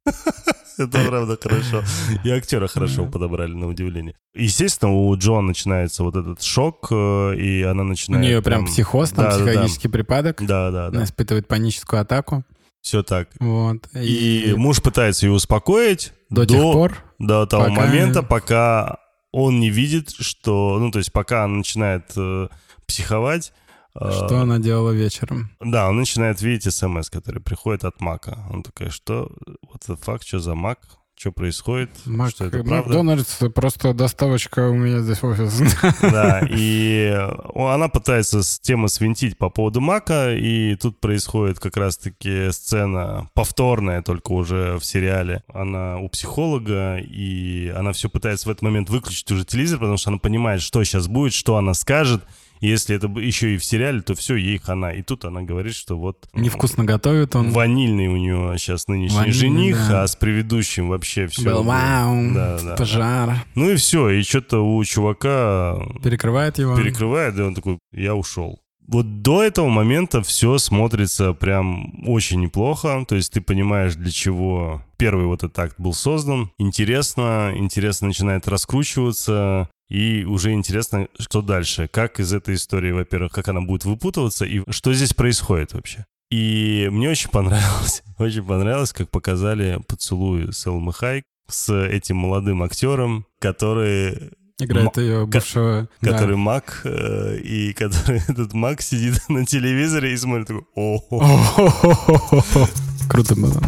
Это 0.79 1.05
правда 1.07 1.39
хорошо. 1.43 1.83
И 2.25 2.31
актера 2.31 2.67
хорошо 2.67 3.07
подобрали, 3.07 3.55
на 3.55 3.67
удивление. 3.67 4.15
Естественно, 4.35 4.93
у 4.93 5.17
Джоан 5.17 5.47
начинается 5.47 6.03
вот 6.03 6.17
этот 6.17 6.43
шок, 6.43 6.89
э, 6.91 7.35
и 7.37 7.63
она 7.63 7.83
У 7.83 7.87
начинает... 7.87 8.25
нее 8.25 8.43
прям 8.43 8.67
психоз, 8.67 9.11
там 9.13 9.31
психологический 9.31 9.89
припадок. 9.89 10.43
Да, 10.45 10.71
да, 10.71 10.87
Она 10.89 10.99
да. 10.99 11.05
испытывает 11.05 11.49
паническую 11.49 12.03
атаку. 12.03 12.45
Все 12.83 13.03
так. 13.03 13.31
Вот. 13.41 13.89
И 13.95 14.55
муж 14.57 14.83
пытается 14.83 15.27
ее 15.27 15.33
успокоить 15.33 16.13
до 16.29 16.45
тех 16.45 16.61
пор, 16.61 17.05
до 17.19 17.47
того 17.47 17.65
пока- 17.65 17.81
момента, 17.81 18.23
пока 18.23 18.99
он 19.33 19.59
не 19.61 19.71
видит, 19.71 20.11
что... 20.11 20.79
Ну, 20.79 20.91
то 20.91 20.99
есть 20.99 21.13
пока 21.13 21.45
она 21.45 21.57
начинает 21.57 22.13
э, 22.17 22.49
психовать... 22.87 23.53
э, 24.01 24.11
что 24.13 24.41
она 24.41 24.59
делала 24.59 24.91
вечером. 24.91 25.51
Да, 25.61 25.89
он 25.89 25.97
начинает 25.97 26.41
видеть 26.43 26.73
смс, 26.73 27.11
который 27.11 27.43
приходит 27.43 27.85
от 27.85 28.01
Мака. 28.01 28.47
Он 28.51 28.63
такой, 28.63 28.91
что, 28.91 29.31
what 29.65 29.87
the 29.89 29.99
fuck, 29.99 30.23
что 30.25 30.39
за 30.39 30.55
Мак? 30.55 30.79
Что 31.19 31.33
происходит? 31.33 31.89
Мак, 32.05 32.29
что 32.29 32.45
это 32.45 32.59
правда? 32.59 32.75
Макдональдс 32.75 33.39
просто 33.55 33.95
доставочка 33.95 34.69
у 34.69 34.75
меня 34.75 35.01
здесь 35.01 35.23
офис. 35.25 35.63
Да, 36.03 36.47
и 36.51 37.11
она 37.55 37.89
пытается 37.89 38.43
с 38.43 38.61
темы 38.61 38.91
свинтить 38.91 39.39
по 39.39 39.49
поводу 39.49 39.81
Мака, 39.81 40.35
и 40.35 40.75
тут 40.77 41.01
происходит 41.01 41.59
как 41.59 41.79
раз-таки 41.79 42.51
сцена 42.51 43.31
повторная, 43.33 44.03
только 44.03 44.33
уже 44.33 44.77
в 44.79 44.85
сериале. 44.85 45.43
Она 45.55 45.97
у 46.01 46.11
психолога, 46.11 46.99
и 46.99 47.73
она 47.75 47.93
все 47.93 48.11
пытается 48.11 48.49
в 48.49 48.53
этот 48.53 48.61
момент 48.61 48.91
выключить 48.91 49.31
уже 49.33 49.47
телевизор, 49.47 49.79
потому 49.79 49.97
что 49.97 50.11
она 50.11 50.19
понимает, 50.19 50.61
что 50.61 50.85
сейчас 50.85 51.09
будет, 51.09 51.33
что 51.33 51.57
она 51.57 51.73
скажет. 51.73 52.23
Если 52.61 52.97
это 52.97 53.07
еще 53.21 53.55
и 53.55 53.59
в 53.59 53.65
сериале, 53.65 54.01
то 54.01 54.15
все, 54.15 54.37
ей 54.37 54.59
хана. 54.59 54.93
И 54.93 55.03
тут 55.03 55.25
она 55.25 55.43
говорит, 55.43 55.75
что 55.75 55.99
вот... 55.99 56.29
Невкусно 56.35 56.85
готовит 56.85 57.35
он. 57.37 57.51
Ванильный 57.51 58.09
у 58.09 58.17
него 58.17 58.57
сейчас 58.57 58.89
нынешний 58.89 59.17
Ванильный, 59.17 59.39
жених, 59.39 59.77
да. 59.89 60.03
а 60.05 60.07
с 60.07 60.17
предыдущим 60.17 60.89
вообще 60.89 61.27
все. 61.27 61.43
Был 61.45 61.63
вау, 61.63 62.33
Да, 62.35 62.59
да. 62.63 62.77
пожар. 62.77 63.45
Ну 63.55 63.71
и 63.71 63.77
все, 63.77 64.09
и 64.11 64.23
что-то 64.23 64.61
у 64.61 64.83
чувака 64.85 65.79
Перекрывает 66.03 66.59
его. 66.59 66.77
перекрывает, 66.77 67.39
и 67.39 67.43
он 67.43 67.55
такой, 67.55 67.79
я 67.93 68.15
ушел. 68.15 68.61
Вот 68.89 69.23
до 69.23 69.43
этого 69.43 69.69
момента 69.69 70.23
все 70.23 70.59
смотрится 70.59 71.33
прям 71.33 72.07
очень 72.09 72.41
неплохо. 72.41 73.05
То 73.09 73.17
есть 73.17 73.33
ты 73.33 73.41
понимаешь, 73.41 73.97
для 73.97 74.13
чего 74.13 74.81
первый 74.97 75.27
вот 75.27 75.43
этот 75.43 75.59
акт 75.59 75.75
был 75.77 75.93
создан. 75.93 76.53
Интересно, 76.59 77.53
интересно 77.57 78.07
начинает 78.07 78.47
раскручиваться. 78.47 79.69
И 79.89 80.25
уже 80.25 80.53
интересно, 80.53 81.09
что 81.19 81.43
дальше. 81.43 81.89
Как 81.89 82.19
из 82.19 82.33
этой 82.33 82.57
истории, 82.57 82.93
во-первых, 82.93 83.33
как 83.33 83.49
она 83.49 83.61
будет 83.61 83.85
выпутываться, 83.85 84.45
и 84.45 84.63
что 84.71 84.93
здесь 84.93 85.15
происходит 85.15 85.75
вообще. 85.75 86.07
И 86.31 86.89
мне 86.91 87.11
очень 87.11 87.31
понравилось, 87.31 88.03
очень 88.19 88.45
понравилось, 88.45 88.93
как 88.93 89.11
показали 89.11 89.81
поцелуй 89.87 90.53
Селмы 90.53 90.93
Хайк 90.93 91.25
с 91.49 91.73
этим 91.73 92.17
молодым 92.17 92.63
актером, 92.63 93.27
который 93.39 94.33
Играет 94.59 94.97
ее 94.97 95.27
бывшего... 95.27 95.87
да. 96.01 96.13
который 96.13 96.37
Мак, 96.37 96.81
э, 96.85 97.37
и 97.39 97.75
который 97.75 98.23
этот 98.29 98.55
Мак 98.55 98.81
сидит 98.81 99.21
на 99.29 99.45
телевизоре 99.45 100.15
и 100.15 100.17
смотрит 100.17 100.47
такой. 100.47 100.65
Круто 103.09 103.37
было. 103.37 103.63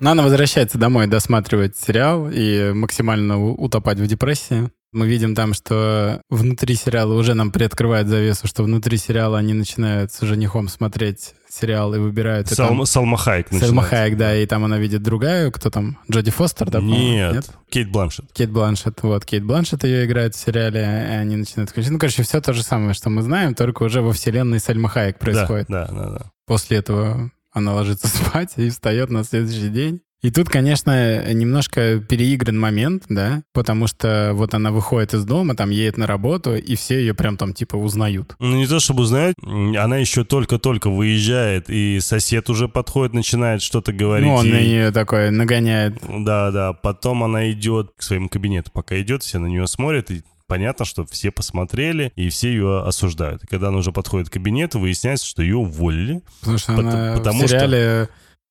она 0.00 0.22
возвращается 0.22 0.78
домой 0.78 1.06
досматривать 1.06 1.76
сериал 1.76 2.30
и 2.32 2.72
максимально 2.72 3.38
утопать 3.38 3.98
в 3.98 4.06
депрессии. 4.06 4.70
Мы 4.92 5.06
видим 5.06 5.36
там, 5.36 5.54
что 5.54 6.20
внутри 6.30 6.74
сериала 6.74 7.14
уже 7.14 7.34
нам 7.34 7.52
приоткрывает 7.52 8.08
завесу, 8.08 8.48
что 8.48 8.64
внутри 8.64 8.96
сериала 8.96 9.38
они 9.38 9.52
начинают 9.52 10.12
с 10.12 10.20
женихом 10.22 10.68
смотреть 10.68 11.34
сериал 11.48 11.94
и 11.94 11.98
выбирают... 11.98 12.50
и 12.50 12.56
там- 12.56 12.66
Салма, 12.68 12.84
Салма 12.86 13.16
Хайек. 13.16 13.48
Хайек, 13.50 14.16
да, 14.16 14.36
и 14.36 14.46
там 14.46 14.64
она 14.64 14.78
видит 14.78 15.02
другая, 15.02 15.52
кто 15.52 15.70
там, 15.70 15.98
Джоди 16.10 16.32
Фостер, 16.32 16.68
да? 16.70 16.78
по-моему? 16.80 17.34
Нет, 17.34 17.50
Кейт 17.68 17.88
Бланшет. 17.90 18.32
Кейт 18.32 18.50
Бланшет, 18.50 19.00
вот, 19.02 19.24
Кейт 19.24 19.44
Бланшет 19.44 19.84
ее 19.84 20.06
играет 20.06 20.34
в 20.34 20.38
сериале, 20.38 20.80
и 20.80 21.14
они 21.14 21.36
начинают. 21.36 21.72
Ну, 21.76 21.98
короче, 21.98 22.24
все 22.24 22.40
то 22.40 22.52
же 22.52 22.64
самое, 22.64 22.94
что 22.94 23.10
мы 23.10 23.22
знаем, 23.22 23.54
только 23.54 23.84
уже 23.84 24.00
во 24.02 24.12
вселенной 24.12 24.58
Сельма 24.58 24.88
Хайек 24.88 25.20
происходит. 25.20 25.66
Да, 25.68 25.86
да, 25.86 25.94
да, 25.94 26.10
да. 26.18 26.30
После 26.46 26.78
этого 26.78 27.30
она 27.52 27.74
ложится 27.74 28.08
спать 28.08 28.52
и 28.56 28.70
встает 28.70 29.10
на 29.10 29.24
следующий 29.24 29.68
день. 29.68 30.00
И 30.22 30.30
тут, 30.30 30.50
конечно, 30.50 31.32
немножко 31.32 31.98
переигран 31.98 32.60
момент, 32.60 33.04
да, 33.08 33.42
потому 33.54 33.86
что 33.86 34.32
вот 34.34 34.52
она 34.52 34.70
выходит 34.70 35.14
из 35.14 35.24
дома, 35.24 35.56
там 35.56 35.70
едет 35.70 35.96
на 35.96 36.06
работу, 36.06 36.54
и 36.56 36.74
все 36.74 37.00
ее 37.00 37.14
прям 37.14 37.38
там 37.38 37.54
типа 37.54 37.76
узнают. 37.76 38.34
Ну, 38.38 38.54
не 38.56 38.66
то 38.66 38.80
чтобы 38.80 39.04
узнать, 39.04 39.34
м, 39.42 39.74
она 39.78 39.96
еще 39.96 40.22
только-только 40.24 40.90
выезжает, 40.90 41.70
и 41.70 42.00
сосед 42.00 42.50
уже 42.50 42.68
подходит, 42.68 43.14
начинает 43.14 43.62
что-то 43.62 43.94
говорить. 43.94 44.28
ну, 44.28 44.34
он 44.34 44.50
на 44.50 44.56
ей. 44.56 44.68
нее 44.68 44.90
такой 44.92 45.30
нагоняет. 45.30 45.96
Да, 46.06 46.50
да. 46.50 46.74
Потом 46.74 47.24
она 47.24 47.50
идет 47.50 47.92
к 47.96 48.02
своему 48.02 48.28
кабинету. 48.28 48.70
Пока 48.74 49.00
идет, 49.00 49.22
все 49.22 49.38
на 49.38 49.46
нее 49.46 49.66
смотрят, 49.66 50.10
и 50.10 50.22
понятно, 50.50 50.84
что 50.84 51.06
все 51.06 51.30
посмотрели, 51.30 52.12
и 52.16 52.28
все 52.28 52.50
ее 52.50 52.82
осуждают. 52.82 53.44
И 53.44 53.46
когда 53.46 53.68
она 53.68 53.78
уже 53.78 53.92
подходит 53.92 54.28
к 54.28 54.32
кабинету, 54.32 54.80
выясняется, 54.80 55.26
что 55.26 55.42
ее 55.42 55.56
уволили. 55.56 56.22
Потому 56.40 56.58
что 56.58 56.72
она 56.74 57.16
потому 57.16 57.44
в 57.44 57.46
что 57.46 57.58
сериале... 57.60 58.08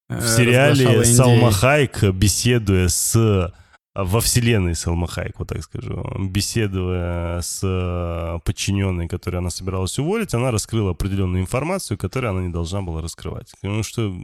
э, 0.10 0.20
В 0.20 0.28
сериале 0.28 1.06
Салма. 1.06 1.52
Хайк, 1.52 2.04
беседуя 2.04 2.88
с 2.88 3.54
во 3.96 4.22
вселенной 4.22 4.76
Салма 4.76 5.08
Хайк, 5.08 5.40
вот 5.40 5.50
так 5.50 5.62
скажу, 5.62 6.06
беседуя 6.20 7.42
с 7.42 7.60
э, 7.64 8.40
подчиненной, 8.46 9.10
которую 9.10 9.40
она 9.40 9.50
собиралась 9.50 10.00
уволить, 10.00 10.34
она 10.34 10.52
раскрыла 10.52 10.92
определенную 10.92 11.42
информацию, 11.42 11.98
которую 11.98 12.32
она 12.32 12.42
не 12.44 12.54
должна 12.54 12.82
была 12.82 13.02
раскрывать. 13.02 13.52
Потому 13.62 13.84
что 13.84 14.16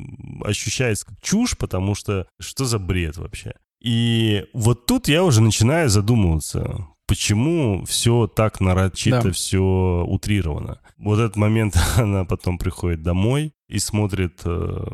ощущается 0.46 1.08
как 1.08 1.20
чушь, 1.22 1.58
потому 1.58 1.94
что 1.96 2.26
что 2.40 2.64
за 2.64 2.80
бред 2.80 3.18
вообще? 3.18 3.54
И 3.82 4.46
вот 4.54 4.86
тут 4.86 5.10
я 5.10 5.24
уже 5.24 5.42
начинаю 5.42 5.90
задумываться, 5.90 6.88
почему 7.08 7.86
все 7.86 8.28
так 8.28 8.60
нарочито, 8.62 9.22
Да. 9.24 9.32
все 9.32 10.06
утрировано. 10.08 10.80
Вот 10.98 11.20
этот 11.20 11.36
момент 11.36 11.76
она 11.98 12.26
потом 12.26 12.58
приходит 12.58 13.02
домой 13.04 13.54
и 13.68 13.80
смотрит 13.80 14.42
э, 14.46 14.86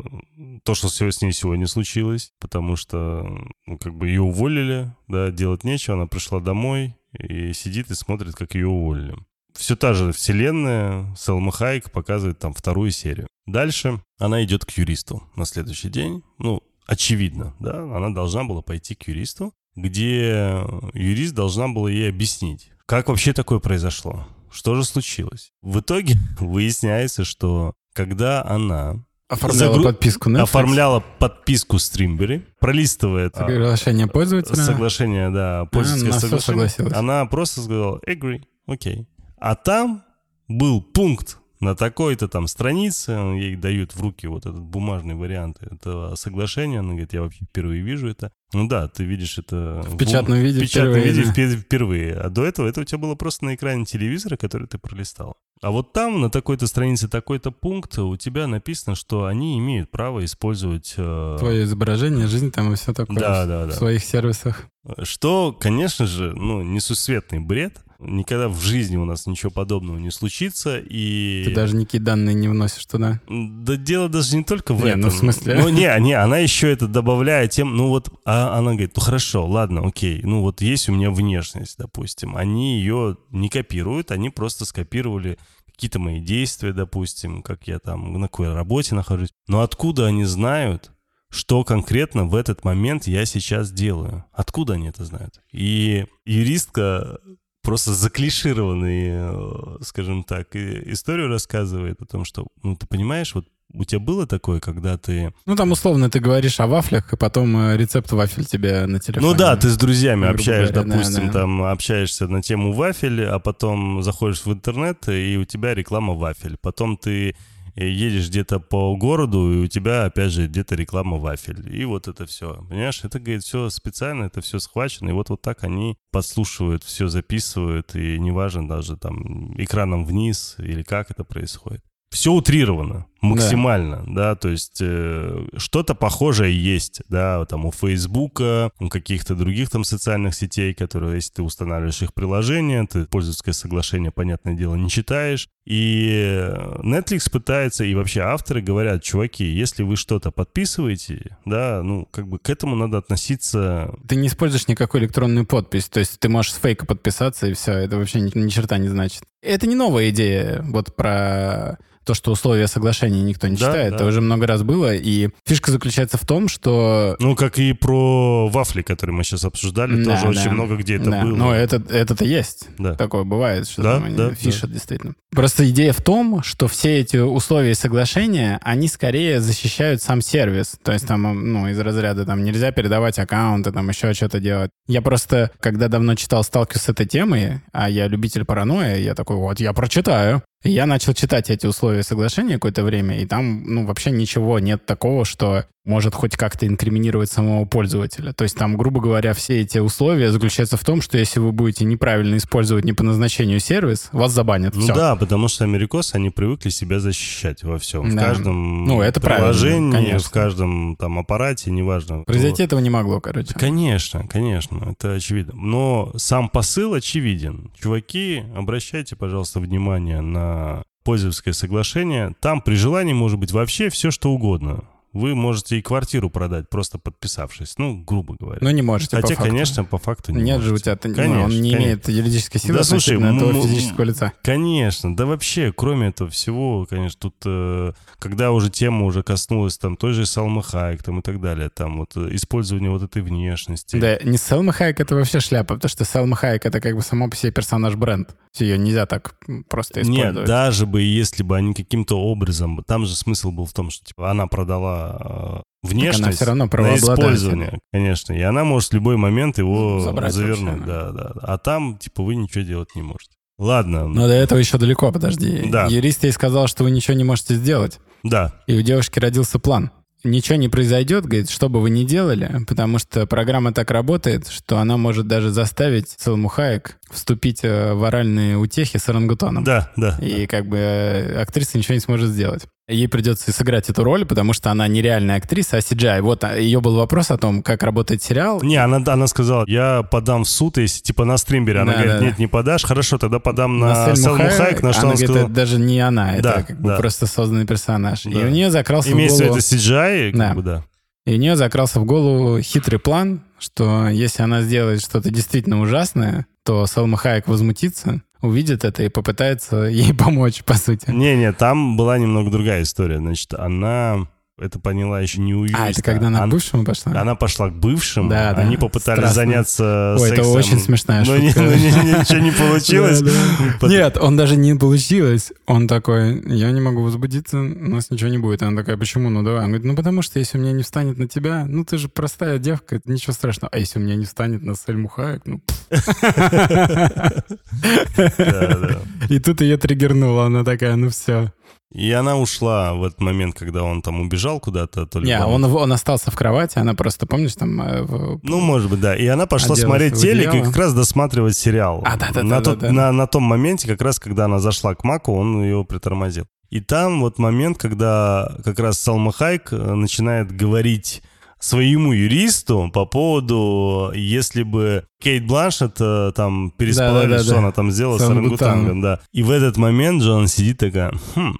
то, 0.63 0.75
что 0.75 0.87
всё 0.87 1.11
с 1.11 1.21
ней 1.21 1.31
сегодня 1.33 1.67
случилось, 1.67 2.31
потому 2.39 2.75
что 2.75 3.23
ну, 3.65 3.77
как 3.77 3.93
бы 3.95 4.07
ее 4.07 4.21
уволили, 4.21 4.93
да, 5.07 5.29
делать 5.31 5.63
нечего, 5.63 5.95
она 5.97 6.07
пришла 6.07 6.39
домой 6.39 6.95
и 7.17 7.53
сидит 7.53 7.91
и 7.91 7.95
смотрит, 7.95 8.35
как 8.35 8.55
ее 8.55 8.67
уволили. 8.67 9.15
Все 9.53 9.75
та 9.75 9.93
же 9.93 10.13
вселенная, 10.13 11.13
Селма 11.17 11.51
Хайк 11.51 11.91
показывает 11.91 12.39
там 12.39 12.53
вторую 12.53 12.91
серию. 12.91 13.27
Дальше 13.45 14.01
она 14.17 14.43
идет 14.43 14.65
к 14.65 14.71
юристу 14.71 15.23
на 15.35 15.43
следующий 15.45 15.89
день. 15.89 16.23
Ну, 16.37 16.61
очевидно, 16.87 17.53
да, 17.59 17.81
она 17.81 18.09
должна 18.11 18.45
была 18.45 18.61
пойти 18.61 18.95
к 18.95 19.07
юристу, 19.09 19.53
где 19.75 20.63
юрист 20.93 21.33
должна 21.33 21.67
была 21.67 21.89
ей 21.89 22.09
объяснить, 22.09 22.71
как 22.85 23.07
вообще 23.09 23.33
такое 23.33 23.59
произошло, 23.59 24.25
что 24.51 24.75
же 24.75 24.83
случилось. 24.83 25.51
В 25.61 25.79
итоге 25.79 26.15
выясняется, 26.39 27.23
что 27.23 27.73
когда 27.93 28.43
она 28.45 29.03
Оформляла 29.29 29.75
Загру- 29.77 29.83
подписку 29.83 30.29
Netflix. 30.29 30.41
оформляла 30.41 31.03
подписку 31.19 31.79
Стримбери, 31.79 32.45
пролистывает 32.59 33.33
а, 33.37 33.47
Соглашение 33.47 34.07
пользователя. 34.07 34.55
соглашение, 34.57 35.29
да, 35.29 35.65
пользовательское 35.71 36.17
всё 36.19 36.27
соглашение, 36.39 36.67
согласилась. 36.69 36.93
она 36.97 37.25
просто 37.27 37.61
сказала 37.61 38.01
agree, 38.05 38.43
окей. 38.67 39.07
А 39.39 39.55
там 39.55 40.03
был 40.49 40.81
пункт 40.81 41.37
на 41.61 41.75
такой-то 41.75 42.27
там 42.27 42.47
странице, 42.47 43.11
ей 43.11 43.55
дают 43.55 43.95
в 43.95 44.01
руки 44.01 44.27
вот 44.27 44.45
этот 44.45 44.59
бумажный 44.61 45.15
вариант 45.15 45.57
этого 45.61 46.15
соглашения, 46.15 46.79
она 46.79 46.89
говорит, 46.89 47.13
я 47.13 47.21
вообще 47.21 47.45
впервые 47.45 47.81
вижу 47.81 48.09
это. 48.09 48.31
Ну 48.53 48.67
да, 48.67 48.87
ты 48.89 49.03
видишь 49.05 49.37
это 49.37 49.81
В 49.85 49.95
печатном 49.95 50.39
виде 50.39 50.59
в 50.59 50.61
печатном 50.63 50.93
впервые, 50.93 51.13
виде 51.13 51.23
да. 51.25 51.31
впе- 51.31 51.55
впервые. 51.61 52.13
А 52.15 52.29
до 52.29 52.43
этого 52.45 52.67
это 52.67 52.81
у 52.81 52.83
тебя 52.83 52.97
было 52.97 53.15
просто 53.15 53.45
на 53.45 53.55
экране 53.55 53.85
телевизора, 53.85 54.35
который 54.35 54.67
ты 54.67 54.77
пролистал. 54.77 55.37
А 55.61 55.69
вот 55.69 55.93
там, 55.93 56.19
на 56.19 56.31
такой-то 56.31 56.65
странице, 56.65 57.07
такой-то 57.07 57.51
пункт, 57.51 57.95
у 57.99 58.17
тебя 58.17 58.47
написано, 58.47 58.95
что 58.95 59.25
они 59.25 59.59
имеют 59.59 59.91
право 59.91 60.25
использовать... 60.25 60.95
э, 60.97 61.35
Твое 61.39 61.63
изображение, 61.65 62.25
жизнь 62.25 62.51
там 62.51 62.73
и 62.73 62.75
все 62.75 62.93
такое. 62.93 63.17
Да, 63.19 63.45
да, 63.45 63.65
да. 63.67 63.71
В 63.71 63.75
своих 63.75 64.03
сервисах. 64.03 64.65
Что, 65.03 65.53
конечно 65.53 66.07
же, 66.07 66.33
ну, 66.35 66.63
несусветный 66.63 67.39
бред. 67.39 67.79
Никогда 68.01 68.49
в 68.49 68.59
жизни 68.59 68.97
у 68.97 69.05
нас 69.05 69.27
ничего 69.27 69.51
подобного 69.51 69.97
не 69.97 70.11
случится. 70.11 70.79
И... 70.79 71.43
Ты 71.45 71.53
даже 71.53 71.75
никакие 71.75 72.01
данные 72.01 72.33
не 72.33 72.47
вносишь 72.47 72.85
туда. 72.85 73.21
Да 73.27 73.75
дело 73.75 74.09
даже 74.09 74.35
не 74.35 74.43
только 74.43 74.73
в 74.73 74.83
Не, 74.83 74.89
этом. 74.89 75.01
ну, 75.01 75.09
в 75.09 75.13
смысле? 75.13 75.55
Ну, 75.55 75.69
не, 75.69 75.99
не, 75.99 76.13
она 76.13 76.39
еще 76.39 76.71
это 76.71 76.87
добавляет 76.87 77.51
тем, 77.51 77.77
ну 77.77 77.87
вот, 77.87 78.09
а 78.25 78.57
она 78.57 78.71
говорит, 78.71 78.95
ну 78.95 79.01
хорошо, 79.01 79.45
ладно, 79.45 79.85
окей, 79.85 80.21
ну 80.23 80.41
вот 80.41 80.61
есть 80.61 80.89
у 80.89 80.93
меня 80.93 81.11
внешность, 81.11 81.77
допустим. 81.77 82.35
Они 82.35 82.79
ее 82.79 83.17
не 83.29 83.49
копируют, 83.49 84.11
они 84.11 84.29
просто 84.29 84.65
скопировали 84.65 85.37
какие-то 85.67 85.99
мои 85.99 86.19
действия, 86.19 86.73
допустим, 86.73 87.41
как 87.41 87.67
я 87.67 87.79
там, 87.79 88.13
на 88.13 88.27
какой 88.27 88.53
работе 88.53 88.95
нахожусь. 88.95 89.29
Но 89.47 89.61
откуда 89.61 90.07
они 90.07 90.25
знают, 90.25 90.91
что 91.31 91.63
конкретно 91.63 92.25
в 92.25 92.35
этот 92.35 92.63
момент 92.63 93.07
я 93.07 93.25
сейчас 93.25 93.71
делаю? 93.71 94.25
Откуда 94.33 94.73
они 94.73 94.89
это 94.89 95.05
знают? 95.05 95.41
И 95.51 96.05
юристка 96.25 97.19
просто 97.61 97.93
заклишированный, 97.93 99.09
э, 99.11 99.77
скажем 99.81 100.23
так, 100.23 100.55
историю 100.55 101.27
рассказывает 101.27 102.01
о 102.01 102.05
том, 102.05 102.25
что, 102.25 102.47
ну, 102.63 102.75
ты 102.75 102.87
понимаешь, 102.87 103.33
вот 103.35 103.47
у 103.73 103.85
тебя 103.85 103.99
было 103.99 104.27
такое, 104.27 104.59
когда 104.59 104.97
ты... 104.97 105.33
Ну, 105.45 105.55
там, 105.55 105.71
условно, 105.71 106.09
ты 106.09 106.19
говоришь 106.19 106.59
о 106.59 106.67
вафлях, 106.67 107.13
и 107.13 107.17
потом 107.17 107.55
э, 107.57 107.77
рецепт 107.77 108.11
вафель 108.11 108.45
тебе 108.45 108.85
на 108.85 108.99
телефоне. 108.99 109.27
Ну 109.27 109.37
да, 109.37 109.55
ты 109.55 109.69
с 109.69 109.77
друзьями 109.77 110.27
общаешься, 110.27 110.73
говоря, 110.73 110.91
допустим, 110.91 111.27
да, 111.27 111.33
да. 111.33 111.39
там 111.39 111.63
общаешься 111.63 112.27
на 112.27 112.41
тему 112.41 112.73
вафель, 112.73 113.23
а 113.25 113.39
потом 113.39 114.03
заходишь 114.03 114.45
в 114.45 114.51
интернет, 114.51 115.07
и 115.07 115.37
у 115.37 115.45
тебя 115.45 115.73
реклама 115.73 116.13
вафель. 116.13 116.57
Потом 116.61 116.97
ты 116.97 117.29
э, 117.29 117.33
едешь 117.75 118.29
где-то 118.29 118.59
по 118.59 118.95
городу, 118.95 119.51
и 119.53 119.57
у 119.57 119.67
тебя, 119.67 120.05
опять 120.05 120.31
же, 120.31 120.47
где-то 120.47 120.75
реклама 120.75 121.17
вафель. 121.17 121.75
И 121.75 121.85
вот 121.85 122.07
это 122.07 122.25
все. 122.25 122.65
Понимаешь, 122.69 123.03
это, 123.03 123.19
говорит, 123.19 123.43
все 123.43 123.69
специально, 123.69 124.25
это 124.25 124.41
все 124.41 124.59
схвачено. 124.59 125.09
И 125.09 125.13
вот, 125.13 125.29
вот 125.29 125.41
так 125.41 125.63
они 125.63 125.97
подслушивают, 126.11 126.83
все 126.83 127.07
записывают, 127.07 127.95
и 127.95 128.19
неважно 128.19 128.67
даже 128.67 128.97
там 128.97 129.53
экраном 129.61 130.05
вниз 130.05 130.55
или 130.57 130.83
как 130.83 131.11
это 131.11 131.23
происходит. 131.23 131.83
Все 132.09 132.31
утрировано 132.31 133.07
максимально, 133.21 134.03
да, 134.07 134.13
да 134.13 134.35
то 134.35 134.49
есть 134.49 134.79
э, 134.81 135.47
что-то 135.57 135.95
похожее 135.95 136.55
есть, 136.61 137.01
да, 137.07 137.45
там 137.45 137.65
у 137.65 137.71
Фейсбука, 137.71 138.71
у 138.79 138.89
каких-то 138.89 139.35
других 139.35 139.69
там 139.69 139.83
социальных 139.83 140.35
сетей, 140.35 140.73
которые, 140.73 141.15
если 141.15 141.33
ты 141.33 141.43
устанавливаешь 141.43 142.01
их 142.01 142.13
приложение, 142.13 142.85
ты 142.87 143.05
пользовательское 143.05 143.53
соглашение, 143.53 144.11
понятное 144.11 144.55
дело, 144.55 144.75
не 144.75 144.89
читаешь, 144.89 145.49
и 145.65 146.49
Netflix 146.79 147.29
пытается, 147.31 147.83
и 147.83 147.93
вообще 147.93 148.21
авторы 148.21 148.61
говорят, 148.61 149.03
чуваки, 149.03 149.45
если 149.45 149.83
вы 149.83 149.95
что-то 149.95 150.31
подписываете, 150.31 151.37
да, 151.45 151.81
ну, 151.83 152.07
как 152.09 152.27
бы 152.27 152.39
к 152.39 152.49
этому 152.49 152.75
надо 152.75 152.97
относиться... 152.97 153.93
Ты 154.07 154.15
не 154.15 154.27
используешь 154.27 154.67
никакую 154.67 155.03
электронную 155.03 155.45
подпись, 155.45 155.87
то 155.89 155.99
есть 155.99 156.19
ты 156.19 156.29
можешь 156.29 156.53
с 156.53 156.57
фейка 156.57 156.85
подписаться, 156.85 157.47
и 157.47 157.53
все, 157.53 157.73
это 157.73 157.97
вообще 157.97 158.19
ни, 158.21 158.35
ни 158.35 158.49
черта 158.49 158.79
не 158.79 158.87
значит. 158.87 159.23
Это 159.41 159.67
не 159.67 159.75
новая 159.75 160.09
идея, 160.09 160.61
вот 160.63 160.95
про 160.95 161.77
то, 162.03 162.13
что 162.13 162.31
условия 162.31 162.67
соглашения 162.67 163.10
никто 163.19 163.47
не 163.47 163.55
Да, 163.57 163.67
читает, 163.67 163.89
да. 163.91 163.95
это 163.97 164.05
уже 164.05 164.21
много 164.21 164.47
раз 164.47 164.63
было, 164.63 164.93
и 164.95 165.29
фишка 165.45 165.71
заключается 165.71 166.17
в 166.17 166.25
том, 166.25 166.47
что... 166.47 167.15
Ну, 167.19 167.35
как 167.35 167.59
и 167.59 167.73
про 167.73 168.47
вафли, 168.49 168.81
которые 168.81 169.15
мы 169.15 169.23
сейчас 169.23 169.43
обсуждали, 169.45 170.03
Да, 170.03 170.11
тоже 170.11 170.23
да. 170.23 170.29
очень 170.41 170.51
много 170.51 170.75
где 170.77 170.95
это 170.95 171.09
Да, 171.11 171.21
было. 171.23 171.35
Но 171.35 171.53
это, 171.55 171.81
это-то 171.89 172.25
есть. 172.25 172.67
Да. 172.77 172.95
Такое 172.95 173.23
бывает, 173.23 173.67
что 173.67 173.81
Да, 173.83 173.99
там 173.99 174.15
да, 174.15 174.33
фишат 174.33 174.71
действительно. 174.71 175.13
Просто 175.33 175.69
идея 175.69 175.93
в 175.93 176.01
том, 176.01 176.41
что 176.43 176.67
все 176.67 176.99
эти 176.99 177.17
условия 177.17 177.71
и 177.71 177.75
соглашения, 177.75 178.59
они 178.63 178.87
скорее 178.87 179.39
защищают 179.39 180.01
сам 180.01 180.21
сервис. 180.21 180.75
То 180.83 180.91
есть 180.91 181.07
там, 181.07 181.21
ну, 181.53 181.67
из 181.69 181.79
разряда 181.79 182.25
там 182.25 182.43
нельзя 182.43 182.71
передавать 182.71 183.17
аккаунты, 183.19 183.71
там 183.71 183.87
еще 183.89 184.13
что-то 184.13 184.39
делать. 184.39 184.71
Я 184.87 185.01
просто, 185.01 185.51
когда 185.59 185.87
давно 185.87 186.15
читал, 186.15 186.43
сталкивался 186.43 186.85
с 186.85 186.89
этой 186.89 187.05
темой, 187.05 187.61
а 187.71 187.89
я 187.89 188.07
любитель 188.07 188.43
паранойи, 188.45 189.01
я 189.01 189.15
такой, 189.15 189.37
вот, 189.37 189.59
я 189.59 189.71
прочитаю. 189.73 190.43
Я 190.63 190.85
начал 190.85 191.13
читать 191.13 191.49
эти 191.49 191.65
условия 191.65 192.03
соглашения 192.03 192.55
какое-то 192.55 192.83
время, 192.83 193.19
и 193.19 193.25
там, 193.25 193.63
ну, 193.63 193.85
вообще 193.85 194.11
ничего 194.11 194.59
нет 194.59 194.85
такого, 194.85 195.25
что 195.25 195.65
может 195.83 196.13
хоть 196.13 196.37
как-то 196.37 196.67
инкриминировать 196.67 197.31
самого 197.31 197.65
пользователя. 197.65 198.33
То 198.33 198.43
есть 198.43 198.55
там, 198.55 198.77
грубо 198.77 199.01
говоря, 199.01 199.33
все 199.33 199.61
эти 199.61 199.79
условия 199.79 200.31
заключаются 200.31 200.77
в 200.77 200.83
том, 200.83 201.01
что 201.01 201.17
если 201.17 201.39
вы 201.39 201.51
будете 201.51 201.85
неправильно 201.85 202.37
использовать 202.37 202.85
не 202.85 202.93
по 202.93 203.03
назначению 203.03 203.59
сервис, 203.59 204.09
вас 204.11 204.31
забанят. 204.31 204.75
Ну 204.75 204.81
Все. 204.81 204.93
да, 204.93 205.15
потому 205.15 205.47
что 205.47 205.63
америкосы, 205.63 206.15
они 206.15 206.29
привыкли 206.29 206.69
себя 206.69 206.99
защищать 206.99 207.63
во 207.63 207.79
всем. 207.79 208.09
В 208.11 208.15
Да. 208.15 208.25
каждом 208.25 208.85
Ну, 208.85 209.01
это 209.01 209.19
приложении, 209.19 209.91
конечно. 209.91 210.29
в 210.29 210.31
каждом 210.31 210.95
там 210.97 211.17
аппарате, 211.17 211.71
неважно. 211.71 212.23
Произойти 212.25 212.63
этого 212.63 212.79
не 212.79 212.89
могло, 212.91 213.19
короче. 213.19 213.53
Конечно, 213.55 214.27
конечно, 214.27 214.89
это 214.91 215.13
очевидно. 215.15 215.53
Но 215.55 216.11
сам 216.15 216.49
посыл 216.49 216.93
очевиден. 216.93 217.71
Чуваки, 217.79 218.43
обращайте, 218.55 219.15
пожалуйста, 219.15 219.59
внимание 219.59 220.21
на 220.21 220.83
пользовательское 221.03 221.53
соглашение. 221.55 222.35
Там 222.39 222.61
при 222.61 222.75
желании 222.75 223.13
может 223.13 223.39
быть 223.39 223.51
вообще 223.51 223.89
все, 223.89 224.11
что 224.11 224.29
угодно. 224.31 224.83
Вы 225.13 225.35
можете 225.35 225.77
и 225.77 225.81
квартиру 225.81 226.29
продать, 226.29 226.69
просто 226.69 226.97
подписавшись. 226.97 227.73
Ну, 227.77 227.97
грубо 228.03 228.35
говоря. 228.39 228.59
Но 228.61 228.71
не 228.71 228.81
можете, 228.81 229.15
Хотя, 229.17 229.29
по 229.29 229.33
факту. 229.35 229.49
конечно, 229.49 229.83
по 229.83 229.97
факту 229.97 230.31
не 230.31 230.41
Нет 230.41 230.61
же 230.61 230.67
у 230.67 230.71
можете. 230.71 230.83
тебя, 230.85 230.95
ты- 230.95 231.09
ну, 231.09 231.15
Конечно, 231.15 231.43
он 231.43 231.49
не 231.49 231.57
конечно. 231.71 231.77
имеет 231.77 232.07
юридической 232.09 232.59
силы 232.59 232.77
Да, 232.77 232.83
слушай, 232.83 233.15
относительно 233.17 233.37
этого 233.37 233.51
м- 233.61 233.67
физического 233.67 234.03
лица. 234.05 234.31
Конечно, 234.43 235.15
да 235.15 235.25
вообще, 235.25 235.73
кроме 235.75 236.07
этого 236.07 236.29
всего, 236.29 236.85
конечно, 236.89 237.19
тут, 237.19 237.35
э, 237.45 237.91
когда 238.19 238.51
уже 238.51 238.69
тема 238.69 239.05
уже 239.05 239.21
коснулась 239.23 239.77
там 239.77 239.97
той 239.97 240.13
же 240.13 240.25
Салмы 240.25 240.63
Хайек 240.63 241.03
там 241.03 241.19
и 241.19 241.21
так 241.21 241.41
далее, 241.41 241.69
там 241.69 241.97
вот 241.99 242.15
э, 242.15 242.29
использование 242.35 242.89
вот 242.91 243.03
этой 243.03 243.21
внешности. 243.21 243.97
Да, 243.99 244.17
не 244.23 244.37
Селма 244.37 244.71
Хайек 244.71 244.99
это 244.99 245.15
вообще 245.15 245.39
шляпа, 245.41 245.75
потому 245.75 245.89
что 245.89 246.05
Селма 246.05 246.35
Хайек 246.37 246.65
это 246.65 246.79
как 246.79 246.95
бы 246.95 247.01
само 247.01 247.29
по 247.29 247.35
себе 247.35 247.51
персонаж-бренд. 247.51 248.33
Ее 248.59 248.77
нельзя 248.77 249.05
так 249.05 249.35
просто 249.69 250.01
использовать. 250.01 250.35
Нет, 250.35 250.45
даже 250.45 250.85
бы 250.85 251.01
если 251.01 251.41
бы 251.41 251.55
они 251.57 251.73
каким-то 251.73 252.19
образом, 252.19 252.83
там 252.85 253.05
же 253.05 253.15
смысл 253.15 253.51
был 253.51 253.65
в 253.65 253.73
том, 253.73 253.89
что 253.89 254.05
типа 254.05 254.29
она 254.29 254.45
продала 254.47 255.00
э, 255.19 255.61
внешность 255.83 256.23
она 256.23 256.31
всё 256.31 256.45
равно 256.45 256.65
на 256.71 256.95
использование, 256.95 257.79
конечно, 257.91 258.33
и 258.33 258.41
она 258.41 258.63
может 258.63 258.89
в 258.89 258.93
любой 258.93 259.17
момент 259.17 259.57
его 259.57 259.99
Забрать 260.01 260.33
завернуть, 260.33 260.85
да, 260.85 261.11
да. 261.11 261.33
А 261.41 261.57
там 261.57 261.97
типа 261.97 262.23
вы 262.23 262.35
ничего 262.35 262.63
делать 262.63 262.89
не 262.95 263.01
можете. 263.01 263.35
Ладно, 263.57 264.07
Но 264.07 264.27
до 264.27 264.33
этого 264.33 264.57
еще 264.57 264.79
далеко, 264.79 265.11
подожди. 265.11 265.69
Да. 265.69 265.85
Юрист 265.85 266.23
ей 266.23 266.31
сказал, 266.31 266.65
что 266.67 266.83
вы 266.83 266.89
ничего 266.89 267.15
не 267.15 267.23
можете 267.23 267.53
сделать. 267.53 267.99
да, 268.23 268.53
И 268.65 268.75
у 268.75 268.81
девушки 268.81 269.19
родился 269.19 269.59
план. 269.59 269.91
Ничего 270.23 270.55
не 270.55 270.69
произойдет, 270.69 271.25
говорит, 271.25 271.49
что 271.49 271.67
бы 271.67 271.81
вы 271.81 271.89
ни 271.89 272.03
делали, 272.03 272.63
потому 272.67 272.99
что 272.99 273.25
программа 273.25 273.73
так 273.73 273.89
работает, 273.89 274.47
что 274.47 274.77
она 274.77 274.97
может 274.97 275.27
даже 275.27 275.49
заставить 275.49 276.09
Селму 276.17 276.47
Хайек 276.47 276.97
вступить 277.09 277.61
э, 277.63 277.93
в 277.93 278.03
оральные 278.03 278.57
утехи 278.57 278.97
с 278.97 279.09
орангутаном. 279.09 279.63
да, 279.63 279.91
да. 279.95 280.17
И 280.21 280.45
как 280.45 280.67
бы 280.67 280.77
э, 280.77 281.41
актриса 281.41 281.77
ничего 281.79 281.95
не 281.95 282.01
сможет 282.01 282.29
сделать. 282.29 282.67
Ей 282.87 283.07
придется 283.07 283.51
сыграть 283.53 283.89
эту 283.89 284.03
роль, 284.03 284.25
потому 284.25 284.53
что 284.53 284.69
она 284.71 284.87
нереальная 284.87 285.37
актриса, 285.37 285.77
а 285.77 285.79
CGI. 285.79 286.21
Вот 286.21 286.43
а, 286.43 286.57
ее 286.57 286.81
был 286.81 286.95
вопрос 286.95 287.31
о 287.31 287.37
том, 287.37 287.61
как 287.63 287.83
работает 287.83 288.21
сериал. 288.21 288.59
Не, 288.63 288.75
она, 288.77 289.01
она 289.05 289.27
сказала, 289.27 289.63
я 289.67 290.03
подам 290.03 290.43
в 290.43 290.49
суд, 290.49 290.77
если 290.77 291.01
типа 291.01 291.23
на 291.23 291.37
стримбере. 291.37 291.79
Она 291.81 291.93
Да, 291.93 291.97
говорит, 291.99 292.19
да, 292.19 292.25
нет, 292.25 292.39
не 292.39 292.47
подашь. 292.47 292.83
Хорошо, 292.83 293.17
тогда 293.17 293.39
подам 293.39 293.79
на, 293.79 293.95
Сельму 294.05 294.15
Селму 294.17 294.37
Хайек, 294.37 294.53
Хайек, 294.57 294.83
на 294.83 294.91
что 294.93 295.01
она 295.03 295.09
она 295.11 295.13
говорит, 295.13 295.29
сказала, 295.29 295.45
это 295.45 295.53
даже 295.53 295.79
не 295.79 295.99
она, 295.99 296.33
это 296.33 296.43
Да, 296.43 296.63
как 296.63 296.81
бы 296.81 296.87
да. 296.89 296.97
просто 296.97 297.27
созданный 297.27 297.65
персонаж. 297.65 298.25
И 298.25 298.33
Да. 298.33 298.39
у 298.39 298.49
нее 298.49 298.71
закрался 298.71 299.11
имеется 299.11 299.35
в 299.35 299.39
в 299.39 299.41
виду 299.41 299.53
голову... 299.53 299.59
CGI, 299.61 300.31
как 300.31 300.39
Да. 300.39 300.53
бы, 300.53 300.61
да. 300.63 300.85
И 301.27 301.35
у 301.35 301.37
нее 301.37 301.55
закрался 301.55 301.99
в 301.99 302.05
голову 302.05 302.59
хитрый 302.61 302.99
план, 302.99 303.41
что 303.59 304.09
если 304.09 304.41
она 304.41 304.63
сделает 304.63 305.01
что-то 305.01 305.29
действительно 305.29 305.79
ужасное, 305.79 306.47
то 306.65 306.85
Салма 306.87 307.15
Хайек 307.17 307.47
возмутится, 307.47 308.21
увидит 308.41 308.83
это 308.83 309.03
и 309.03 309.09
попытается 309.09 309.83
ей 309.85 310.13
помочь, 310.13 310.63
по 310.63 310.73
сути. 310.75 311.09
Не-не, 311.09 311.53
там 311.53 311.97
была 311.97 312.17
немного 312.17 312.49
другая 312.51 312.83
история. 312.83 313.17
Значит, 313.17 313.53
она 313.53 314.27
это 314.61 314.79
поняла 314.79 315.19
еще 315.21 315.41
не 315.41 315.53
у 315.55 315.63
юриста. 315.63 315.83
А, 315.83 315.89
это 315.89 316.01
когда 316.03 316.27
она 316.27 316.39
к 316.39 316.43
Она- 316.43 316.51
бывшему 316.51 316.83
пошла? 316.85 317.19
Она 317.19 317.35
пошла 317.35 317.69
к 317.69 317.73
бывшему, 317.75 318.29
Да, 318.29 318.53
да, 318.53 318.61
они 318.61 318.77
попытались 318.77 319.17
страстно. 319.19 319.33
заняться 319.35 320.15
Ой, 320.19 320.27
это 320.29 320.43
сексом. 320.43 320.55
очень 320.55 320.79
смешная 320.79 321.25
но 321.25 321.37
не- 321.37 321.47
шутка. 321.47 321.61
но 321.63 321.71
не- 321.73 322.19
ничего 322.19 322.39
не 322.39 322.51
получилось. 322.51 323.21
Да, 323.21 323.31
да. 323.31 323.73
Пот- 323.79 323.89
Нет, 323.89 324.17
он 324.17 324.37
даже 324.37 324.55
не 324.55 324.75
получилось. 324.75 325.51
Он 325.65 325.87
такой, 325.87 326.41
я 326.47 326.71
не 326.71 326.81
могу 326.81 327.01
возбудиться, 327.03 327.57
у 327.59 327.63
нас 327.63 328.09
ничего 328.11 328.29
не 328.29 328.37
будет. 328.37 328.61
Она 328.63 328.77
такая, 328.77 328.97
почему? 328.97 329.29
Ну 329.29 329.43
давай. 329.43 329.61
Он 329.61 329.67
говорит, 329.67 329.85
ну 329.85 329.95
потому 329.95 330.21
что 330.21 330.39
если 330.39 330.57
у 330.57 330.61
меня 330.61 330.71
не 330.73 330.83
встанет 330.83 331.17
на 331.17 331.27
тебя, 331.27 331.65
ну 331.67 331.83
ты 331.83 331.97
же 331.97 332.07
простая 332.09 332.57
девка, 332.59 332.95
это 332.97 333.11
ничего 333.11 333.33
страшного. 333.33 333.69
А 333.73 333.77
если 333.79 333.99
у 333.99 334.03
меня 334.03 334.15
не 334.15 334.25
встанет 334.25 334.61
на 334.63 334.75
Сельму 334.75 335.07
Хайек, 335.07 335.41
ну... 335.45 335.61
И 339.29 339.39
тут 339.39 339.61
ее 339.61 339.77
триггернуло, 339.77 340.45
она 340.45 340.63
такая, 340.63 340.95
ну 340.95 341.09
все. 341.09 341.51
И 341.91 342.09
она 342.11 342.37
ушла 342.37 342.93
в 342.93 343.03
этот 343.03 343.19
момент, 343.19 343.55
когда 343.59 343.83
он 343.83 344.01
там 344.01 344.21
убежал 344.21 344.59
куда-то. 344.61 345.05
То 345.05 345.19
ли 345.19 345.27
Не, 345.27 345.43
он, 345.43 345.63
он 345.65 345.91
остался 345.91 346.31
в 346.31 346.35
кровати, 346.35 346.79
она 346.79 346.93
просто, 346.93 347.25
помнишь, 347.25 347.55
там... 347.55 347.81
э, 347.81 348.03
в- 348.03 348.39
Ну, 348.43 348.59
может 348.61 348.89
быть, 348.89 349.01
да. 349.01 349.13
И 349.15 349.25
она 349.27 349.45
пошла 349.45 349.73
Оделась 349.73 349.81
смотреть 349.81 350.13
телек 350.15 350.53
и 350.53 350.61
как 350.61 350.75
раз 350.77 350.93
досматривать 350.93 351.57
сериал. 351.57 352.01
А, 352.05 352.15
да-да-да, 352.17 352.43
на, 352.43 352.61
тот- 352.61 352.79
да-да. 352.79 352.93
на, 352.93 353.11
на 353.11 353.27
том 353.27 353.43
моменте, 353.43 353.87
как 353.87 354.01
раз, 354.01 354.19
когда 354.19 354.45
она 354.45 354.59
зашла 354.59 354.95
к 354.95 355.03
Маку, 355.03 355.33
он 355.33 355.61
ее 355.63 355.83
притормозил. 355.83 356.45
И 356.69 356.79
там 356.79 357.19
вот 357.19 357.37
момент, 357.39 357.77
когда 357.77 358.55
как 358.63 358.79
раз 358.79 358.97
Салма 358.97 359.33
Хайк 359.33 359.73
э, 359.73 359.93
начинает 359.93 360.55
говорить 360.55 361.21
своему 361.59 362.13
юристу 362.13 362.89
по 362.93 363.05
поводу, 363.05 364.11
если 364.15 364.63
бы 364.63 365.03
Кейт 365.21 365.45
Бланшет 365.45 365.97
э, 365.99 366.31
там 366.35 366.71
переспала, 366.71 367.19
или 367.23 367.31
Да-да-да-да. 367.31 367.43
что 367.43 367.57
она 367.57 367.71
там 367.73 367.91
сделала 367.91 368.17
С 368.17 368.21
с 368.21 368.29
орангутангом. 368.29 368.67
орангутангом, 368.67 369.01
да. 369.01 369.19
И 369.33 369.43
в 369.43 369.51
этот 369.51 369.77
момент 369.77 370.23
Джон 370.23 370.47
сидит 370.47 370.77
такая, 370.79 371.11
хм, 371.35 371.55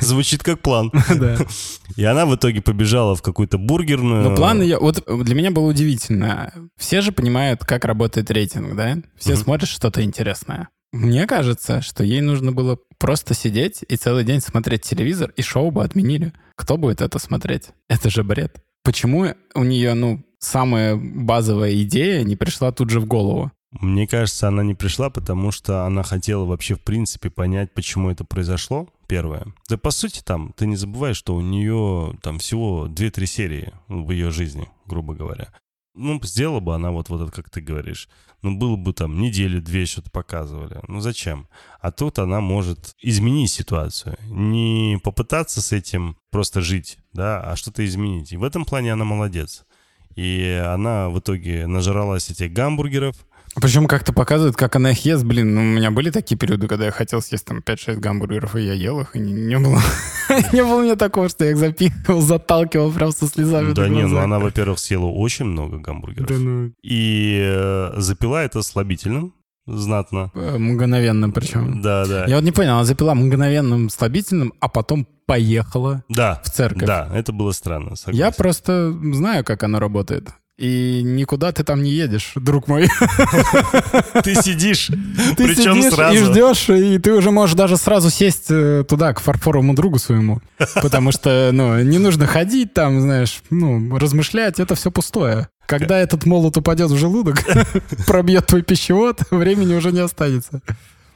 Звучит 0.00 0.42
как 0.42 0.60
план. 0.60 0.92
И 1.96 2.04
она 2.04 2.26
в 2.26 2.34
итоге 2.36 2.60
побежала 2.60 3.14
в 3.14 3.22
какую-то 3.22 3.58
бургерную. 3.58 4.30
Но 4.30 4.36
план 4.36 4.62
ее... 4.62 4.78
Вот 4.78 5.04
для 5.24 5.34
меня 5.34 5.50
было 5.50 5.68
удивительно. 5.68 6.52
Все 6.76 7.00
же 7.00 7.12
понимают, 7.12 7.64
как 7.64 7.84
работает 7.84 8.30
рейтинг, 8.30 8.76
да? 8.76 8.98
Все 9.16 9.36
смотрят 9.36 9.68
что-то 9.68 10.02
интересное. 10.02 10.68
Мне 10.92 11.26
кажется, 11.26 11.82
что 11.82 12.02
ей 12.02 12.22
нужно 12.22 12.52
было 12.52 12.78
просто 12.98 13.34
сидеть 13.34 13.84
и 13.86 13.96
целый 13.96 14.24
день 14.24 14.40
смотреть 14.40 14.82
телевизор, 14.82 15.32
и 15.36 15.42
шоу 15.42 15.70
бы 15.70 15.84
отменили. 15.84 16.32
Кто 16.56 16.78
будет 16.78 17.02
это 17.02 17.18
смотреть? 17.18 17.70
Это 17.88 18.08
же 18.08 18.24
бред. 18.24 18.62
Почему 18.84 19.34
у 19.54 19.64
нее, 19.64 19.92
ну, 19.92 20.24
самая 20.38 20.96
базовая 20.96 21.74
идея 21.82 22.24
не 22.24 22.36
пришла 22.36 22.72
тут 22.72 22.88
же 22.88 23.00
в 23.00 23.06
голову? 23.06 23.52
Мне 23.70 24.06
кажется, 24.06 24.48
она 24.48 24.62
не 24.62 24.74
пришла, 24.74 25.10
потому 25.10 25.50
что 25.50 25.84
она 25.84 26.02
хотела 26.02 26.44
вообще 26.44 26.74
в 26.74 26.80
принципе 26.80 27.30
понять, 27.30 27.74
почему 27.74 28.10
это 28.10 28.24
произошло, 28.24 28.88
первое. 29.06 29.52
Да 29.68 29.76
по 29.76 29.90
сути 29.90 30.22
там, 30.22 30.54
ты 30.56 30.66
не 30.66 30.76
забывай, 30.76 31.12
что 31.12 31.34
у 31.34 31.42
нее 31.42 32.18
там 32.22 32.38
всего 32.38 32.86
2-3 32.88 33.26
серии 33.26 33.72
в 33.88 34.10
ее 34.10 34.30
жизни, 34.30 34.68
грубо 34.86 35.14
говоря. 35.14 35.52
Ну, 35.94 36.20
сделала 36.22 36.60
бы 36.60 36.74
она 36.74 36.92
вот, 36.92 37.08
вот 37.08 37.22
это, 37.22 37.32
как 37.32 37.50
ты 37.50 37.60
говоришь. 37.60 38.08
Ну, 38.42 38.56
было 38.56 38.76
бы 38.76 38.92
там 38.92 39.20
неделю-две 39.20 39.84
что-то 39.84 40.10
показывали. 40.10 40.80
Ну, 40.86 41.00
зачем? 41.00 41.48
А 41.80 41.90
тут 41.90 42.20
она 42.20 42.40
может 42.40 42.94
изменить 43.02 43.50
ситуацию. 43.50 44.16
Не 44.28 45.00
попытаться 45.02 45.60
с 45.60 45.72
этим 45.72 46.16
просто 46.30 46.60
жить, 46.60 46.98
да, 47.12 47.42
а 47.42 47.56
что-то 47.56 47.84
изменить. 47.84 48.32
И 48.32 48.36
в 48.36 48.44
этом 48.44 48.64
плане 48.64 48.92
она 48.92 49.04
молодец. 49.04 49.66
И 50.14 50.62
она 50.64 51.08
в 51.08 51.18
итоге 51.18 51.66
нажралась 51.66 52.30
этих 52.30 52.52
гамбургеров, 52.52 53.16
причем 53.54 53.86
как-то 53.86 54.12
показывает, 54.12 54.56
как 54.56 54.76
она 54.76 54.92
их 54.92 55.04
ест. 55.04 55.24
Блин, 55.24 55.54
ну, 55.54 55.60
у 55.60 55.64
меня 55.64 55.90
были 55.90 56.10
такие 56.10 56.36
периоды, 56.36 56.68
когда 56.68 56.86
я 56.86 56.90
хотел 56.90 57.22
съесть 57.22 57.44
там 57.44 57.58
5-6 57.58 57.96
гамбургеров, 57.96 58.56
и 58.56 58.62
я 58.62 58.72
ел 58.72 59.00
их, 59.00 59.16
и 59.16 59.18
не, 59.18 59.32
не 59.32 59.58
было 59.58 59.80
не 60.52 60.62
было 60.62 60.76
у 60.76 60.82
меня 60.82 60.96
такого, 60.96 61.28
что 61.28 61.44
я 61.44 61.52
их 61.52 61.56
запихивал, 61.56 62.20
заталкивал 62.20 62.92
прям 62.92 63.12
со 63.12 63.26
слезами. 63.26 63.72
Да 63.72 63.88
не, 63.88 64.06
ну 64.06 64.18
она, 64.18 64.38
во-первых, 64.38 64.78
съела 64.78 65.06
очень 65.06 65.46
много 65.46 65.78
гамбургеров. 65.78 66.28
Да 66.28 66.36
ну. 66.36 66.72
И 66.82 67.40
э, 67.42 67.92
запила 67.96 68.42
это 68.42 68.62
слабительным 68.62 69.34
знатно. 69.66 70.30
Э, 70.34 70.58
мгновенным 70.58 71.32
причем. 71.32 71.82
Да, 71.82 72.06
да. 72.06 72.26
Я 72.26 72.36
вот 72.36 72.44
не 72.44 72.52
понял, 72.52 72.72
она 72.72 72.84
запила 72.84 73.14
мгновенным 73.14 73.90
слабительным, 73.90 74.52
а 74.60 74.68
потом 74.68 75.06
поехала 75.26 76.04
да, 76.08 76.40
в 76.44 76.50
церковь. 76.50 76.86
Да, 76.86 77.08
это 77.14 77.32
было 77.32 77.52
странно. 77.52 77.96
Согласен. 77.96 78.18
Я 78.18 78.30
просто 78.30 78.96
знаю, 79.12 79.44
как 79.44 79.62
она 79.62 79.78
работает. 79.78 80.30
И 80.58 81.02
никуда 81.04 81.52
ты 81.52 81.62
там 81.62 81.84
не 81.84 81.92
едешь, 81.92 82.32
друг 82.34 82.66
мой. 82.66 82.88
Ты 84.24 84.34
сидишь, 84.34 84.86
ты 85.36 85.46
причем 85.46 85.76
сидишь 85.76 85.94
сразу. 85.94 86.16
и 86.16 86.18
ждешь, 86.18 86.68
и 86.68 86.98
ты 86.98 87.12
уже 87.12 87.30
можешь 87.30 87.54
даже 87.54 87.76
сразу 87.76 88.10
сесть 88.10 88.46
э, 88.50 88.84
туда, 88.88 89.14
к 89.14 89.20
фарфоровому 89.20 89.74
другу 89.74 90.00
своему. 90.00 90.40
Потому 90.82 91.12
что, 91.12 91.50
ну, 91.52 91.80
не 91.82 91.98
нужно 91.98 92.26
ходить 92.26 92.74
там, 92.74 93.00
знаешь, 93.00 93.40
ну, 93.50 93.96
размышлять, 93.98 94.58
это 94.58 94.74
все 94.74 94.90
пустое. 94.90 95.48
Когда 95.66 95.96
этот 95.96 96.26
молот 96.26 96.56
упадет 96.56 96.90
в 96.90 96.98
желудок, 96.98 97.44
пробьет 98.06 98.46
твой 98.46 98.62
пищевод, 98.62 99.20
времени 99.30 99.76
уже 99.76 99.92
не 99.92 100.00
останется. 100.00 100.60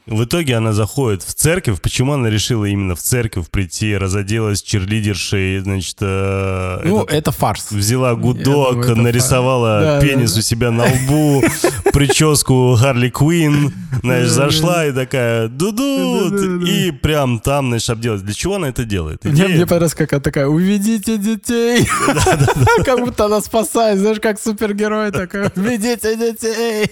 В 0.07 0.25
итоге 0.25 0.57
она 0.57 0.73
заходит 0.73 1.23
в 1.23 1.33
церковь. 1.33 1.81
Почему 1.81 2.15
она 2.15 2.29
решила 2.29 2.65
именно 2.65 2.97
в 2.97 3.01
церковь 3.01 3.49
прийти, 3.51 3.97
разоделась 3.97 4.61
черлидершей, 4.61 5.61
значит... 5.61 5.97
Э, 6.01 6.81
ну, 6.85 7.03
этот, 7.03 7.15
это 7.15 7.31
фарс. 7.31 7.71
Взяла 7.71 8.17
гудок, 8.17 8.81
думаю, 8.81 8.97
нарисовала 8.97 9.81
да, 9.81 10.01
пенис 10.01 10.33
да, 10.33 10.41
у 10.41 10.43
себя 10.43 10.71
на 10.73 10.87
лбу, 10.87 11.45
прическу 11.93 12.75
Харли 12.77 13.11
Квин, 13.11 13.73
знаешь, 14.03 14.29
зашла 14.29 14.87
и 14.87 14.93
такая 14.93 15.47
дуду 15.47 16.37
и 16.67 16.91
прям 16.91 17.39
там, 17.39 17.69
знаешь, 17.69 17.89
обделать. 17.89 18.23
Для 18.23 18.35
чего 18.35 18.57
она 18.57 18.71
это 18.71 18.85
делает? 18.85 19.25
Мне, 19.25 19.47
мне 19.47 19.67
понравилось, 19.67 19.95
как 19.95 20.13
она 20.13 20.21
такая, 20.21 20.49
уведите 20.49 21.17
детей. 21.17 21.89
Как 22.85 23.01
будто 23.01 23.27
она 23.27 23.41
спасает, 23.41 23.99
знаешь, 23.99 24.19
как 24.21 24.41
супергерой 24.41 25.13
такая, 25.13 25.53
уведите 25.55 26.17
детей. 26.17 26.91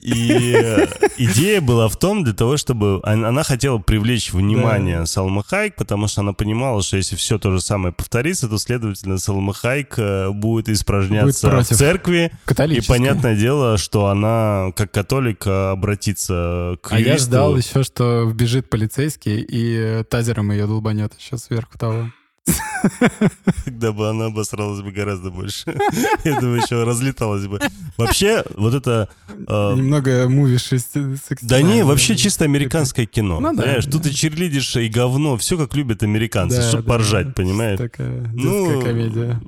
И 0.00 0.54
э, 0.56 0.86
идея 1.18 1.60
была 1.60 1.88
в 1.88 1.96
том, 1.96 2.24
для 2.24 2.32
того, 2.32 2.56
чтобы 2.56 3.00
она 3.02 3.42
хотела 3.42 3.78
привлечь 3.78 4.32
внимание 4.32 5.00
да. 5.00 5.06
Салма 5.06 5.42
Хайк, 5.42 5.76
потому 5.76 6.08
что 6.08 6.22
она 6.22 6.32
понимала, 6.32 6.82
что 6.82 6.96
если 6.96 7.16
все 7.16 7.38
то 7.38 7.50
же 7.50 7.60
самое 7.60 7.92
повторится, 7.92 8.48
то, 8.48 8.58
следовательно, 8.58 9.18
Салма 9.18 9.52
Хайк 9.52 9.94
э, 9.98 10.30
будет 10.30 10.68
испражняться 10.68 11.50
будет 11.50 11.70
в 11.70 11.76
церкви. 11.76 12.32
И 12.68 12.80
понятное 12.86 13.36
дело, 13.36 13.76
что 13.76 14.06
она, 14.06 14.72
как 14.74 14.90
католик, 14.90 15.46
обратится 15.46 16.76
к 16.82 16.92
юристу. 16.92 16.94
А 16.94 16.98
я 17.00 17.18
ждал 17.18 17.56
еще, 17.56 17.82
что 17.82 18.24
вбежит 18.24 18.70
полицейский 18.70 19.44
и 19.46 20.02
тазером 20.04 20.50
ее 20.50 20.66
долбанет 20.66 21.12
еще 21.18 21.36
сверху 21.36 21.78
того. 21.78 22.10
Тогда 23.64 23.92
бы 23.92 24.08
она 24.08 24.26
обосралась 24.26 24.80
бы 24.80 24.90
гораздо 24.90 25.30
больше. 25.30 25.64
Я 26.24 26.40
думаю, 26.40 26.62
еще 26.62 26.82
разлеталась 26.84 27.46
бы. 27.46 27.60
Вообще, 27.96 28.44
вот 28.56 28.74
это... 28.74 29.08
Э, 29.28 29.74
Немного 29.76 30.28
муви 30.28 30.58
Да 31.42 31.62
не, 31.62 31.84
вообще 31.84 32.16
чисто 32.16 32.44
американское 32.44 33.06
кино. 33.06 33.40
Ну, 33.40 33.54
да, 33.54 33.62
понимаешь, 33.62 33.86
да. 33.86 33.92
тут 33.92 34.06
и 34.06 34.14
черлидишь, 34.14 34.76
и 34.76 34.88
говно, 34.88 35.36
все 35.36 35.58
как 35.58 35.74
любят 35.74 36.02
американцы, 36.02 36.56
да, 36.56 36.68
чтобы 36.68 36.84
да, 36.84 36.88
поржать, 36.88 37.34
понимаешь? 37.34 37.78
Такая 37.78 38.20
детская 38.20 38.76
ну, 38.76 38.82
комедия. 38.82 39.40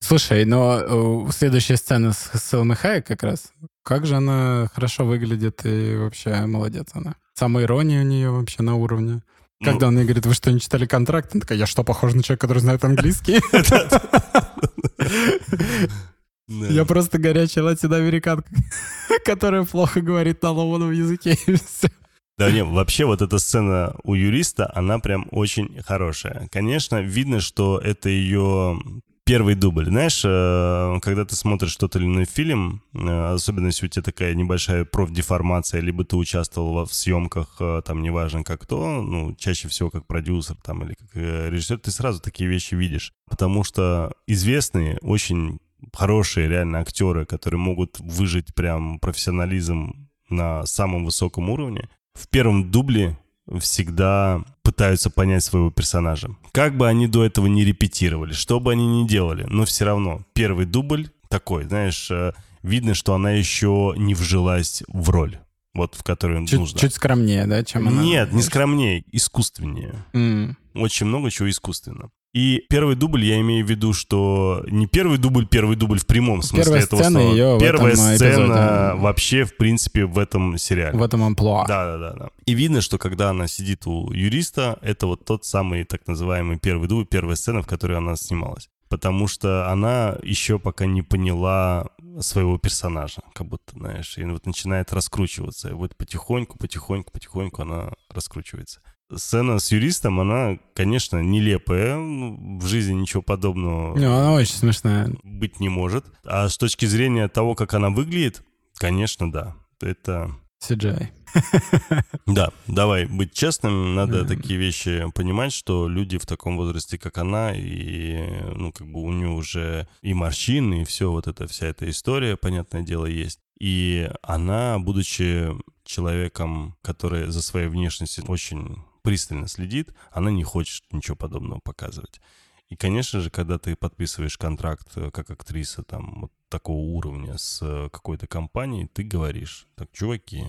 Слушай, 0.00 0.44
но 0.44 1.26
э, 1.28 1.32
следующая 1.32 1.76
сцена 1.76 2.12
с 2.12 2.30
Селмой 2.38 2.76
Хайек 2.76 3.06
как 3.06 3.22
раз. 3.22 3.52
Как 3.82 4.06
же 4.06 4.16
она 4.16 4.68
хорошо 4.74 5.04
выглядит 5.06 5.64
и 5.64 5.96
вообще 5.96 6.46
молодец 6.46 6.88
она. 6.92 7.14
Самая 7.34 7.64
ирония 7.64 8.02
у 8.02 8.04
нее 8.04 8.30
вообще 8.30 8.62
на 8.62 8.74
уровне. 8.74 9.22
Ну. 9.64 9.70
Когда 9.70 9.88
он 9.88 9.94
мне 9.94 10.04
говорит, 10.04 10.26
вы 10.26 10.34
что, 10.34 10.52
не 10.52 10.60
читали 10.60 10.86
контракт? 10.86 11.30
Она 11.32 11.40
такая, 11.40 11.58
я 11.58 11.66
что, 11.66 11.84
похож 11.84 12.14
на 12.14 12.22
человека, 12.22 12.46
который 12.46 12.58
знает 12.58 12.84
английский? 12.84 13.40
Я 16.48 16.84
просто 16.84 17.18
горячая 17.18 17.64
латиноамериканка, 17.64 18.50
которая 19.24 19.64
плохо 19.64 20.02
говорит 20.02 20.42
на 20.42 20.50
ломаном 20.50 20.92
языке. 20.92 21.38
Да, 22.36 22.50
не, 22.50 22.64
вообще 22.64 23.04
вот 23.04 23.22
эта 23.22 23.38
сцена 23.38 23.94
у 24.02 24.14
юриста, 24.14 24.68
она 24.74 24.98
прям 24.98 25.28
очень 25.30 25.80
хорошая. 25.86 26.48
Конечно, 26.50 27.00
видно, 27.00 27.38
что 27.38 27.78
это 27.78 28.08
ее 28.08 28.76
первый 29.24 29.54
дубль. 29.54 29.86
Знаешь, 29.86 30.22
э, 30.24 30.98
когда 31.00 31.24
ты 31.24 31.34
смотришь 31.34 31.76
тот 31.76 31.96
или 31.96 32.04
иной 32.04 32.26
фильм, 32.26 32.82
э, 32.92 33.32
особенно 33.34 33.66
если 33.66 33.86
у 33.86 33.88
тебя 33.88 34.02
такая 34.02 34.34
небольшая 34.34 34.84
профдеформация, 34.84 35.80
либо 35.80 36.04
ты 36.04 36.16
участвовал 36.16 36.84
в 36.84 36.94
съемках, 36.94 37.56
э, 37.60 37.82
там, 37.84 38.02
неважно 38.02 38.44
как 38.44 38.66
то, 38.66 39.02
ну, 39.02 39.34
чаще 39.34 39.68
всего 39.68 39.90
как 39.90 40.06
продюсер 40.06 40.56
там 40.62 40.82
или 40.84 40.94
как 40.94 41.14
режиссер, 41.14 41.78
ты 41.78 41.90
сразу 41.90 42.20
такие 42.20 42.48
вещи 42.48 42.74
видишь. 42.74 43.12
Потому 43.28 43.64
что 43.64 44.12
известные, 44.26 44.98
очень 45.00 45.58
хорошие 45.92 46.48
реально 46.48 46.80
актеры, 46.80 47.26
которые 47.26 47.58
могут 47.58 47.98
выжить 48.00 48.54
прям 48.54 48.98
профессионализм 48.98 50.08
на 50.28 50.64
самом 50.66 51.04
высоком 51.04 51.50
уровне, 51.50 51.88
в 52.14 52.28
первом 52.28 52.70
дубле 52.70 53.18
всегда 53.60 54.42
пытаются 54.62 55.10
понять 55.10 55.44
своего 55.44 55.70
персонажа. 55.70 56.30
Как 56.52 56.76
бы 56.76 56.88
они 56.88 57.06
до 57.06 57.24
этого 57.24 57.46
не 57.46 57.64
репетировали, 57.64 58.32
что 58.32 58.60
бы 58.60 58.72
они 58.72 58.86
ни 58.86 59.06
делали, 59.06 59.44
но 59.48 59.64
все 59.64 59.84
равно 59.84 60.22
первый 60.32 60.66
дубль 60.66 61.10
такой, 61.28 61.64
знаешь, 61.64 62.10
э, 62.10 62.32
видно, 62.62 62.94
что 62.94 63.14
она 63.14 63.32
еще 63.32 63.94
не 63.96 64.14
вжилась 64.14 64.82
в 64.88 65.10
роль 65.10 65.38
вот 65.74 65.96
в 65.96 66.02
которую 66.02 66.46
чуть, 66.46 66.58
нужно. 66.58 66.78
Чуть 66.78 66.94
скромнее, 66.94 67.46
да, 67.46 67.64
чем 67.64 67.88
она? 67.88 68.02
Нет, 68.02 68.32
не 68.32 68.42
скромнее, 68.42 69.04
искусственнее. 69.10 69.94
Mm. 70.12 70.54
Очень 70.74 71.06
много 71.06 71.30
чего 71.30 71.50
искусственно. 71.50 72.10
И 72.34 72.64
первый 72.68 72.96
дубль, 72.96 73.24
я 73.24 73.40
имею 73.40 73.64
в 73.64 73.70
виду, 73.70 73.92
что 73.92 74.64
не 74.68 74.88
первый 74.88 75.18
дубль, 75.18 75.46
первый 75.46 75.76
дубль 75.76 76.00
в 76.00 76.06
прямом 76.06 76.42
смысле 76.42 76.64
Первая 76.64 76.82
этого 76.82 77.00
сцена 77.00 77.20
слова. 77.20 77.32
Ее 77.32 77.58
Первая 77.60 77.94
сцена 77.94 78.16
эпизоде. 78.16 79.02
вообще, 79.02 79.44
в 79.44 79.56
принципе, 79.56 80.04
в 80.04 80.18
этом 80.18 80.58
сериале. 80.58 80.98
В 80.98 81.02
этом 81.02 81.22
амплуа. 81.22 81.64
Да, 81.68 81.92
да, 81.92 81.98
да, 81.98 82.12
да. 82.18 82.28
И 82.44 82.54
видно, 82.54 82.80
что 82.80 82.98
когда 82.98 83.30
она 83.30 83.46
сидит 83.46 83.86
у 83.86 84.10
юриста, 84.12 84.78
это 84.82 85.06
вот 85.06 85.24
тот 85.24 85.44
самый 85.44 85.84
так 85.84 86.08
называемый 86.08 86.58
первый 86.58 86.88
дубль, 86.88 87.06
первая 87.06 87.36
сцена, 87.36 87.62
в 87.62 87.66
которой 87.68 87.96
она 87.98 88.16
снималась. 88.16 88.68
Потому 88.88 89.28
что 89.28 89.70
она 89.70 90.16
еще 90.22 90.58
пока 90.58 90.86
не 90.86 91.02
поняла 91.02 91.88
своего 92.20 92.58
персонажа, 92.58 93.22
как 93.34 93.48
будто, 93.48 93.72
знаешь, 93.72 94.16
и 94.18 94.24
вот 94.24 94.46
начинает 94.46 94.92
раскручиваться. 94.92 95.70
И 95.70 95.72
вот 95.72 95.96
потихоньку, 95.96 96.58
потихоньку, 96.58 97.12
потихоньку 97.12 97.62
она 97.62 97.92
раскручивается 98.08 98.80
сцена 99.14 99.58
с 99.58 99.70
юристом, 99.70 100.20
она, 100.20 100.58
конечно, 100.74 101.22
нелепая. 101.22 101.96
Ну, 101.96 102.58
в 102.58 102.66
жизни 102.66 102.94
ничего 102.94 103.22
подобного 103.22 103.96
не, 103.96 104.06
она 104.06 104.32
очень 104.32 104.54
смешная. 104.54 105.10
быть 105.22 105.60
не 105.60 105.68
может. 105.68 106.06
А 106.24 106.48
с 106.48 106.56
точки 106.56 106.86
зрения 106.86 107.28
того, 107.28 107.54
как 107.54 107.74
она 107.74 107.90
выглядит, 107.90 108.42
конечно, 108.74 109.30
да. 109.30 109.56
Это... 109.80 110.34
CGI. 110.68 111.08
Да, 112.26 112.50
давай 112.66 113.06
быть 113.06 113.32
честным, 113.32 113.94
надо 113.94 114.24
такие 114.24 114.58
вещи 114.58 115.04
понимать, 115.14 115.52
что 115.52 115.88
люди 115.88 116.18
в 116.18 116.26
таком 116.26 116.56
возрасте, 116.56 116.96
как 116.98 117.18
она, 117.18 117.52
и, 117.54 118.18
ну, 118.54 118.72
как 118.72 118.86
бы 118.86 119.02
у 119.02 119.12
нее 119.12 119.28
уже 119.28 119.88
и 120.00 120.14
морщины, 120.14 120.82
и 120.82 120.84
все, 120.84 121.10
вот 121.10 121.26
эта 121.26 121.46
вся 121.46 121.66
эта 121.66 121.88
история, 121.90 122.36
понятное 122.36 122.82
дело, 122.82 123.06
есть. 123.06 123.40
И 123.58 124.10
она, 124.22 124.78
будучи 124.78 125.48
человеком, 125.84 126.76
который 126.82 127.26
за 127.26 127.42
своей 127.42 127.68
внешностью 127.68 128.24
очень 128.28 128.78
пристально 129.02 129.48
следит, 129.48 129.94
она 130.12 130.30
не 130.30 130.44
хочет 130.44 130.84
ничего 130.92 131.16
подобного 131.16 131.60
показывать. 131.60 132.20
И, 132.68 132.76
конечно 132.76 133.20
же, 133.20 133.30
когда 133.30 133.58
ты 133.58 133.76
подписываешь 133.76 134.38
контракт 134.38 134.88
э, 134.96 135.10
как 135.10 135.30
актриса 135.30 135.82
там 135.82 136.22
вот 136.22 136.32
такого 136.48 136.78
уровня 136.78 137.36
с 137.36 137.60
э, 137.62 137.88
какой-то 137.90 138.26
компанией, 138.26 138.86
ты 138.86 139.02
говоришь, 139.02 139.66
так, 139.76 139.90
чуваки, 139.92 140.44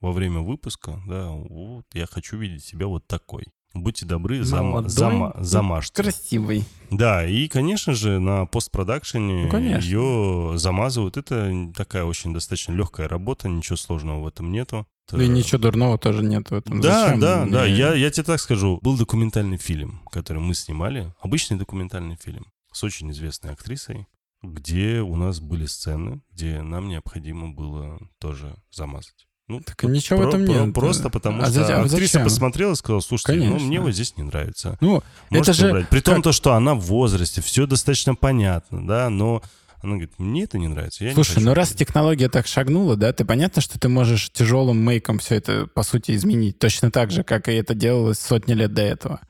во 0.00 0.12
время 0.12 0.40
выпуска, 0.40 1.00
да, 1.06 1.30
вот 1.30 1.86
я 1.94 2.06
хочу 2.06 2.36
видеть 2.36 2.64
себя 2.64 2.86
вот 2.86 3.06
такой. 3.06 3.44
Будьте 3.72 4.06
добры, 4.06 4.44
зам, 4.44 4.86
и 4.86 4.88
замажьте. 4.88 6.02
Красивый. 6.02 6.64
Да, 6.90 7.26
и, 7.26 7.48
конечно 7.48 7.92
же, 7.92 8.20
на 8.20 8.46
постпродакшене 8.46 9.46
Ну, 9.46 9.50
конечно. 9.50 9.84
ее 9.84 10.58
замазывают. 10.58 11.16
Это 11.16 11.72
такая 11.74 12.04
очень 12.04 12.32
достаточно 12.32 12.72
легкая 12.72 13.08
работа, 13.08 13.48
ничего 13.48 13.76
сложного 13.76 14.22
в 14.22 14.28
этом 14.28 14.52
нету. 14.52 14.86
Да 15.12 15.22
и 15.22 15.28
ничего 15.28 15.58
дурного 15.60 15.98
тоже 15.98 16.22
нет 16.22 16.50
в 16.50 16.54
этом. 16.54 16.80
Да, 16.80 17.04
Зачем 17.04 17.20
да, 17.20 17.42
мне- 17.42 17.52
да. 17.52 17.64
Я, 17.66 17.94
я 17.94 18.10
тебе 18.10 18.24
так 18.24 18.40
скажу. 18.40 18.78
Был 18.82 18.96
документальный 18.96 19.58
фильм, 19.58 20.00
который 20.10 20.38
мы 20.40 20.54
снимали. 20.54 21.12
Обычный 21.20 21.56
документальный 21.58 22.16
фильм 22.16 22.46
с 22.72 22.82
очень 22.82 23.10
известной 23.10 23.52
актрисой, 23.52 24.06
где 24.42 25.00
у 25.00 25.16
нас 25.16 25.40
были 25.40 25.66
сцены, 25.66 26.20
где 26.32 26.62
нам 26.62 26.88
необходимо 26.88 27.50
было 27.50 27.98
тоже 28.18 28.56
замазать. 28.70 29.26
Ну, 29.46 29.60
Так 29.60 29.82
вот 29.82 29.90
ничего 29.92 30.18
в 30.18 30.22
про- 30.22 30.28
этом 30.30 30.46
про- 30.46 30.52
нет. 30.64 30.74
Просто 30.74 31.10
потому 31.10 31.42
А 31.42 31.44
что 31.44 31.52
зачем- 31.52 31.76
а 31.76 31.82
актриса 31.84 32.12
зачем? 32.14 32.24
посмотрела 32.24 32.72
и 32.72 32.76
сказала, 32.76 33.00
слушайте, 33.00 33.34
ну, 33.34 33.44
Конечно. 33.50 33.68
мне 33.68 33.80
вот 33.80 33.92
здесь 33.92 34.16
не 34.16 34.22
нравится. 34.22 34.78
Ну, 34.80 35.02
Можете 35.28 35.50
это 35.50 35.60
же 35.60 35.68
убрать. 35.68 35.88
При 35.90 36.00
том, 36.00 36.14
как- 36.16 36.24
то, 36.24 36.32
что 36.32 36.54
она 36.54 36.74
в 36.74 36.80
возрасте, 36.80 37.42
все 37.42 37.66
достаточно 37.66 38.14
понятно, 38.14 38.86
да, 38.86 39.10
но 39.10 39.42
она 39.84 39.92
говорит, 39.96 40.18
мне 40.18 40.44
это 40.44 40.58
не 40.58 40.68
нравится. 40.68 41.04
Я 41.04 41.10
не 41.10 41.14
Слушай, 41.14 41.34
хочу 41.34 41.46
ну 41.46 41.54
раз 41.54 41.70
это». 41.70 41.78
технология 41.78 42.28
так 42.28 42.46
шагнула, 42.46 42.96
да, 42.96 43.12
ты 43.12 43.24
понятно, 43.24 43.60
что 43.60 43.78
ты 43.78 43.88
можешь 43.88 44.30
тяжелым 44.30 44.78
мейком 44.82 45.18
все 45.18 45.36
это, 45.36 45.66
по 45.66 45.82
сути, 45.82 46.12
изменить. 46.12 46.58
Точно 46.58 46.90
так 46.90 47.10
же, 47.10 47.22
как 47.22 47.48
и 47.48 47.52
это 47.52 47.74
делалось 47.74 48.18
сотни 48.18 48.54
лет 48.54 48.72
до 48.72 48.82
этого. 48.82 49.20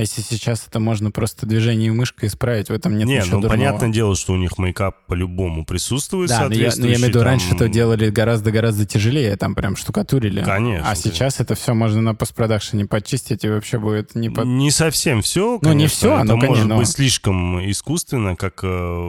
А 0.00 0.02
если 0.02 0.22
сейчас 0.22 0.66
это 0.66 0.80
можно 0.80 1.10
просто 1.10 1.44
движением 1.44 1.98
мышкой 1.98 2.30
исправить, 2.30 2.70
в 2.70 2.72
этом 2.72 2.96
нет 2.96 3.06
не, 3.06 3.16
ничего 3.16 3.36
ну 3.36 3.42
дурного. 3.42 3.50
понятное 3.50 3.90
дело, 3.90 4.16
что 4.16 4.32
у 4.32 4.36
них 4.36 4.56
мейкап 4.56 5.04
по-любому 5.06 5.66
присутствует, 5.66 6.30
Да, 6.30 6.48
но 6.48 6.54
я, 6.54 6.70
но 6.74 6.86
я 6.86 6.94
имею 6.94 7.04
в 7.04 7.08
виду, 7.08 7.22
раньше 7.22 7.48
там, 7.50 7.56
это 7.56 7.68
делали 7.68 8.08
гораздо-гораздо 8.08 8.86
тяжелее, 8.86 9.36
там 9.36 9.54
прям 9.54 9.76
штукатурили. 9.76 10.42
Конечно. 10.42 10.90
А 10.90 10.94
сейчас 10.94 11.38
это 11.38 11.54
все 11.54 11.74
можно 11.74 12.00
на 12.00 12.14
постпродакшене 12.14 12.86
почистить, 12.86 13.44
и 13.44 13.50
вообще 13.50 13.78
будет 13.78 14.14
не 14.14 14.30
под... 14.30 14.46
Не 14.46 14.70
совсем 14.70 15.20
все, 15.20 15.58
Ну, 15.60 15.68
не 15.68 15.74
конечно. 15.74 15.96
всё, 15.98 16.14
это 16.16 16.24
ну, 16.24 16.36
может 16.36 16.48
конечно, 16.48 16.68
но- 16.68 16.78
быть 16.78 16.88
слишком 16.88 17.70
искусственно, 17.70 18.36
как 18.36 18.64
э, 18.64 18.68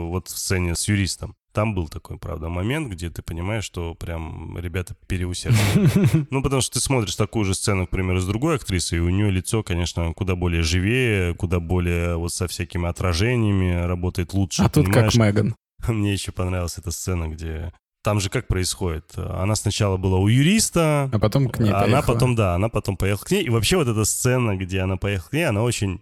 вот 0.09 0.27
в 0.27 0.37
сцене 0.37 0.75
с 0.75 0.89
юристом. 0.89 1.37
Там 1.53 1.75
был 1.75 1.89
такой, 1.89 2.17
правда, 2.17 2.47
момент, 2.47 2.89
где 2.89 3.09
ты 3.09 3.21
понимаешь, 3.21 3.65
что 3.65 3.93
прям 3.95 4.57
ребята 4.57 4.95
переусердили. 5.07 6.27
Ну, 6.31 6.41
потому 6.41 6.61
что 6.61 6.75
ты 6.75 6.79
смотришь 6.79 7.15
такую 7.15 7.45
же 7.45 7.53
сцену, 7.53 7.87
к 7.87 7.89
примеру, 7.89 8.19
с 8.19 8.25
другой 8.25 8.55
актрисой, 8.55 8.99
и 8.99 9.01
у 9.01 9.09
нее 9.09 9.29
лицо, 9.29 9.63
конечно, 9.63 10.13
куда 10.13 10.35
более 10.35 10.61
живее, 10.61 11.35
куда 11.35 11.59
более 11.59 12.15
вот 12.15 12.33
со 12.33 12.47
всякими 12.47 12.87
отражениями 12.87 13.85
работает 13.85 14.33
лучше. 14.33 14.63
А 14.63 14.69
тут 14.69 14.87
как 14.89 15.13
Меган. 15.15 15.55
Мне 15.87 16.13
еще 16.13 16.31
понравилась 16.31 16.77
эта 16.77 16.91
сцена, 16.91 17.27
где... 17.27 17.73
Там 18.03 18.19
же 18.19 18.29
как 18.29 18.47
происходит? 18.47 19.13
Она 19.15 19.55
сначала 19.55 19.97
была 19.97 20.17
у 20.17 20.27
юриста, 20.27 21.09
А 21.13 21.19
потом 21.19 21.49
к 21.49 21.59
ней 21.59 21.69
она 21.69 21.81
поехала. 21.81 22.13
потом, 22.13 22.35
да, 22.35 22.55
она 22.55 22.69
потом 22.69 22.97
поехала 22.97 23.25
к 23.25 23.31
ней. 23.31 23.43
И 23.43 23.49
вообще 23.49 23.77
вот 23.77 23.87
эта 23.87 24.05
сцена, 24.05 24.55
где 24.55 24.79
она 24.79 24.97
поехала 24.97 25.29
к 25.29 25.33
ней, 25.33 25.43
она 25.43 25.61
очень 25.61 26.01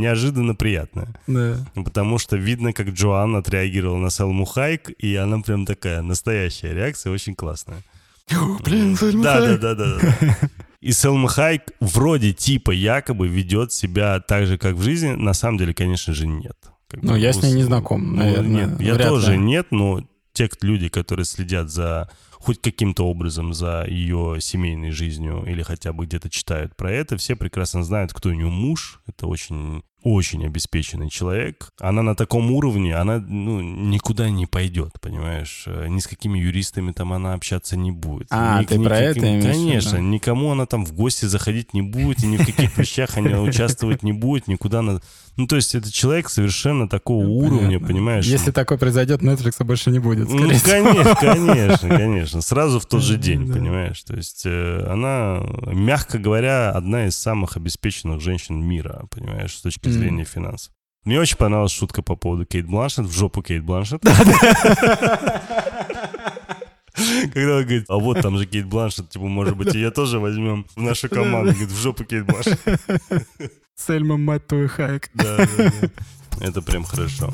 неожиданно 0.00 0.54
приятная. 0.54 1.14
Да. 1.26 1.58
Потому 1.74 2.18
что 2.18 2.36
видно, 2.36 2.72
как 2.72 2.88
Джоан 2.88 3.36
отреагировала 3.36 3.98
на 3.98 4.10
Селму 4.10 4.44
Хайк, 4.44 4.90
и 4.98 5.14
она 5.16 5.38
прям 5.40 5.66
такая 5.66 6.02
настоящая 6.02 6.74
реакция, 6.74 7.12
очень 7.12 7.34
классная. 7.34 7.82
Блин, 8.64 8.96
Да, 9.22 9.40
да, 9.40 9.56
да, 9.58 9.74
да, 9.74 9.98
да. 10.00 10.36
И 10.80 10.92
Селма 10.92 11.28
Хайк 11.28 11.72
вроде 11.80 12.32
типа 12.32 12.70
якобы 12.70 13.28
ведет 13.28 13.70
себя 13.72 14.18
так 14.20 14.46
же, 14.46 14.56
как 14.56 14.76
в 14.76 14.82
жизни. 14.82 15.10
На 15.10 15.34
самом 15.34 15.58
деле, 15.58 15.74
конечно 15.74 16.14
же, 16.14 16.26
нет. 16.26 16.56
Как 16.88 17.02
Ну, 17.02 17.12
бы 17.12 17.18
я 17.18 17.32
с 17.32 17.42
ней 17.42 17.52
не 17.52 17.62
знаком, 17.64 18.12
Ну, 18.12 18.16
наверное. 18.16 18.66
Нет, 18.66 18.80
я 18.80 18.96
тоже 18.96 19.32
ли. 19.32 19.38
нет, 19.38 19.66
но 19.72 20.02
те 20.32 20.48
люди, 20.62 20.88
которые 20.88 21.26
следят 21.26 21.70
за 21.70 22.08
хоть 22.30 22.62
каким-то 22.62 23.06
образом 23.06 23.52
за 23.52 23.84
ее 23.86 24.38
семейной 24.40 24.90
жизнью 24.90 25.44
или 25.46 25.62
хотя 25.62 25.92
бы 25.92 26.06
где-то 26.06 26.30
читают 26.30 26.74
про 26.76 26.90
это, 26.90 27.18
все 27.18 27.36
прекрасно 27.36 27.84
знают, 27.84 28.14
кто 28.14 28.30
у 28.30 28.32
нее 28.32 28.48
муж. 28.48 29.02
Это 29.06 29.26
очень 29.26 29.82
очень 30.02 30.44
обеспеченный 30.46 31.10
человек. 31.10 31.72
Она 31.78 32.02
на 32.02 32.14
таком 32.14 32.50
уровне, 32.52 32.94
она 32.94 33.18
ну, 33.18 33.60
никуда 33.60 34.30
не 34.30 34.46
пойдет, 34.46 34.94
понимаешь? 35.00 35.64
Э, 35.66 35.86
Ни 35.88 36.00
с 36.00 36.06
какими 36.06 36.38
юристами 36.38 36.92
там 36.92 37.12
она 37.12 37.34
общаться 37.34 37.76
не 37.76 37.90
будет. 37.90 38.28
А, 38.30 38.60
Ни- 38.60 38.66
ты 38.66 38.78
ни 38.78 38.84
про 38.84 38.96
каким- 38.96 39.10
это 39.10 39.34
имеешь? 39.34 39.44
Конечно, 39.56 39.96
никому 39.98 40.52
она 40.52 40.66
там 40.66 40.84
в 40.86 40.92
гости 40.92 41.26
заходить 41.26 41.74
не 41.74 41.82
будет, 41.82 42.22
и 42.24 42.26
ни 42.26 42.36
в 42.36 42.46
каких 42.46 42.76
вещах 42.78 43.10
она 43.18 43.42
участвовать 43.42 44.02
не 44.02 44.12
будет, 44.12 44.48
никуда 44.48 44.78
она... 44.80 45.00
Ну, 45.40 45.46
то 45.46 45.56
есть 45.56 45.74
это 45.74 45.90
человек 45.90 46.28
совершенно 46.28 46.86
такого 46.86 47.24
уровня, 47.26 47.60
Понятно. 47.66 47.88
понимаешь? 47.88 48.26
Если 48.26 48.50
такое 48.50 48.76
произойдет, 48.76 49.22
Netflix 49.22 49.64
больше 49.64 49.90
не 49.90 49.98
будет, 49.98 50.28
Ну, 50.28 50.50
конечно, 50.62 51.14
конечно, 51.20 51.88
конечно. 51.88 52.42
Сразу 52.42 52.78
в 52.78 52.84
тот 52.84 53.02
же 53.02 53.16
день, 53.16 53.46
Да. 53.46 53.54
понимаешь? 53.54 54.02
То 54.02 54.16
есть 54.16 54.42
э, 54.44 54.86
она, 54.86 55.40
мягко 55.72 56.18
говоря, 56.18 56.72
одна 56.72 57.06
из 57.06 57.16
самых 57.16 57.56
обеспеченных 57.56 58.20
женщин 58.20 58.62
мира, 58.62 59.06
понимаешь, 59.10 59.56
с 59.56 59.62
точки 59.62 59.88
зрения 59.88 60.24
финансов. 60.24 60.74
Мне 61.04 61.18
очень 61.18 61.38
понравилась 61.38 61.72
шутка 61.72 62.02
по 62.02 62.16
поводу 62.16 62.44
Кейт 62.44 62.66
Бланшет, 62.66 63.06
в 63.06 63.12
жопу 63.16 63.42
Кейт 63.42 63.64
Бланшет. 63.64 64.02
Когда 67.34 67.56
он 67.56 67.62
говорит, 67.62 67.84
а 67.88 67.96
вот 67.96 68.20
там 68.20 68.38
же 68.38 68.46
Кейт 68.46 68.66
Бланшет, 68.66 69.10
типа, 69.10 69.26
может 69.26 69.56
быть, 69.56 69.74
ее 69.74 69.90
тоже 69.90 70.18
возьмем 70.18 70.66
в 70.74 70.82
нашу 70.82 71.08
команду. 71.08 71.52
Говорит, 71.52 71.70
в 71.70 71.80
жопу 71.80 72.04
Кейт 72.04 72.26
Бланшет. 72.26 72.60
Сельма, 73.76 74.16
мать 74.16 74.46
твою, 74.46 74.68
Хайк. 74.68 75.08
Да, 75.14 75.36
да, 75.38 75.46
да. 75.56 76.46
Это 76.46 76.62
прям 76.62 76.84
хорошо. 76.84 77.32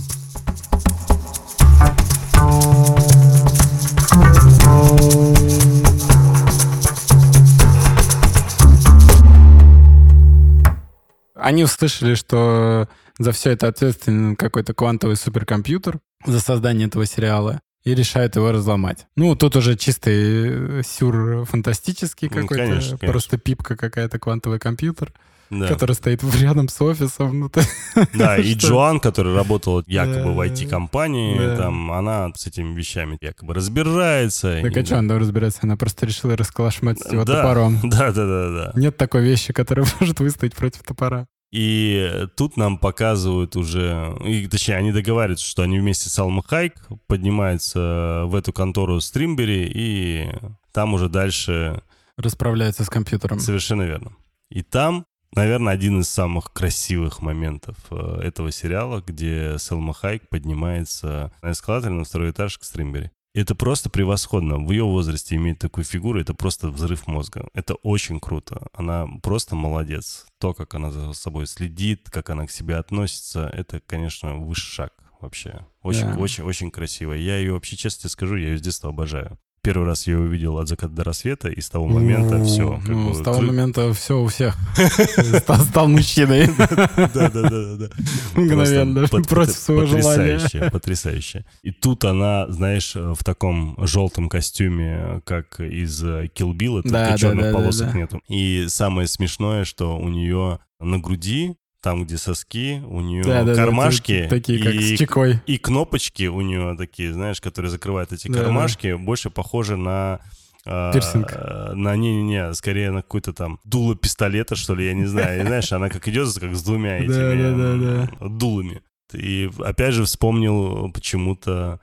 Они 11.35 11.65
услышали, 11.65 12.15
что 12.15 12.89
за 13.19 13.33
все 13.33 13.51
это 13.51 13.69
ответственен 13.69 14.37
какой-то 14.37 14.75
квантовый 14.75 15.17
суперкомпьютер 15.17 16.01
за 16.25 16.41
создание 16.41 16.89
этого 16.89 17.07
сериала 17.07 17.61
и 17.87 17.95
решают 17.95 18.35
его 18.37 18.51
разломать. 18.53 19.07
Ну, 19.17 19.35
тут 19.37 19.55
уже 19.57 19.77
чистый 19.77 20.81
э, 20.81 20.83
сюр 20.85 21.45
фантастический 21.47 22.29
Ну, 22.29 22.35
какой-то, 22.43 22.55
конечно, 22.65 22.99
конечно. 22.99 23.09
просто 23.09 23.39
пипка 23.39 23.77
какая-то, 23.77 24.19
квантовый 24.19 24.59
компьютер, 24.59 25.13
Да. 25.51 25.69
который 25.69 25.93
стоит 25.95 26.21
рядом 26.41 26.69
с 26.69 26.81
офисом. 26.83 27.39
Ну, 27.39 27.49
ты- 27.49 27.63
Да, 28.15 28.37
и? 28.39 28.55
Джоан, 28.57 28.99
которая 28.99 29.37
работала 29.37 29.85
якобы 29.87 30.35
в. 30.35 30.41
IT-компании, 30.41 31.39
Да. 31.39 31.57
там, 31.57 31.93
она 31.93 32.33
с 32.35 32.47
этими 32.49 32.75
вещами 32.75 33.17
якобы 33.21 33.55
разбирается. 33.55 34.59
Так 34.63 34.77
И- 34.77 34.81
а 34.81 34.85
что 34.85 34.99
она 34.99 35.19
разбирается? 35.19 35.61
Она 35.63 35.77
просто 35.77 36.07
решила 36.07 36.37
расколошматить 36.37 37.13
его 37.13 37.25
Да. 37.25 37.43
топором. 37.43 37.79
Да, 37.85 38.11
да, 38.13 38.27
да, 38.27 38.49
да. 38.51 38.73
Нет 38.75 38.97
такой 38.97 39.23
вещи, 39.23 39.53
которая 39.53 39.87
может 40.01 40.19
выстоять 40.19 40.57
против 40.57 40.83
топора. 40.83 41.27
И 41.53 42.27
тут 42.37 42.57
нам 42.57 42.79
показывают 42.79 43.57
уже, 43.57 44.17
и, 44.25 44.47
точнее, 44.49 44.77
они 44.77 44.93
договариваются, 44.93 45.47
что 45.47 45.63
они 45.63 45.79
вместе 45.79 46.09
с 46.11 46.19
Алма 46.19 46.43
Хайк 46.43 46.75
поднимаются 47.07 48.25
в 48.27 48.35
эту 48.35 48.53
контору 48.53 49.01
Стримбери, 49.01 49.71
и 49.73 50.31
там 50.73 50.95
уже 50.95 51.09
дальше 51.09 51.83
Расправляется 52.17 52.85
с 52.85 52.89
компьютером. 52.89 53.39
Совершенно 53.41 53.83
верно. 53.83 54.13
И 54.51 54.63
там, 54.63 55.05
наверное, 55.33 55.75
один 55.75 56.01
из 56.01 56.09
самых 56.09 56.53
красивых 56.53 57.21
моментов 57.21 57.77
э, 57.91 58.21
этого 58.23 58.51
сериала, 58.51 59.03
где 59.07 59.57
Селма 59.59 59.93
Хайк 59.93 60.29
поднимается 60.31 61.33
на 61.43 61.53
эскалаторе 61.53 61.93
на 61.93 62.05
второй 62.05 62.31
этаж 62.31 62.59
к 62.59 62.65
Стримбери. 62.65 63.11
Это 63.37 63.55
просто 63.55 63.91
превосходно. 63.91 64.57
В 64.57 64.71
ее 64.71 64.85
возрасте 64.85 65.35
иметь 65.37 65.59
такую 65.59 65.85
фигуру, 65.85 66.19
это 66.19 66.33
просто 66.33 66.71
взрыв 66.71 67.07
мозга. 67.07 67.47
Это 67.53 67.75
очень 67.75 68.19
круто. 68.19 68.69
Она 68.73 69.07
просто 69.23 69.55
молодец. 69.55 70.25
То, 70.39 70.55
как 70.55 70.73
она 70.75 70.91
за 70.91 71.13
собой 71.13 71.47
следит, 71.47 72.09
как 72.09 72.31
она 72.31 72.47
к 72.47 72.51
себе 72.51 72.77
относится, 72.77 73.47
это, 73.53 73.81
конечно, 73.87 74.37
высший 74.37 74.73
шаг 74.73 74.95
вообще. 75.21 75.67
Очень, 75.83 76.15
Да. 76.15 76.17
очень, 76.17 76.45
очень 76.45 76.71
красиво. 76.71 77.13
Я 77.13 77.37
ее 77.37 77.53
вообще, 77.53 77.77
честно 77.77 78.01
тебе 78.01 78.11
скажу, 78.11 78.37
я 78.37 78.49
ее 78.49 78.59
с 78.59 78.63
детства 78.63 78.89
обожаю. 78.89 79.39
Первый 79.67 79.89
раз 79.89 80.07
я 80.07 80.13
ее 80.13 80.21
увидел 80.21 80.59
от 80.59 80.69
заката 80.69 80.93
до 80.95 81.03
рассвета, 81.03 81.49
и 81.49 81.61
с 81.61 81.69
того 81.69 81.89
момента 81.89 82.41
все. 82.45 82.81
Ну, 82.87 83.13
с 83.13 83.21
того 83.21 83.41
момента 83.41 83.93
все 83.95 84.17
у 84.17 84.29
всех. 84.29 84.57
Стал- 85.41 85.89
мужчиной. 85.89 86.49
Да, 86.57 86.79
да, 86.97 87.29
да, 87.31 87.51
да, 87.51 87.77
да. 87.77 87.89
Мгновенно. 88.37 89.09
Против 89.29 89.57
своего 89.57 89.87
желания. 89.87 90.35
Потрясающе, 90.35 90.71
потрясающе. 90.71 91.45
И 91.65 91.73
тут 91.73 92.05
она, 92.05 92.47
знаешь, 92.49 92.95
в 92.95 93.25
таком 93.25 93.77
желтом 93.85 94.29
костюме, 94.29 95.21
как 95.25 95.59
из 95.59 96.01
Килбила, 96.33 96.83
Да, 96.85 96.89
только 96.89 97.11
да, 97.11 97.19
черных 97.19 97.53
полосок 97.53 97.93
нету. 97.93 98.21
И 98.29 98.67
самое 98.69 99.09
смешное, 99.09 99.65
что 99.65 99.99
у 99.99 100.09
нее 100.09 100.61
на 100.79 101.01
груди, 101.01 101.57
там, 101.87 102.05
где 102.05 102.17
соски, 102.19 102.83
у 102.89 103.01
нее 103.01 103.23
Да, 103.23 103.45
да, 103.45 103.55
да, 103.55 103.55
кармашки 103.55 104.27
Такие, 104.29 104.61
как 104.61 104.75
и 104.75 104.97
с 104.97 104.99
чекой. 104.99 105.41
и 105.47 105.57
кнопочки 105.57 106.27
у 106.27 106.41
нее 106.41 106.75
такие, 106.77 107.13
знаешь, 107.13 107.41
которые 107.41 107.71
закрывают 107.71 108.13
эти 108.13 108.27
Да, 108.27 108.41
кармашки, 108.41 108.95
больше 108.95 109.31
похожи 109.31 109.77
на... 109.77 110.19
а, 110.67 110.93
Пирсинг. 110.93 111.31
На 111.75 111.95
не-не-не, 111.95 112.53
скорее 112.55 112.91
на 112.91 113.03
какой-то 113.03 113.33
там 113.33 113.61
дуло 113.63 113.95
пистолета, 113.95 114.57
что 114.57 114.75
ли, 114.75 114.85
я 114.87 114.95
не 114.95 115.07
знаю. 115.07 115.43
И, 115.43 115.47
знаешь, 115.47 115.73
она 115.73 115.89
как 115.89 116.09
идет, 116.09 116.33
как 116.41 116.57
с 116.57 116.63
двумя 116.65 116.99
этими 117.05 118.29
дулами. 118.39 118.83
И 119.13 119.49
опять 119.61 119.95
же 119.95 120.05
вспомнил 120.07 120.91
почему-то 120.93 121.79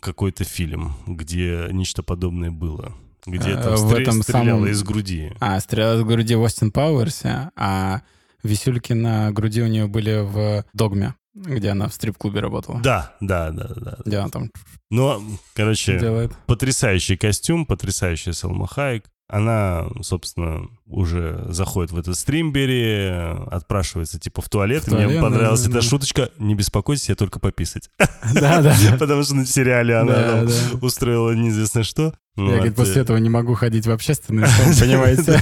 какой-то 0.00 0.42
фильм, 0.42 0.94
где 1.06 1.68
нечто 1.70 2.02
подобное 2.02 2.50
было. 2.50 2.92
Где 3.24 3.50
Э, 3.52 3.62
там 3.62 3.74
в 3.76 3.92
стре- 3.92 4.02
этом 4.02 4.22
стреляла 4.22 4.66
из 4.66 4.82
груди. 4.82 5.32
А, 5.38 5.60
стреляла 5.60 5.98
из 6.00 6.02
груди 6.02 6.34
в 6.34 6.42
Остин 6.42 6.72
Пауэрсе, 6.72 7.50
а 7.54 8.00
висюльки 8.44 8.92
на 8.92 9.32
груди 9.32 9.62
у 9.62 9.66
нее 9.66 9.86
были 9.86 10.20
в 10.22 10.64
«Догме», 10.72 11.14
где 11.34 11.70
она 11.70 11.88
в 11.88 11.94
стрип-клубе 11.94 12.40
работала. 12.40 12.80
Да, 12.80 13.14
да, 13.20 13.50
да, 13.50 13.68
да. 13.74 13.96
Где 14.04 14.18
она 14.18 14.28
там 14.28 14.50
Но, 14.90 15.20
короче, 15.54 15.98
делает. 15.98 16.32
потрясающий 16.46 17.16
костюм, 17.16 17.66
потрясающая 17.66 18.32
Салма 18.32 18.66
Хайек. 18.68 19.04
Она, 19.26 19.86
собственно, 20.02 20.68
уже 20.84 21.46
заходит 21.48 21.92
в 21.92 21.98
этот 21.98 22.16
стримбери, 22.18 23.08
отпрашивается 23.50 24.20
типа 24.20 24.42
в 24.42 24.50
туалет. 24.50 24.82
В 24.84 24.90
туалет, 24.90 25.10
Мне 25.12 25.20
понравилась 25.20 25.62
да, 25.62 25.70
эта 25.70 25.78
да. 25.80 25.82
шуточка. 25.82 26.30
Не 26.38 26.54
беспокойтесь, 26.54 27.08
я 27.08 27.14
только 27.14 27.40
пописать. 27.40 27.88
Да, 28.34 28.60
да. 28.60 28.76
Потому 28.98 29.22
что 29.22 29.34
на 29.34 29.46
сериале 29.46 29.96
она 29.96 30.46
устроила 30.82 31.32
неизвестно 31.32 31.84
что. 31.84 32.12
Я, 32.36 32.42
Вот, 32.42 32.54
говорит, 32.56 32.74
после 32.74 32.94
э, 32.96 33.00
этого 33.02 33.16
не 33.18 33.30
могу 33.30 33.54
ходить 33.54 33.86
в 33.86 33.92
общественные, 33.92 34.46
чтобы, 34.48 34.74
понимаете? 34.80 35.40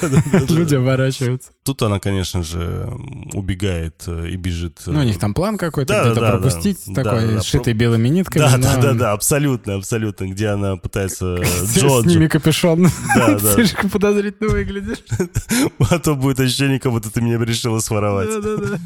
Люди 0.53 0.74
оборачиваются. 0.74 1.51
Тут 1.64 1.80
она, 1.80 1.99
конечно 2.01 2.43
же, 2.43 2.86
убегает 3.32 4.03
э, 4.07 4.28
и 4.28 4.36
бежит. 4.36 4.80
э, 4.86 4.90
Ну, 4.90 5.01
у 5.01 5.03
них 5.03 5.18
там 5.18 5.32
план 5.32 5.57
какой-то, 5.57 5.93
Да, 5.95 6.03
где-то 6.05 6.20
да, 6.20 6.32
да. 6.32 6.32
пропустить, 6.38 6.80
Да, 6.88 7.03
такой, 7.03 7.26
да, 7.28 7.32
да. 7.36 7.43
сшитый 7.43 7.72
белыми 7.72 8.09
нитками. 8.09 8.43
Да, 8.43 8.59
да, 8.59 8.76
да, 8.76 8.93
да, 8.93 9.12
абсолютно, 9.12 9.76
абсолютно. 9.76 10.26
Где 10.26 10.49
она 10.49 10.76
пытается 10.76 11.36
э, 11.40 11.45
С 11.45 11.78
Джорджа. 11.78 12.11
ними 12.11 12.26
капюшон. 12.26 12.86
Да, 13.16 13.38
да. 13.43 13.55
Слишком 13.55 13.88
подозрительно 13.88 14.51
выглядишь. 14.51 14.99
А 15.90 15.99
то 15.99 16.14
будет 16.14 16.40
ощущение, 16.40 16.78
как 16.78 16.93
будто 16.93 17.11
ты 17.11 17.22
меня 17.22 17.38
решила 17.43 17.78
своровать. 17.80 18.28
Да-да-да. 18.28 18.78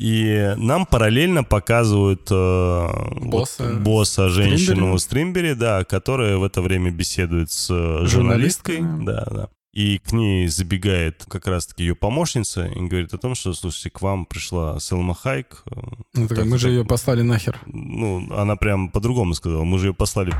И 0.00 0.54
нам 0.56 0.86
параллельно 0.86 1.44
показывают 1.44 2.26
э, 2.30 2.34
вот 2.34 3.22
Босса. 3.22 3.74
босса, 3.74 4.28
женщину 4.30 4.58
Стримбери. 4.58 4.96
в 4.96 4.98
стримбере, 5.00 5.54
да, 5.54 5.84
которая 5.84 6.38
в 6.38 6.42
это 6.44 6.62
время 6.62 6.90
беседует 6.90 7.50
с 7.50 7.68
э, 7.70 8.06
журналисткой. 8.06 8.78
Журналисткой, 8.78 9.04
Да, 9.06 9.24
да. 9.30 9.48
И 9.74 9.98
к 9.98 10.12
ней 10.12 10.48
забегает 10.48 11.24
как 11.28 11.46
раз-таки 11.46 11.84
ее 11.84 11.94
помощница 11.94 12.66
и 12.66 12.80
говорит 12.80 13.12
о 13.14 13.18
том, 13.18 13.34
что, 13.34 13.52
слушайте, 13.52 13.90
к 13.90 14.00
вам 14.00 14.24
пришла 14.24 14.80
Селма 14.80 15.14
Хайк. 15.14 15.62
э, 15.70 15.80
Ну, 16.14 16.22
такая, 16.28 16.44
Так, 16.44 16.46
мы 16.46 16.56
же 16.58 16.68
так. 16.68 16.72
ее 16.72 16.84
послали 16.86 17.20
нахер. 17.22 17.60
Ну, 17.66 18.26
она 18.34 18.56
прям 18.56 18.88
по-другому 18.88 19.34
сказала. 19.34 19.64
Мы 19.64 19.78
же 19.78 19.88
ее 19.88 19.94
послали. 19.94 20.32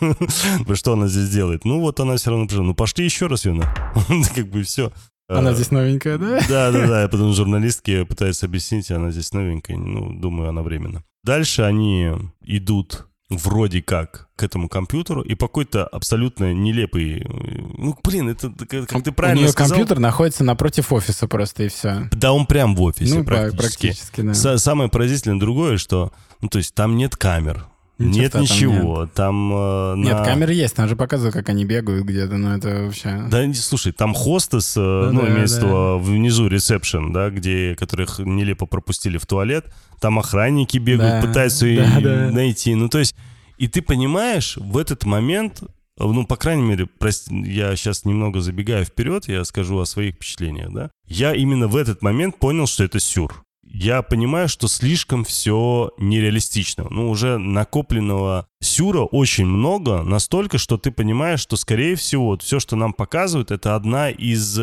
Что 0.74 0.92
она 0.92 1.08
здесь 1.08 1.28
делает? 1.28 1.64
Ну, 1.64 1.80
вот 1.80 1.98
она 1.98 2.16
все 2.16 2.30
равно 2.30 2.46
пришла. 2.46 2.62
Ну, 2.64 2.74
пошли 2.74 3.04
еще 3.04 3.26
раз 3.26 3.44
ее 3.46 3.54
на. 3.54 3.64
Как 4.34 4.46
бы 4.48 4.62
все. 4.62 4.92
Она 5.28 5.52
здесь 5.54 5.70
новенькая, 5.70 6.16
да? 6.18 6.40
Да, 6.48 6.70
да, 6.72 6.86
да. 6.86 7.02
Я 7.02 7.08
потом 7.10 7.32
журналистке 7.32 8.04
пытаюсь 8.04 8.42
объяснить, 8.42 8.90
она 8.90 9.10
здесь 9.10 9.32
новенькая. 9.32 9.76
Ну, 9.76 10.18
думаю, 10.18 10.48
она 10.48 10.62
временно. 10.62 11.04
Дальше 11.24 11.62
они 11.62 12.10
идут 12.42 13.04
вроде 13.30 13.82
как 13.82 14.28
к 14.36 14.42
этому 14.42 14.70
компьютеру, 14.70 15.20
и 15.20 15.34
по 15.34 15.48
какой-то 15.48 15.86
абсолютно 15.86 16.54
нелепый... 16.54 17.20
э, 17.20 17.24
Ну, 17.76 17.94
блин, 18.02 18.30
это 18.30 18.50
как 18.66 19.04
ты 19.04 19.12
правильно 19.12 19.40
У 19.40 19.42
нее 19.42 19.52
сказал. 19.52 19.68
компьютер 19.76 19.98
находится 19.98 20.44
напротив 20.44 20.90
офиса 20.94 21.28
просто, 21.28 21.64
и 21.64 21.68
все. 21.68 22.08
Да, 22.12 22.32
он 22.32 22.46
прям 22.46 22.74
в 22.74 22.80
офисе 22.80 23.18
Ну, 23.18 23.24
практически. 23.24 23.58
практически, 23.88 24.20
да. 24.22 24.30
Са- 24.32 24.56
Самое 24.56 24.88
поразительное 24.88 25.38
другое, 25.38 25.76
что, 25.76 26.10
ну, 26.40 26.48
то 26.48 26.56
есть 26.56 26.74
там 26.74 26.96
нет 26.96 27.16
камер, 27.16 27.66
нет 27.98 28.32
там 28.32 28.42
ничего, 28.42 29.06
там... 29.12 29.52
э, 29.52 29.94
Нет, 29.96 30.18
на- 30.18 30.24
камеры 30.24 30.54
есть, 30.54 30.74
там 30.76 30.88
же 30.88 30.96
показывают, 30.96 31.34
как 31.34 31.48
они 31.48 31.64
бегают 31.64 32.04
где-то, 32.04 32.36
но 32.36 32.56
это 32.56 32.84
вообще... 32.84 33.24
Да, 33.28 33.52
слушай, 33.54 33.92
там 33.92 34.14
хостес, 34.14 34.76
э, 34.76 34.80
ну, 34.80 35.22
да, 35.22 35.28
имеется 35.28 35.60
да. 35.60 35.66
виду 35.66 35.98
внизу 35.98 36.46
ресепшн, 36.48 37.12
да, 37.12 37.30
где, 37.30 37.74
которых 37.76 38.20
нелепо 38.20 38.66
пропустили 38.66 39.18
в 39.18 39.26
туалет, 39.26 39.66
там 40.00 40.18
охранники 40.18 40.78
бегают, 40.78 41.22
Да, 41.22 41.28
пытаются 41.28 41.64
да, 41.64 41.66
ее 41.66 42.00
да. 42.00 42.30
найти. 42.30 42.74
Ну, 42.74 42.88
то 42.88 42.98
есть, 42.98 43.16
и 43.56 43.66
ты 43.66 43.82
понимаешь, 43.82 44.56
в 44.56 44.76
этот 44.78 45.04
момент, 45.04 45.62
э, 45.62 45.66
ну, 45.98 46.24
по 46.24 46.36
крайней 46.36 46.62
мере, 46.62 46.86
прости, 46.86 47.34
я 47.34 47.74
сейчас 47.74 48.04
немного 48.04 48.40
забегаю 48.40 48.84
вперед, 48.84 49.26
я 49.26 49.44
скажу 49.44 49.78
о 49.78 49.86
своих 49.86 50.14
впечатлениях, 50.14 50.72
да, 50.72 50.90
я 51.06 51.34
именно 51.34 51.66
в 51.66 51.74
этот 51.76 52.02
момент 52.02 52.38
понял, 52.38 52.66
что 52.66 52.84
это 52.84 53.00
сюр. 53.00 53.42
Я 53.70 54.02
понимаю, 54.02 54.48
что 54.48 54.66
слишком 54.66 55.24
все 55.24 55.90
нереалистично. 55.98 56.86
Ну, 56.90 57.10
уже 57.10 57.38
накопленного 57.38 58.48
сюра 58.60 59.02
очень 59.02 59.46
много, 59.46 60.02
настолько, 60.02 60.58
что 60.58 60.78
ты 60.78 60.90
понимаешь, 60.90 61.40
что, 61.40 61.56
скорее 61.56 61.94
всего, 61.94 62.26
вот 62.26 62.42
все, 62.42 62.60
что 62.60 62.76
нам 62.76 62.92
показывают, 62.92 63.50
это 63.50 63.74
одна 63.76 64.10
из 64.10 64.60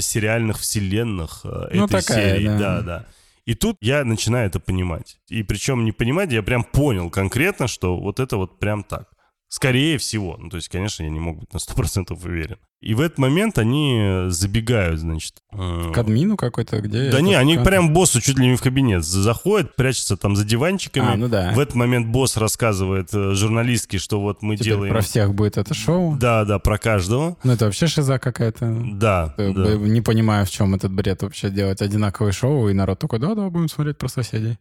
сериальных 0.00 0.58
вселенных 0.58 1.40
э, 1.44 1.70
Ну, 1.74 1.84
этой 1.86 2.02
такая, 2.02 2.36
серии. 2.36 2.46
да. 2.46 2.58
да, 2.58 2.80
да. 2.82 3.06
И 3.46 3.54
тут 3.54 3.78
я 3.80 4.04
начинаю 4.04 4.46
это 4.46 4.60
понимать. 4.60 5.18
И 5.28 5.42
причем 5.42 5.84
не 5.84 5.92
понимать, 5.92 6.30
я 6.30 6.42
прям 6.42 6.62
понял 6.62 7.10
конкретно, 7.10 7.66
что 7.66 7.96
вот 7.96 8.20
это 8.20 8.36
вот 8.36 8.58
прям 8.58 8.84
так. 8.84 9.08
Скорее 9.52 9.98
всего. 9.98 10.36
Ну, 10.38 10.48
то 10.48 10.56
есть, 10.58 10.68
конечно, 10.68 11.02
я 11.02 11.10
не 11.10 11.18
мог 11.18 11.40
быть 11.40 11.52
на 11.52 11.58
100% 11.58 12.16
уверен. 12.24 12.56
И 12.80 12.94
в 12.94 13.00
этот 13.00 13.18
момент 13.18 13.58
они 13.58 14.26
забегают, 14.28 15.00
значит. 15.00 15.34
э, 15.52 15.90
К 15.92 15.98
админу 15.98 16.36
какой-то, 16.36 16.80
где... 16.80 17.10
да 17.10 17.20
не, 17.20 17.34
они 17.34 17.58
прям 17.58 17.92
боссу 17.92 18.20
чуть 18.22 18.38
ли 18.38 18.46
не 18.48 18.56
в 18.56 18.62
кабинет 18.62 19.04
заходят, 19.04 19.74
прячутся 19.74 20.16
там 20.16 20.36
за 20.36 20.44
диванчиками. 20.44 21.12
А, 21.12 21.16
ну 21.16 21.28
да. 21.28 21.52
В 21.52 21.58
этот 21.58 21.74
момент 21.74 22.06
босс 22.06 22.36
рассказывает 22.36 23.10
э, 23.12 23.34
журналистке, 23.34 23.98
что 23.98 24.20
вот 24.20 24.40
мы 24.40 24.54
Теперь 24.54 24.68
делаем... 24.74 24.92
про 24.94 25.02
всех 25.02 25.34
будет 25.34 25.58
это 25.58 25.74
шоу. 25.74 26.16
Да, 26.16 26.44
да, 26.44 26.58
про 26.60 26.78
каждого. 26.78 27.36
Ну 27.42 27.52
это 27.52 27.64
вообще 27.66 27.88
шиза 27.88 28.18
какая-то. 28.20 28.72
Да, 28.94 29.34
Э, 29.36 29.52
да. 29.52 29.74
Не 29.74 30.00
понимаю, 30.00 30.46
в 30.46 30.50
чем 30.50 30.74
этот 30.76 30.92
бред 30.92 31.22
вообще 31.22 31.50
делать 31.50 31.82
одинаковое 31.82 32.32
шоу, 32.32 32.68
и 32.68 32.72
народ 32.72 33.00
такой, 33.00 33.18
да-да, 33.18 33.50
будем 33.50 33.68
смотреть 33.68 33.98
про 33.98 34.08
соседей. 34.08 34.58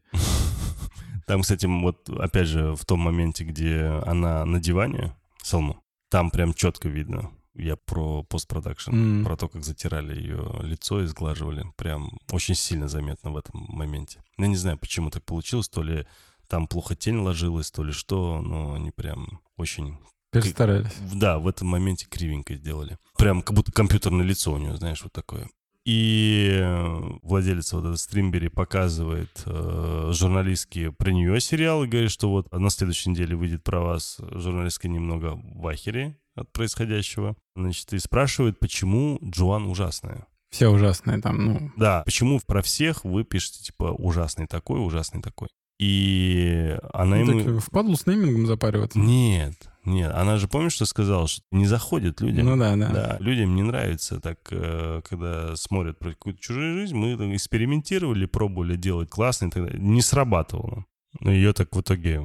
Там, 1.30 1.44
кстати, 1.44 1.68
вот 1.68 2.10
опять 2.10 2.48
же 2.48 2.76
в 2.76 2.86
том 2.86 3.02
моменте, 3.02 3.44
где 3.44 4.02
она 4.08 4.44
на 4.46 4.60
диване, 4.60 5.16
Салму, 5.44 5.80
там 6.10 6.32
прям 6.32 6.56
четко 6.56 6.90
видно. 6.90 7.30
Я 7.54 7.76
про 7.76 8.24
постпродакшн, 8.24 8.90
М. 8.92 9.24
про 9.24 9.38
то, 9.38 9.48
как 9.48 9.64
затирали 9.64 10.20
ее 10.20 10.50
лицо 10.64 11.04
и 11.04 11.06
сглаживали. 11.06 11.72
Прям 11.78 12.18
очень 12.32 12.56
сильно 12.56 12.88
заметно 12.88 13.30
в 13.30 13.38
этом 13.38 13.64
моменте. 13.70 14.24
Я 14.40 14.48
не 14.48 14.56
знаю, 14.56 14.80
почему 14.80 15.12
так 15.12 15.24
получилось, 15.24 15.70
то 15.70 15.84
ли 15.84 16.08
там 16.48 16.66
плохо 16.66 16.96
тень 16.96 17.18
ложилась, 17.18 17.70
то 17.70 17.84
ли 17.84 17.92
что, 17.92 18.42
но 18.42 18.74
они 18.74 18.90
прям 18.90 19.40
очень 19.56 20.00
Перестарались. 20.32 20.96
Да, 21.14 21.38
в 21.38 21.48
этом 21.48 21.68
моменте 21.68 22.08
кривенько 22.10 22.56
сделали. 22.56 22.98
Прям 23.20 23.44
как 23.44 23.56
будто 23.56 23.72
компьютерное 23.72 24.26
лицо 24.26 24.52
у 24.52 24.58
нее, 24.58 24.76
знаешь, 24.78 25.04
вот 25.04 25.14
такое. 25.14 25.48
И 25.92 26.52
э, 26.52 27.00
владелец 27.24 27.74
вот 27.74 27.80
этого 27.80 27.96
стримбери 27.96 28.48
показывает 28.48 29.42
э, 29.48 30.12
журналистке 30.14 30.92
про 30.92 31.10
нее 31.10 31.42
сериал 31.42 31.84
и 31.84 31.88
говорит, 31.88 32.12
что 32.12 32.30
вот 32.30 32.52
на 32.54 32.70
следующей 32.70 33.10
неделе 33.10 33.36
выйдет 33.36 33.64
про 33.64 33.80
вас. 33.82 34.20
Журналистка 34.20 34.88
немного 34.88 35.42
в 35.42 35.66
ахере 35.66 36.16
от 36.36 36.52
происходящего. 36.52 37.36
Значит, 37.56 37.92
и 37.94 37.98
спрашивает, 37.98 38.60
почему 38.60 39.18
Джоан 39.24 39.66
ужасная. 39.66 40.28
Все 40.52 40.68
ужасные 40.68 41.22
там, 41.22 41.44
ну... 41.44 41.72
Да, 41.76 42.04
почему 42.06 42.40
про 42.46 42.62
всех 42.62 43.04
вы 43.04 43.24
пишете, 43.24 43.64
типа, 43.64 43.86
ужасный 43.86 44.46
такой, 44.46 44.86
ужасный 44.86 45.24
такой. 45.24 45.48
И 45.80 46.78
она 46.92 47.16
ну, 47.16 47.32
ему... 47.32 47.44
так 47.56 47.64
впадлу 47.64 47.96
с 47.96 48.06
неймингом 48.06 48.46
запариваться. 48.46 49.00
Нет, 49.00 49.56
нет, 49.86 50.12
она 50.14 50.38
же 50.38 50.50
помнишь, 50.50 50.74
что 50.74 50.86
сказала, 50.86 51.28
что 51.28 51.42
не 51.52 51.66
заходит 51.66 52.20
людям. 52.20 52.46
Ну 52.48 52.58
да, 52.58 52.76
да. 52.76 52.90
Да, 52.90 53.18
людям 53.22 53.56
не 53.56 53.64
нравится 53.64 54.20
так, 54.20 54.40
э, 54.52 55.02
когда 55.10 55.56
смотрят 55.56 55.98
про 55.98 56.10
какую-то 56.10 56.42
чужую 56.42 56.80
жизнь. 56.80 56.96
Мы 56.96 57.14
экспериментировали, 57.36 58.26
пробовали 58.26 58.76
делать 58.76 59.10
классно 59.10 59.48
и 59.48 59.50
так 59.52 59.64
далее. 59.64 59.80
Не 59.80 60.02
срабатывало. 60.02 60.86
Но 61.22 61.32
ее 61.32 61.54
так 61.54 61.74
в 61.74 61.80
итоге 61.80 62.24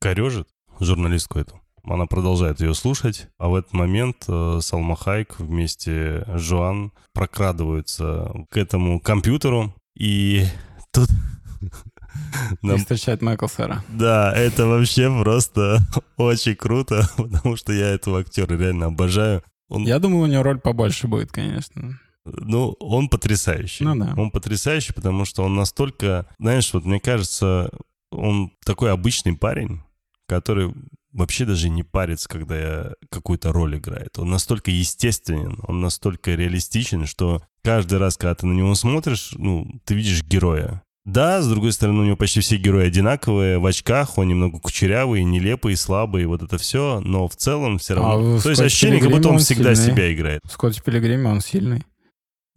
корежит, 0.00 0.48
журналистку 0.80 1.38
эту. 1.38 1.60
Она 1.84 2.06
продолжает 2.06 2.60
ее 2.60 2.74
слушать, 2.74 3.28
а 3.38 3.48
в 3.48 3.54
этот 3.54 3.72
момент 3.72 4.24
э, 4.26 4.58
Салма 4.60 4.96
Хайк 4.96 5.38
вместе 5.38 6.26
с 6.26 6.40
Жоан 6.40 6.90
прокрадываются 7.12 8.32
к 8.50 8.56
этому 8.56 8.98
компьютеру, 8.98 9.72
и 9.96 10.44
тут 10.92 11.08
И 12.62 12.66
нам 12.66 12.78
встречает 12.78 13.22
Майкл 13.22 13.46
Сера. 13.46 13.84
да, 13.88 14.32
это 14.32 14.66
вообще 14.66 15.08
просто 15.22 15.78
очень 16.16 16.54
круто, 16.56 17.08
потому 17.16 17.56
что 17.56 17.72
я 17.72 17.88
этого 17.88 18.20
актера 18.20 18.56
реально 18.56 18.86
обожаю. 18.86 19.42
Он, 19.68 19.84
Я 19.84 19.98
думал, 19.98 20.20
у 20.20 20.26
него 20.26 20.42
роль 20.42 20.60
побольше 20.60 21.08
будет, 21.08 21.32
конечно. 21.32 21.98
ну, 22.24 22.76
он 22.78 23.08
потрясающий. 23.08 23.84
Ну 23.84 23.96
да. 23.96 24.14
Он 24.16 24.30
потрясающий, 24.30 24.92
потому 24.92 25.24
что 25.24 25.42
он 25.42 25.56
настолько, 25.56 26.26
знаешь, 26.38 26.72
вот 26.72 26.84
мне 26.84 27.00
кажется, 27.00 27.70
он 28.12 28.52
такой 28.64 28.92
обычный 28.92 29.36
парень, 29.36 29.82
который 30.28 30.72
вообще 31.12 31.46
даже 31.46 31.68
не 31.68 31.82
парится, 31.82 32.28
когда 32.28 32.58
я 32.58 32.92
какую-то 33.10 33.52
роль 33.52 33.78
играет. 33.78 34.18
Он 34.18 34.30
настолько 34.30 34.70
естественен, 34.70 35.58
он 35.66 35.80
настолько 35.80 36.34
реалистичен, 36.34 37.06
что 37.06 37.42
каждый 37.64 37.98
раз, 37.98 38.16
когда 38.16 38.34
ты 38.34 38.46
на 38.46 38.52
него 38.52 38.74
смотришь, 38.74 39.32
ну, 39.36 39.66
ты 39.84 39.94
видишь 39.94 40.22
героя. 40.22 40.82
Да, 41.06 41.40
с 41.40 41.48
другой 41.48 41.72
стороны, 41.72 42.00
у 42.00 42.04
него 42.04 42.16
почти 42.16 42.40
все 42.40 42.56
герои 42.56 42.86
одинаковые, 42.86 43.58
в 43.58 43.64
очках, 43.64 44.18
он 44.18 44.26
немного 44.28 44.58
кучерявый, 44.58 45.22
нелепый, 45.24 45.76
слабый, 45.76 46.26
вот 46.26 46.42
это 46.42 46.58
все, 46.58 47.00
но 47.00 47.28
в 47.28 47.36
целом 47.36 47.78
все 47.78 47.94
равно... 47.94 48.36
А 48.36 48.40
То 48.40 48.50
есть 48.50 48.60
ощущение, 48.60 49.00
как 49.00 49.10
будто 49.12 49.28
он 49.28 49.34
он 49.36 49.40
всегда 49.40 49.74
сильный. 49.76 49.92
себя 49.92 50.12
играет. 50.12 50.40
В 50.44 50.50
Скотте 50.50 50.82
Пилигриме 50.82 51.28
он 51.30 51.40
сильный. 51.40 51.84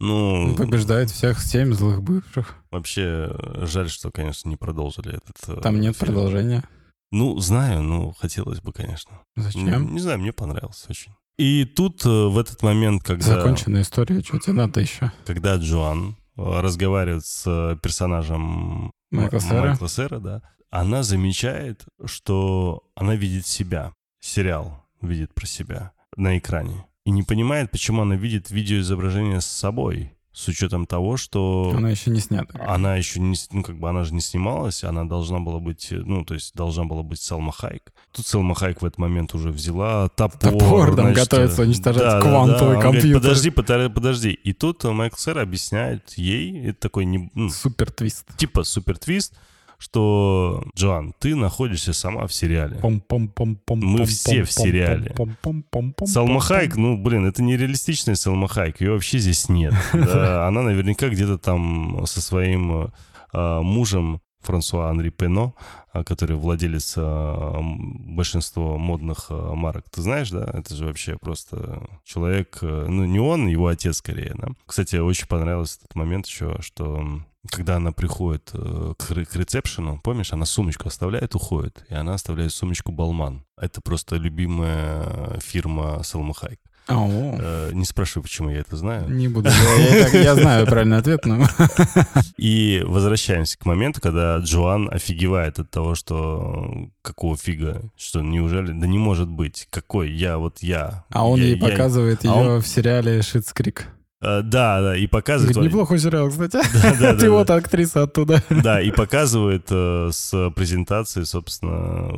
Ну, 0.00 0.44
Он 0.46 0.56
побеждает 0.56 1.10
всех 1.10 1.40
семь 1.40 1.72
злых 1.74 2.02
бывших. 2.02 2.56
вообще 2.70 3.30
жаль, 3.66 3.88
что, 3.88 4.10
конечно, 4.10 4.48
не 4.48 4.56
продолжили 4.56 5.10
этот 5.10 5.36
э, 5.58 5.60
Там 5.62 5.78
нет 5.78 5.94
фильм. 5.96 6.06
продолжения. 6.14 6.64
Ну, 7.12 7.38
знаю, 7.38 7.82
но 7.82 8.12
хотелось 8.12 8.60
бы, 8.60 8.72
конечно. 8.72 9.20
Не, 9.36 9.42
Зачем? 9.44 9.92
не 9.94 10.00
знаю, 10.00 10.18
мне 10.18 10.32
понравилось 10.32 10.86
очень. 10.88 11.12
И 11.38 11.64
тут 11.64 12.04
э, 12.06 12.08
в 12.08 12.38
этот 12.38 12.62
момент, 12.62 13.02
когда... 13.04 13.24
Законченная 13.36 13.82
история, 13.82 14.22
что 14.22 14.38
тебе 14.38 14.54
надо 14.54 14.80
еще? 14.80 15.12
Когда 15.26 15.56
Джоан 15.56 16.16
разговаривает 16.60 17.24
с 17.24 17.44
э, 17.46 17.76
персонажем 17.82 18.90
Майкла 19.10 19.38
Сэра? 19.38 19.68
Майкла 19.68 19.86
Сэра, 19.86 20.18
да, 20.18 20.42
она 20.70 21.02
замечает, 21.02 21.84
что 22.04 22.84
она 22.94 23.16
видит 23.16 23.46
себя. 23.46 23.92
Сериал 24.20 24.86
видит 25.00 25.34
про 25.34 25.46
себя 25.46 25.92
на 26.16 26.38
экране. 26.38 26.86
И 27.04 27.10
не 27.10 27.22
понимает, 27.22 27.70
почему 27.70 28.02
она 28.02 28.16
видит 28.16 28.50
видеоизображение 28.50 29.40
с 29.40 29.46
собой, 29.46 30.14
с 30.32 30.46
учетом 30.48 30.86
того, 30.86 31.16
что 31.16 31.72
Она 31.76 31.90
еще 31.90 32.10
не 32.10 32.20
снята. 32.20 32.64
она 32.66 32.96
еще 32.96 33.18
не, 33.20 33.36
ну, 33.50 33.62
как 33.62 33.78
бы 33.78 33.88
она 33.88 34.04
же 34.04 34.14
не 34.14 34.20
снималась, 34.20 34.84
она 34.84 35.04
должна 35.04 35.40
была 35.40 35.58
быть, 35.58 35.88
э, 35.90 35.96
ну, 35.96 36.24
то 36.24 36.34
есть 36.34 36.54
должна 36.54 36.84
была 36.84 37.02
быть 37.02 37.20
Салма 37.20 37.52
Хайк. 37.52 37.92
Тут 38.12 38.26
Салма 38.26 38.54
Хайк 38.54 38.80
в 38.80 38.84
этот 38.84 38.98
момент 38.98 39.34
уже 39.34 39.50
взяла 39.50 40.08
топор. 40.08 40.52
Топор, 40.52 40.86
там 40.96 41.06
значит, 41.06 41.24
готовится 41.24 41.62
э, 41.62 41.64
уничтожать 41.64 42.02
да, 42.02 42.20
да, 42.20 42.20
квантовый 42.20 42.76
да. 42.76 42.82
Говорит, 42.82 43.02
компьютер. 43.02 43.20
подожди, 43.20 43.50
подожди, 43.50 43.88
подожди. 43.92 44.30
И 44.30 44.52
тут 44.52 44.84
Майкл 44.84 45.16
Сэр 45.16 45.38
объясняет 45.38 46.12
ей, 46.14 46.68
это 46.68 46.80
такой, 46.80 47.06
не, 47.06 47.30
ну, 47.34 47.50
Супер 47.50 47.90
твист. 47.90 48.26
типа 48.36 48.62
супер 48.62 48.98
твист, 48.98 49.34
что, 49.80 50.62
Джоан, 50.76 51.14
ты 51.18 51.34
находишься 51.34 51.94
сама 51.94 52.26
в 52.26 52.34
сериале. 52.34 52.78
Мы 52.82 54.04
все 54.04 54.44
в 54.44 54.52
сериале. 54.52 55.14
Пом-пом-пом-пом. 55.16 56.06
Салма 56.06 56.40
Хайк, 56.40 56.76
ну, 56.76 56.98
блин, 56.98 57.24
это 57.24 57.42
нереалистичная 57.42 58.14
Салма 58.14 58.46
Хайк, 58.46 58.82
ее 58.82 58.92
вообще 58.92 59.18
здесь 59.18 59.48
нет. 59.48 59.72
Она 59.92 60.60
наверняка 60.62 61.08
где-то 61.08 61.38
там 61.38 62.04
со 62.06 62.20
своим 62.20 62.92
э, 63.32 63.60
мужем 63.62 64.20
Франсуа 64.42 64.90
Анри 64.90 65.08
Пено, 65.08 65.54
а, 65.92 66.04
который 66.04 66.36
владелец 66.36 66.96
м, 66.96 68.14
большинства 68.14 68.76
модных 68.76 69.30
марок. 69.30 69.88
Ты 69.90 70.02
знаешь, 70.02 70.30
да? 70.30 70.50
Это 70.52 70.74
же 70.74 70.86
вообще 70.86 71.16
просто 71.18 71.88
человек, 72.04 72.58
э, 72.62 72.86
ну, 72.86 73.06
не 73.06 73.18
он, 73.18 73.46
его 73.48 73.68
отец 73.68 73.96
скорее, 73.96 74.34
да? 74.36 74.48
Кстати, 74.66 74.96
очень 74.96 75.26
понравился 75.26 75.78
этот 75.78 75.94
момент 75.94 76.26
еще, 76.26 76.56
что 76.60 77.22
когда 77.50 77.76
она 77.76 77.92
приходит 77.92 78.50
э, 78.52 78.92
к, 78.98 79.10
ре- 79.12 79.24
к 79.24 79.34
ресепшену, 79.36 80.00
помнишь, 80.02 80.32
она 80.32 80.44
сумочку 80.44 80.88
оставляет, 80.88 81.34
уходит, 81.34 81.84
и 81.88 81.94
она 81.94 82.14
оставляет 82.14 82.52
сумочку 82.52 82.92
Балман. 82.92 83.44
Это 83.60 83.80
просто 83.80 84.16
любимая 84.16 85.38
фирма 85.40 86.02
Салма 86.02 86.34
Хайк. 86.34 86.58
Ау. 86.86 87.36
Э, 87.40 87.70
Не 87.72 87.84
спрашивай, 87.84 88.22
почему 88.24 88.50
я 88.50 88.58
это 88.60 88.76
знаю. 88.76 89.08
Не 89.08 89.28
буду. 89.28 89.48
Я, 89.48 89.74
я 89.98 90.04
так- 90.04 90.14
я 90.14 90.34
знаю 90.34 90.66
правильный 90.66 90.96
ответ, 90.98 91.24
но... 91.24 91.46
И 92.36 92.82
возвращаемся 92.84 93.58
к 93.58 93.64
моменту, 93.64 94.00
когда 94.00 94.38
Джоан 94.38 94.88
офигевает 94.92 95.58
от 95.58 95.70
того, 95.70 95.94
что 95.94 96.66
э, 96.74 96.88
какого 97.02 97.36
фига, 97.36 97.82
что 97.96 98.22
неужели, 98.22 98.72
да 98.72 98.86
не 98.86 98.98
может 98.98 99.28
быть, 99.28 99.68
какой 99.70 100.10
я, 100.10 100.38
вот 100.38 100.58
я. 100.62 101.04
А 101.10 101.26
он 101.28 101.38
Я- 101.38 101.46
ей 101.46 101.58
я- 101.58 101.68
показывает 101.68 102.24
а 102.24 102.28
ее 102.28 102.50
он- 102.56 102.60
в 102.62 102.66
сериале 102.66 103.22
«Шитс 103.22 103.52
Крик». 103.52 103.86
Э, 103.86 103.99
Да, 104.20 104.42
да, 104.42 104.96
и 104.96 105.06
показывает... 105.06 105.54
Говорит, 105.54 105.72
неплохой 105.72 105.98
сериал, 105.98 106.28
кстати. 106.28 106.58
Да, 106.82 106.94
да, 107.00 107.14
Ты 107.18 107.26
да, 107.26 107.30
вот 107.30 107.46
да. 107.46 107.54
актриса 107.56 108.02
оттуда. 108.02 108.42
Да, 108.50 108.80
и 108.82 108.90
показывает 108.90 109.66
э, 109.70 110.10
с 110.12 110.50
презентации, 110.50 111.22
собственно, 111.22 112.10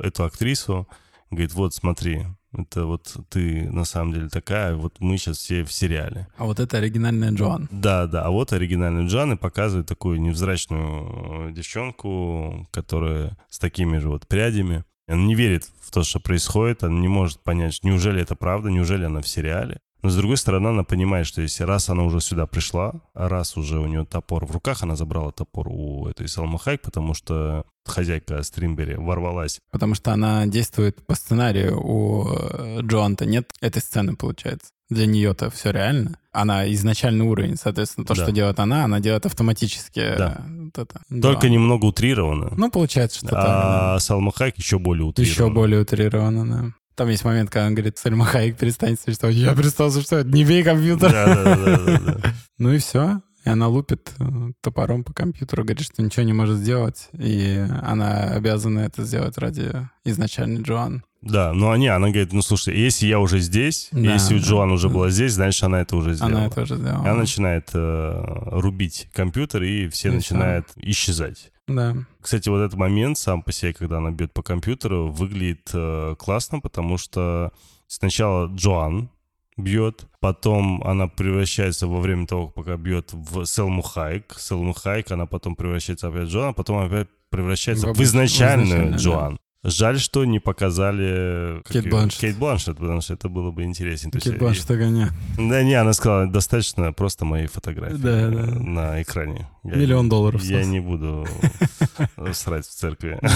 э, 0.00 0.06
эту 0.06 0.24
актрису. 0.24 0.86
Говорит, 1.30 1.54
вот 1.54 1.74
смотри, 1.74 2.26
это 2.52 2.84
вот 2.86 3.16
ты 3.28 3.70
на 3.70 3.84
самом 3.84 4.14
деле 4.14 4.28
такая, 4.28 4.74
вот 4.74 4.96
мы 5.00 5.18
сейчас 5.18 5.38
все 5.38 5.64
в 5.64 5.72
сериале. 5.72 6.26
А 6.36 6.44
вот 6.44 6.60
это 6.60 6.78
оригинальная 6.78 7.30
Джоан. 7.32 7.68
Да, 7.70 8.06
да, 8.06 8.24
а 8.24 8.30
вот 8.30 8.52
оригинальный 8.52 9.06
Джан 9.06 9.32
и 9.32 9.36
показывает 9.36 9.86
такую 9.86 10.20
невзрачную 10.20 11.48
э, 11.48 11.52
девчонку, 11.52 12.66
которая 12.70 13.36
с 13.48 13.58
такими 13.58 13.98
же 13.98 14.08
вот 14.08 14.26
прядями. 14.26 14.84
Она 15.06 15.22
не 15.24 15.34
верит 15.34 15.68
в 15.80 15.90
то, 15.90 16.02
что 16.02 16.20
происходит, 16.20 16.84
она 16.84 16.98
не 17.00 17.08
может 17.08 17.40
понять, 17.40 17.80
неужели 17.82 18.20
это 18.20 18.36
правда, 18.36 18.70
неужели 18.70 19.04
она 19.04 19.22
в 19.22 19.28
сериале. 19.28 19.80
Но 20.02 20.10
с 20.10 20.16
другой 20.16 20.36
стороны, 20.36 20.68
она 20.68 20.84
понимает, 20.84 21.26
что 21.26 21.42
если 21.42 21.64
раз 21.64 21.88
она 21.88 22.04
уже 22.04 22.20
сюда 22.20 22.46
пришла, 22.46 22.94
а 23.14 23.28
раз 23.28 23.56
уже 23.56 23.78
у 23.80 23.86
нее 23.86 24.04
топор 24.04 24.46
в 24.46 24.52
руках, 24.52 24.82
она 24.82 24.94
забрала 24.96 25.32
топор 25.32 25.68
у 25.68 26.06
этой 26.08 26.28
Салмы 26.28 26.58
Хайк, 26.58 26.82
потому 26.82 27.14
что 27.14 27.64
хозяйка 27.84 28.42
Стримбери 28.42 28.94
ворвалась. 28.94 29.60
Потому 29.72 29.94
что 29.94 30.12
она 30.12 30.46
действует 30.46 31.04
по 31.06 31.14
сценарию. 31.14 31.80
У 31.82 32.28
э, 32.28 32.80
Джоан-то 32.82 33.26
нет 33.26 33.50
этой 33.60 33.80
сцены, 33.82 34.14
получается. 34.14 34.70
Для 34.90 35.04
нее-то 35.06 35.50
все 35.50 35.70
реально. 35.70 36.18
Она 36.32 36.70
изначальный 36.72 37.26
уровень, 37.26 37.56
соответственно, 37.56 38.06
то, 38.06 38.14
Да. 38.14 38.22
что 38.22 38.32
делает 38.32 38.58
она, 38.60 38.84
она 38.84 39.00
делает 39.00 39.26
автоматически. 39.26 40.00
э, 40.00 40.16
Да. 40.16 40.44
вот 40.46 40.78
это. 40.78 41.00
Только 41.20 41.42
Да. 41.42 41.48
немного 41.48 41.86
утрировано. 41.86 42.52
Ну, 42.56 42.70
получается, 42.70 43.18
что 43.18 43.28
а 43.32 43.98
Салма 43.98 44.32
Хайк 44.32 44.56
еще 44.58 44.78
более 44.78 45.04
так. 45.06 45.10
утрировано. 45.10 45.32
Еще 45.44 45.50
более 45.52 45.80
утрированно, 45.80 46.46
да. 46.46 46.72
Там 46.98 47.08
есть 47.10 47.24
момент, 47.24 47.48
когда 47.48 47.68
он 47.68 47.76
говорит, 47.76 47.96
Сальма 47.96 48.24
Хайек 48.24 48.56
перестанет 48.56 49.00
существовать. 49.00 49.36
Я 49.36 49.54
перестал 49.54 49.92
существовать, 49.92 50.26
не 50.26 50.44
бей 50.44 50.64
компьютер. 50.64 51.12
Да, 51.12 51.26
да, 51.26 51.54
да, 51.54 51.78
да, 51.78 51.98
да. 52.00 52.34
Ну 52.58 52.72
и 52.72 52.78
все. 52.78 53.20
И 53.44 53.48
она 53.48 53.68
лупит 53.68 54.10
э, 54.18 54.24
топором 54.60 55.04
по 55.04 55.12
компьютеру, 55.12 55.62
говорит, 55.62 55.86
что 55.86 56.02
ничего 56.02 56.24
не 56.24 56.32
может 56.32 56.56
сделать. 56.56 57.08
И 57.16 57.64
она 57.84 58.24
обязана 58.34 58.80
это 58.80 59.04
сделать 59.04 59.38
ради 59.38 59.70
изначальной 60.04 60.60
Джоан. 60.62 61.04
Да, 61.22 61.52
ну 61.52 61.70
а 61.70 61.78
не, 61.78 61.86
она 61.86 62.08
говорит, 62.08 62.32
ну 62.32 62.42
слушай, 62.42 62.76
если 62.76 63.06
я 63.06 63.20
уже 63.20 63.38
здесь, 63.38 63.90
Да, 63.92 64.00
если 64.00 64.40
да, 64.40 64.44
Джоан 64.44 64.72
уже 64.72 64.88
да. 64.88 64.94
была 64.94 65.10
здесь, 65.10 65.34
значит, 65.34 65.62
она 65.62 65.80
это 65.82 65.94
уже 65.94 66.14
сделала. 66.14 66.36
Она 66.36 66.46
это 66.48 66.62
уже 66.62 66.76
сделала. 66.78 67.04
И 67.04 67.08
она 67.08 67.20
начинает 67.20 67.70
э, 67.74 68.22
рубить 68.50 69.08
компьютер, 69.14 69.62
и 69.62 69.86
все 69.88 70.08
И 70.08 70.16
начинают 70.16 70.66
исчезать. 70.74 71.52
Да. 71.68 71.94
Кстати, 72.20 72.48
вот 72.48 72.58
этот 72.60 72.78
момент 72.78 73.18
сам 73.18 73.42
по 73.42 73.52
себе, 73.52 73.74
когда 73.74 73.98
она 73.98 74.10
бьет 74.10 74.32
по 74.32 74.42
компьютеру, 74.42 75.08
выглядит 75.08 75.70
э, 75.72 76.16
классно, 76.18 76.60
потому 76.60 76.96
что 76.96 77.52
сначала 77.86 78.46
Джоан 78.48 79.10
бьет, 79.56 80.06
потом 80.20 80.82
она 80.84 81.08
превращается 81.08 81.86
во 81.86 82.00
время 82.00 82.26
того, 82.26 82.48
пока 82.48 82.76
бьет 82.76 83.12
в 83.12 83.44
Селму 83.44 83.82
Хайк. 83.82 84.34
Селму 84.38 84.72
Хайк, 84.72 85.10
она 85.10 85.26
потом 85.26 85.56
превращается 85.56 86.08
опять 86.08 86.28
в 86.28 86.30
Джоан, 86.30 86.48
а 86.48 86.52
потом 86.52 86.78
опять 86.78 87.08
превращается 87.30 87.88
В 87.88 87.96
в, 87.96 88.02
изначальную 88.02 88.94
в 88.94 88.96
изначальную, 88.96 89.32
да. 89.32 89.38
Жаль, 89.64 89.98
что 89.98 90.24
не 90.24 90.38
показали 90.38 91.60
как 91.64 91.72
Кейт 91.72 91.84
её- 91.86 91.90
Бланшетт. 91.96 92.20
Кейт 92.20 92.36
Бланшетт, 92.38 92.78
потому 92.78 93.00
что 93.00 93.14
это 93.14 93.28
было 93.28 93.50
бы 93.50 93.64
интереснее. 93.64 94.12
То 94.12 94.16
есть, 94.18 94.26
Кейт 94.28 94.38
Бланшетт 94.38 94.68
гоня. 94.68 95.10
и- 95.36 95.48
Да 95.48 95.62
не, 95.64 95.74
она 95.74 95.92
сказала, 95.94 96.26
достаточно 96.28 96.92
просто 96.92 97.24
моей 97.24 97.48
фотографии 97.48 97.96
Да, 97.96 98.28
да. 98.28 98.40
э, 98.40 98.44
на 98.58 99.02
экране. 99.02 99.48
Я- 99.64 99.74
Миллион 99.74 100.08
долларов. 100.08 100.42
Я 100.44 100.64
не 100.64 100.78
буду 100.80 101.26
срать 102.34 102.66
в 102.66 102.70
церкви. 102.70 103.18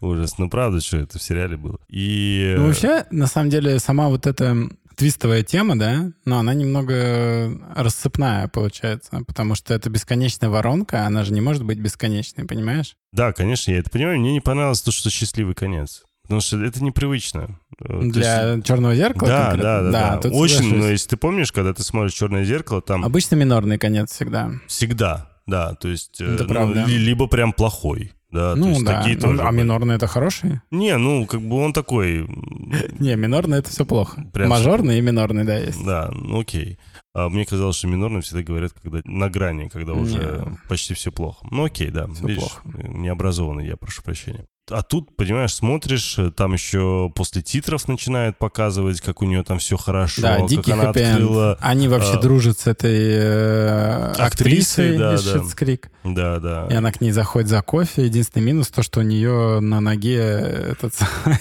Ужас. 0.00 0.38
Ну, 0.38 0.48
правда, 0.48 0.80
что 0.80 0.96
это 0.98 1.18
в 1.18 1.22
сериале 1.22 1.56
было. 1.56 1.78
И... 1.88 2.54
Ну, 2.56 2.66
вообще, 2.68 3.04
на 3.10 3.26
самом 3.26 3.50
деле, 3.50 3.78
сама 3.78 4.08
вот 4.08 4.26
эта 4.26 4.56
твистовая 4.96 5.42
тема, 5.42 5.78
да, 5.78 6.10
но 6.24 6.38
она 6.38 6.54
немного 6.54 7.50
рассыпная 7.74 8.48
получается, 8.48 9.22
потому 9.26 9.54
что 9.54 9.74
это 9.74 9.90
бесконечная 9.90 10.48
воронка, 10.50 11.06
она 11.06 11.24
же 11.24 11.32
не 11.32 11.40
может 11.40 11.64
быть 11.64 11.78
бесконечной, 11.78 12.44
понимаешь? 12.44 12.96
Да, 13.12 13.32
конечно, 13.32 13.70
я 13.70 13.78
это 13.78 13.90
понимаю. 13.90 14.18
Мне 14.20 14.32
не 14.32 14.40
понравилось 14.40 14.82
то, 14.82 14.90
что 14.92 15.10
счастливый 15.10 15.54
конец. 15.54 16.02
Потому 16.22 16.40
что 16.40 16.58
это 16.64 16.82
непривычно. 16.82 17.60
Э, 17.80 18.00
Для 18.02 18.58
черного 18.62 18.94
зеркала 18.94 19.28
Да, 19.28 19.42
конкретно? 19.50 19.62
да, 19.62 19.82
да, 19.82 19.90
да. 19.90 20.16
тут 20.22 20.32
Очень, 20.32 20.54
соглашусь. 20.56 20.78
но 20.80 20.88
если 20.88 21.08
ты 21.10 21.16
помнишь, 21.18 21.52
когда 21.52 21.74
ты 21.74 21.82
смотришь 21.82 22.14
«Черное 22.14 22.44
зеркало», 22.44 22.80
там 22.80 23.04
Обычно 23.04 23.34
минорный 23.36 23.76
конец 23.78 24.10
всегда. 24.10 24.52
всегда, 24.66 25.30
да, 25.46 25.74
то 25.74 25.88
есть... 25.88 26.22
э, 26.22 26.24
Это 26.34 26.44
ну, 26.44 26.48
правда. 26.48 26.84
ли- 26.86 26.96
либо 26.96 27.26
прям 27.26 27.52
плохой, 27.52 28.12
да, 28.34 28.52
то 28.54 28.58
ну 28.58 28.68
есть 28.70 28.84
да, 28.84 28.98
такие 28.98 29.14
Ну, 29.16 29.22
тоже 29.22 29.42
а 29.42 29.50
были. 29.50 29.60
минорный 29.62 29.94
это 29.94 30.06
хороший? 30.06 30.60
Не, 30.70 30.98
ну, 30.98 31.24
как 31.26 31.40
бы 31.40 31.56
он 31.56 31.72
такой... 31.72 32.26
Не, 32.98 33.16
минорный 33.16 33.58
это 33.58 33.70
все 33.70 33.86
плохо. 33.86 34.24
Прям 34.32 34.50
Мажорный 34.50 34.98
и 34.98 35.00
минорный, 35.00 35.44
да, 35.44 35.56
есть. 35.56 35.82
Да, 35.84 36.10
ну 36.12 36.40
окей. 36.40 36.78
А 37.14 37.28
мне 37.28 37.46
казалось, 37.46 37.76
что 37.76 37.86
минорные 37.86 38.22
всегда 38.22 38.42
говорят, 38.42 38.72
когда 38.72 39.00
на 39.04 39.30
грани, 39.30 39.68
когда 39.68 39.92
уже 39.92 40.44
Не. 40.46 40.58
почти 40.68 40.94
все 40.94 41.12
плохо. 41.12 41.46
Ну 41.50 41.64
окей, 41.64 41.90
да. 41.90 42.08
Всё 42.08 42.26
видишь, 42.26 42.42
плохо. 42.42 42.60
необразованный 42.88 43.66
я, 43.66 43.76
прошу 43.76 44.02
прощения. 44.02 44.44
А 44.70 44.82
тут, 44.82 45.14
понимаешь, 45.16 45.52
смотришь, 45.52 46.18
э, 46.18 46.30
там 46.30 46.54
еще 46.54 47.12
после 47.14 47.42
титров 47.42 47.86
начинает 47.86 48.38
показывать, 48.38 49.00
как 49.02 49.20
у 49.20 49.26
нее 49.26 49.42
там 49.42 49.58
все 49.58 49.76
хорошо, 49.76 50.22
Да, 50.22 50.36
как 50.38 50.48
дикий 50.48 50.72
она 50.72 50.88
открыла. 50.88 51.58
Они 51.60 51.86
вообще 51.86 52.14
а, 52.14 52.20
дружат 52.20 52.58
с 52.60 52.66
этой 52.66 52.96
э, 52.96 54.12
Актрисой, 54.18 54.96
актрисой 54.96 54.98
да, 54.98 55.14
из 55.14 55.24
да. 55.24 55.76
Да, 56.04 56.40
да. 56.40 56.68
И 56.70 56.74
она 56.74 56.92
к 56.92 57.02
ней 57.02 57.10
заходит 57.12 57.50
за 57.50 57.60
кофе. 57.60 58.06
Единственный 58.06 58.42
минус 58.42 58.68
то, 58.68 58.82
что 58.82 59.00
у 59.00 59.02
нее 59.02 59.60
на 59.60 59.80
ноге 59.80 60.16
этот 60.16 60.94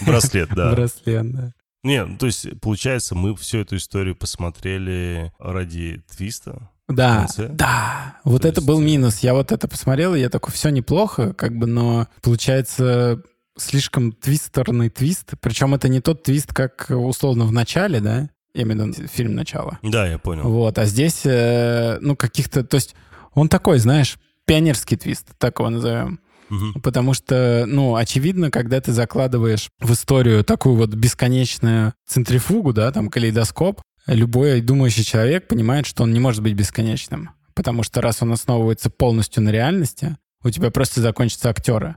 Браслет, 0.05 0.49
да. 0.53 0.71
браслет. 0.71 1.31
да. 1.31 1.53
Не, 1.83 2.05
ну, 2.05 2.17
то 2.17 2.25
есть, 2.25 2.59
получается, 2.61 3.13
мы 3.13 3.35
всю 3.35 3.59
эту 3.59 3.75
историю 3.75 4.15
посмотрели 4.15 5.33
ради 5.37 6.01
твиста. 6.09 6.69
Да, 6.87 7.27
да. 7.37 8.17
Вот 8.23 8.41
То 8.41 8.47
это 8.47 8.59
есть, 8.59 8.67
был 8.67 8.81
э, 8.81 8.83
минус. 8.83 9.19
Я 9.19 9.33
вот 9.33 9.51
это 9.51 9.67
посмотрел, 9.67 10.15
и 10.15 10.19
я 10.19 10.29
такой, 10.29 10.53
все 10.53 10.69
неплохо, 10.69 11.33
как 11.33 11.57
бы, 11.57 11.65
но 11.65 12.07
получается 12.21 13.21
слишком 13.57 14.11
твистерный 14.11 14.89
твист. 14.89 15.33
Причем 15.39 15.73
это 15.75 15.87
не 15.87 16.01
тот 16.01 16.23
твист, 16.23 16.53
как 16.53 16.87
условно 16.89 17.45
в 17.45 17.51
начале, 17.51 17.99
да? 17.99 18.29
Именно 18.53 18.93
фильм 18.93 19.33
«Начало». 19.33 19.79
Да, 19.81 20.07
я 20.07 20.19
понял. 20.19 20.43
Вот, 20.43 20.77
а 20.77 20.85
здесь, 20.85 21.21
э, 21.25 21.97
ну, 22.01 22.15
каких-то... 22.15 22.63
То 22.63 22.75
есть 22.75 22.95
он 23.33 23.49
такой, 23.49 23.79
знаешь, 23.79 24.17
пионерский 24.45 24.95
твист, 24.95 25.29
так 25.39 25.57
его 25.59 25.69
назовем. 25.69 26.19
Мгм. 26.49 26.81
Потому 26.81 27.15
что, 27.15 27.63
ну, 27.65 27.95
очевидно, 27.95 28.51
когда 28.51 28.79
ты 28.79 28.91
закладываешь 28.91 29.69
в 29.79 29.91
историю 29.93 30.43
такую 30.43 30.75
вот 30.75 30.93
бесконечную 30.93 31.93
центрифугу, 32.05 32.73
да, 32.73 32.91
там 32.91 33.09
калейдоскоп, 33.09 33.81
любой 34.07 34.61
думающий 34.61 35.03
человек 35.03 35.47
понимает, 35.47 35.85
что 35.85 36.03
он 36.03 36.11
не 36.11 36.19
может 36.19 36.41
быть 36.43 36.53
бесконечным. 36.53 37.31
Потому 37.53 37.83
что 37.83 38.01
раз 38.01 38.21
он 38.21 38.31
основывается 38.31 38.89
полностью 38.89 39.43
на 39.43 39.49
реальности, 39.49 40.17
у 40.43 40.49
тебя 40.49 40.71
просто 40.71 41.01
закончатся 41.01 41.49
актеры. 41.49 41.95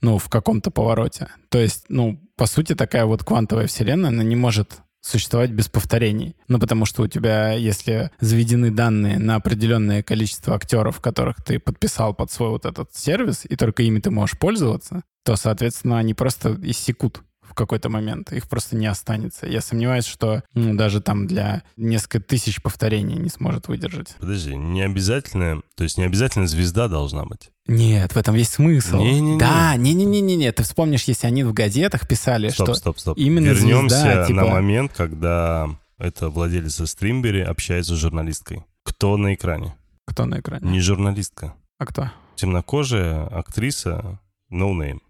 Ну, 0.00 0.18
в 0.18 0.28
каком-то 0.28 0.70
повороте. 0.70 1.28
То 1.48 1.58
есть, 1.58 1.86
ну, 1.88 2.20
по 2.36 2.46
сути, 2.46 2.74
такая 2.74 3.04
вот 3.04 3.24
квантовая 3.24 3.66
вселенная, 3.66 4.10
она 4.10 4.22
не 4.22 4.36
может 4.36 4.80
существовать 5.00 5.50
без 5.50 5.68
повторений. 5.68 6.36
Ну, 6.48 6.58
потому 6.58 6.84
что 6.84 7.02
у 7.02 7.08
тебя, 7.08 7.52
если 7.52 8.10
заведены 8.20 8.70
данные 8.70 9.18
на 9.18 9.36
определенное 9.36 10.02
количество 10.02 10.54
актеров, 10.54 11.00
которых 11.00 11.42
ты 11.44 11.58
подписал 11.58 12.14
под 12.14 12.30
свой 12.30 12.50
вот 12.50 12.64
этот 12.64 12.94
сервис, 12.94 13.44
и 13.48 13.56
только 13.56 13.82
ими 13.82 14.00
ты 14.00 14.10
можешь 14.10 14.38
пользоваться, 14.38 15.02
то, 15.24 15.36
соответственно, 15.36 15.98
они 15.98 16.14
просто 16.14 16.58
иссекут 16.62 17.22
в 17.48 17.54
какой-то 17.54 17.88
момент. 17.88 18.32
Их 18.32 18.48
просто 18.48 18.76
не 18.76 18.86
останется. 18.86 19.46
Я 19.46 19.60
сомневаюсь, 19.60 20.06
что 20.06 20.42
ну, 20.54 20.74
даже 20.74 21.00
там 21.00 21.26
для 21.26 21.62
несколько 21.76 22.20
тысяч 22.20 22.62
повторений 22.62 23.16
не 23.16 23.28
сможет 23.28 23.68
выдержать. 23.68 24.14
Подожди, 24.20 24.54
не 24.56 24.82
обязательно, 24.82 25.62
то 25.76 25.84
есть 25.84 25.98
не 25.98 26.04
обязательно 26.04 26.46
звезда 26.46 26.88
должна 26.88 27.24
быть. 27.24 27.50
Нет, 27.66 28.12
в 28.12 28.16
этом 28.16 28.34
есть 28.34 28.54
смысл. 28.54 28.98
Не-не-не. 28.98 29.38
Да, 29.38 29.76
не-не-не-не. 29.76 30.52
Ты 30.52 30.62
вспомнишь, 30.62 31.04
если 31.04 31.26
они 31.26 31.44
в 31.44 31.52
газетах 31.52 32.08
писали, 32.08 32.48
Стоп, 32.48 32.68
что 32.68 32.74
стоп, 32.74 32.98
стоп. 32.98 33.18
именно 33.18 33.46
Вернемся 33.46 34.00
звезда, 34.00 34.26
типа- 34.26 34.40
на 34.40 34.46
момент, 34.46 34.92
когда 34.96 35.68
это 35.98 36.30
владелец 36.30 36.80
Стримбери 36.88 37.40
общается 37.40 37.94
с 37.94 37.98
журналисткой. 37.98 38.64
Кто 38.84 39.16
на 39.16 39.34
экране? 39.34 39.74
кто 40.06 40.24
на 40.24 40.40
экране? 40.40 40.68
Не 40.70 40.80
журналистка. 40.80 41.54
А 41.78 41.86
кто? 41.86 42.10
Темнокожая 42.34 43.26
актриса 43.26 44.18
No 44.50 44.72
Name. 44.72 45.00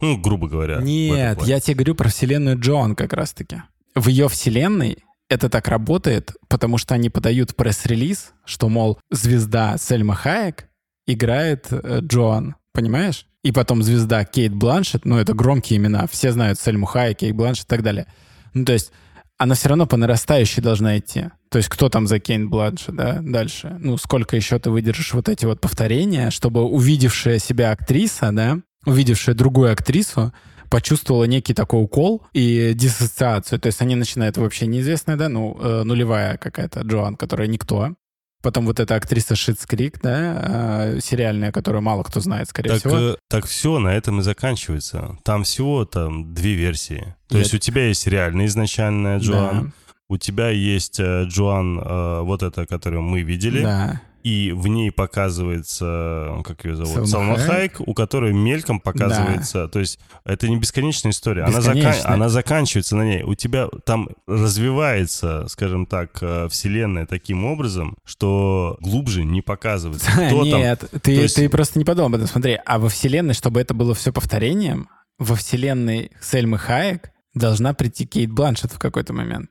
Ну, 0.00 0.16
грубо 0.16 0.48
говоря. 0.48 0.78
Нет, 0.80 1.42
я 1.42 1.60
тебе 1.60 1.76
говорю 1.76 1.94
про 1.94 2.08
вселенную 2.08 2.58
Джоан 2.58 2.94
как 2.94 3.12
раз-таки. 3.12 3.62
В 3.94 4.08
ее 4.08 4.28
вселенной 4.28 4.98
это 5.28 5.48
так 5.48 5.68
работает, 5.68 6.32
потому 6.48 6.78
что 6.78 6.94
они 6.94 7.10
подают 7.10 7.54
пресс-релиз, 7.56 8.32
что, 8.44 8.68
мол, 8.68 8.98
звезда 9.10 9.76
Сельма 9.78 10.14
Хайек 10.14 10.68
играет 11.06 11.66
э, 11.70 12.00
Джоан, 12.02 12.56
понимаешь? 12.72 13.26
И 13.42 13.52
потом 13.52 13.82
звезда 13.82 14.24
Кейт 14.24 14.54
Бланшет, 14.54 15.04
ну, 15.04 15.16
это 15.16 15.32
громкие 15.34 15.78
имена, 15.78 16.06
все 16.06 16.32
знают 16.32 16.60
Сельму 16.60 16.86
Хайек, 16.86 17.18
Кейт 17.18 17.34
Бланшет 17.34 17.64
и 17.64 17.68
так 17.68 17.82
далее. 17.82 18.06
Ну, 18.54 18.64
то 18.64 18.72
есть 18.72 18.92
она 19.36 19.54
все 19.54 19.68
равно 19.68 19.86
по 19.86 19.96
нарастающей 19.96 20.62
должна 20.62 20.98
идти. 20.98 21.26
То 21.48 21.58
есть 21.58 21.68
кто 21.68 21.88
там 21.88 22.06
за 22.06 22.18
Кейт 22.18 22.46
Бланшет, 22.46 22.96
да, 22.96 23.20
дальше? 23.22 23.76
Ну, 23.80 23.96
сколько 23.96 24.36
еще 24.36 24.58
ты 24.58 24.70
выдержишь 24.70 25.14
вот 25.14 25.28
эти 25.28 25.44
вот 25.44 25.60
повторения, 25.60 26.30
чтобы 26.30 26.62
увидевшая 26.62 27.38
себя 27.38 27.70
актриса, 27.70 28.30
да, 28.32 28.58
увидевшая 28.86 29.34
другую 29.34 29.72
актрису, 29.72 30.32
почувствовала 30.70 31.24
некий 31.24 31.54
такой 31.54 31.82
укол 31.82 32.26
и 32.32 32.72
диссоциацию. 32.74 33.58
То 33.58 33.66
есть 33.68 33.80
они 33.80 33.94
начинают 33.94 34.36
вообще 34.36 34.66
неизвестная, 34.66 35.16
да, 35.16 35.28
ну, 35.28 35.56
э, 35.60 35.82
нулевая 35.84 36.36
какая-то 36.36 36.80
Джоан, 36.82 37.16
которая 37.16 37.48
никто. 37.48 37.94
Потом 38.40 38.66
вот 38.66 38.78
эта 38.78 38.94
актриса 38.94 39.34
Шитс 39.34 39.66
Крик, 39.66 40.00
да, 40.00 40.92
э, 40.94 41.00
сериальная, 41.02 41.50
которую 41.50 41.82
мало 41.82 42.04
кто 42.04 42.20
знает, 42.20 42.48
скорее 42.48 42.68
Так, 42.68 42.78
всего. 42.78 42.96
э, 42.96 43.16
так 43.28 43.46
все, 43.46 43.78
на 43.80 43.88
этом 43.88 44.20
и 44.20 44.22
заканчивается. 44.22 45.18
Там 45.24 45.42
всего 45.42 45.84
там 45.84 46.34
две 46.34 46.54
версии. 46.54 47.16
То 47.28 47.36
Нет. 47.36 47.44
есть 47.44 47.54
у 47.54 47.58
тебя 47.58 47.86
есть 47.88 48.06
реальная 48.06 48.46
изначальная 48.46 49.18
Джоан, 49.18 49.64
Да, 49.64 49.72
у 50.08 50.18
тебя 50.18 50.50
есть 50.50 51.00
э, 51.00 51.24
Джоан, 51.24 51.80
э, 51.80 52.20
вот 52.22 52.42
эта, 52.44 52.64
которую 52.66 53.02
мы 53.02 53.22
видели, 53.22 53.62
да. 53.62 54.00
И 54.22 54.52
в 54.52 54.66
ней 54.68 54.90
показывается, 54.90 56.40
как 56.44 56.64
ее 56.64 56.76
зовут, 56.76 57.08
Салма 57.08 57.36
Хайек. 57.36 57.46
Хайек, 57.76 57.80
у 57.88 57.94
которой 57.94 58.32
мельком 58.32 58.80
показывается, 58.80 59.68
то 59.68 59.78
есть 59.78 59.98
это 60.24 60.48
не 60.48 60.56
бесконечная 60.56 61.12
история, 61.12 61.42
она, 61.44 61.58
зака- 61.60 61.74
Бесконечная. 61.76 62.12
она 62.14 62.28
заканчивается 62.28 62.96
на 62.96 63.02
ней. 63.04 63.22
У 63.22 63.34
тебя 63.34 63.68
там 63.84 64.08
развивается, 64.26 65.46
скажем 65.48 65.86
так, 65.86 66.18
э, 66.20 66.48
вселенная 66.50 67.06
таким 67.06 67.44
образом, 67.44 67.96
что 68.04 68.76
глубже 68.80 69.24
не 69.24 69.40
показывается. 69.40 70.10
Кто 70.12 70.44
там? 70.50 70.60
Нет, 70.60 70.84
ты, 70.90 70.98
То 70.98 71.10
есть- 71.10 71.36
ты 71.36 71.48
просто 71.48 71.78
не 71.78 71.84
подумал 71.84 72.08
об 72.08 72.14
этом. 72.16 72.26
Смотри, 72.26 72.58
а 72.64 72.78
во 72.78 72.88
вселенной, 72.88 73.34
чтобы 73.34 73.60
это 73.60 73.74
было 73.74 73.94
все 73.94 74.12
повторением, 74.12 74.88
во 75.18 75.34
вселенной 75.36 76.10
Сельмы 76.20 76.58
Хаек 76.58 77.10
должна 77.34 77.72
прийти 77.74 78.06
Кейт 78.06 78.30
Бланшет 78.32 78.72
в 78.72 78.78
какой-то 78.78 79.12
момент 79.12 79.50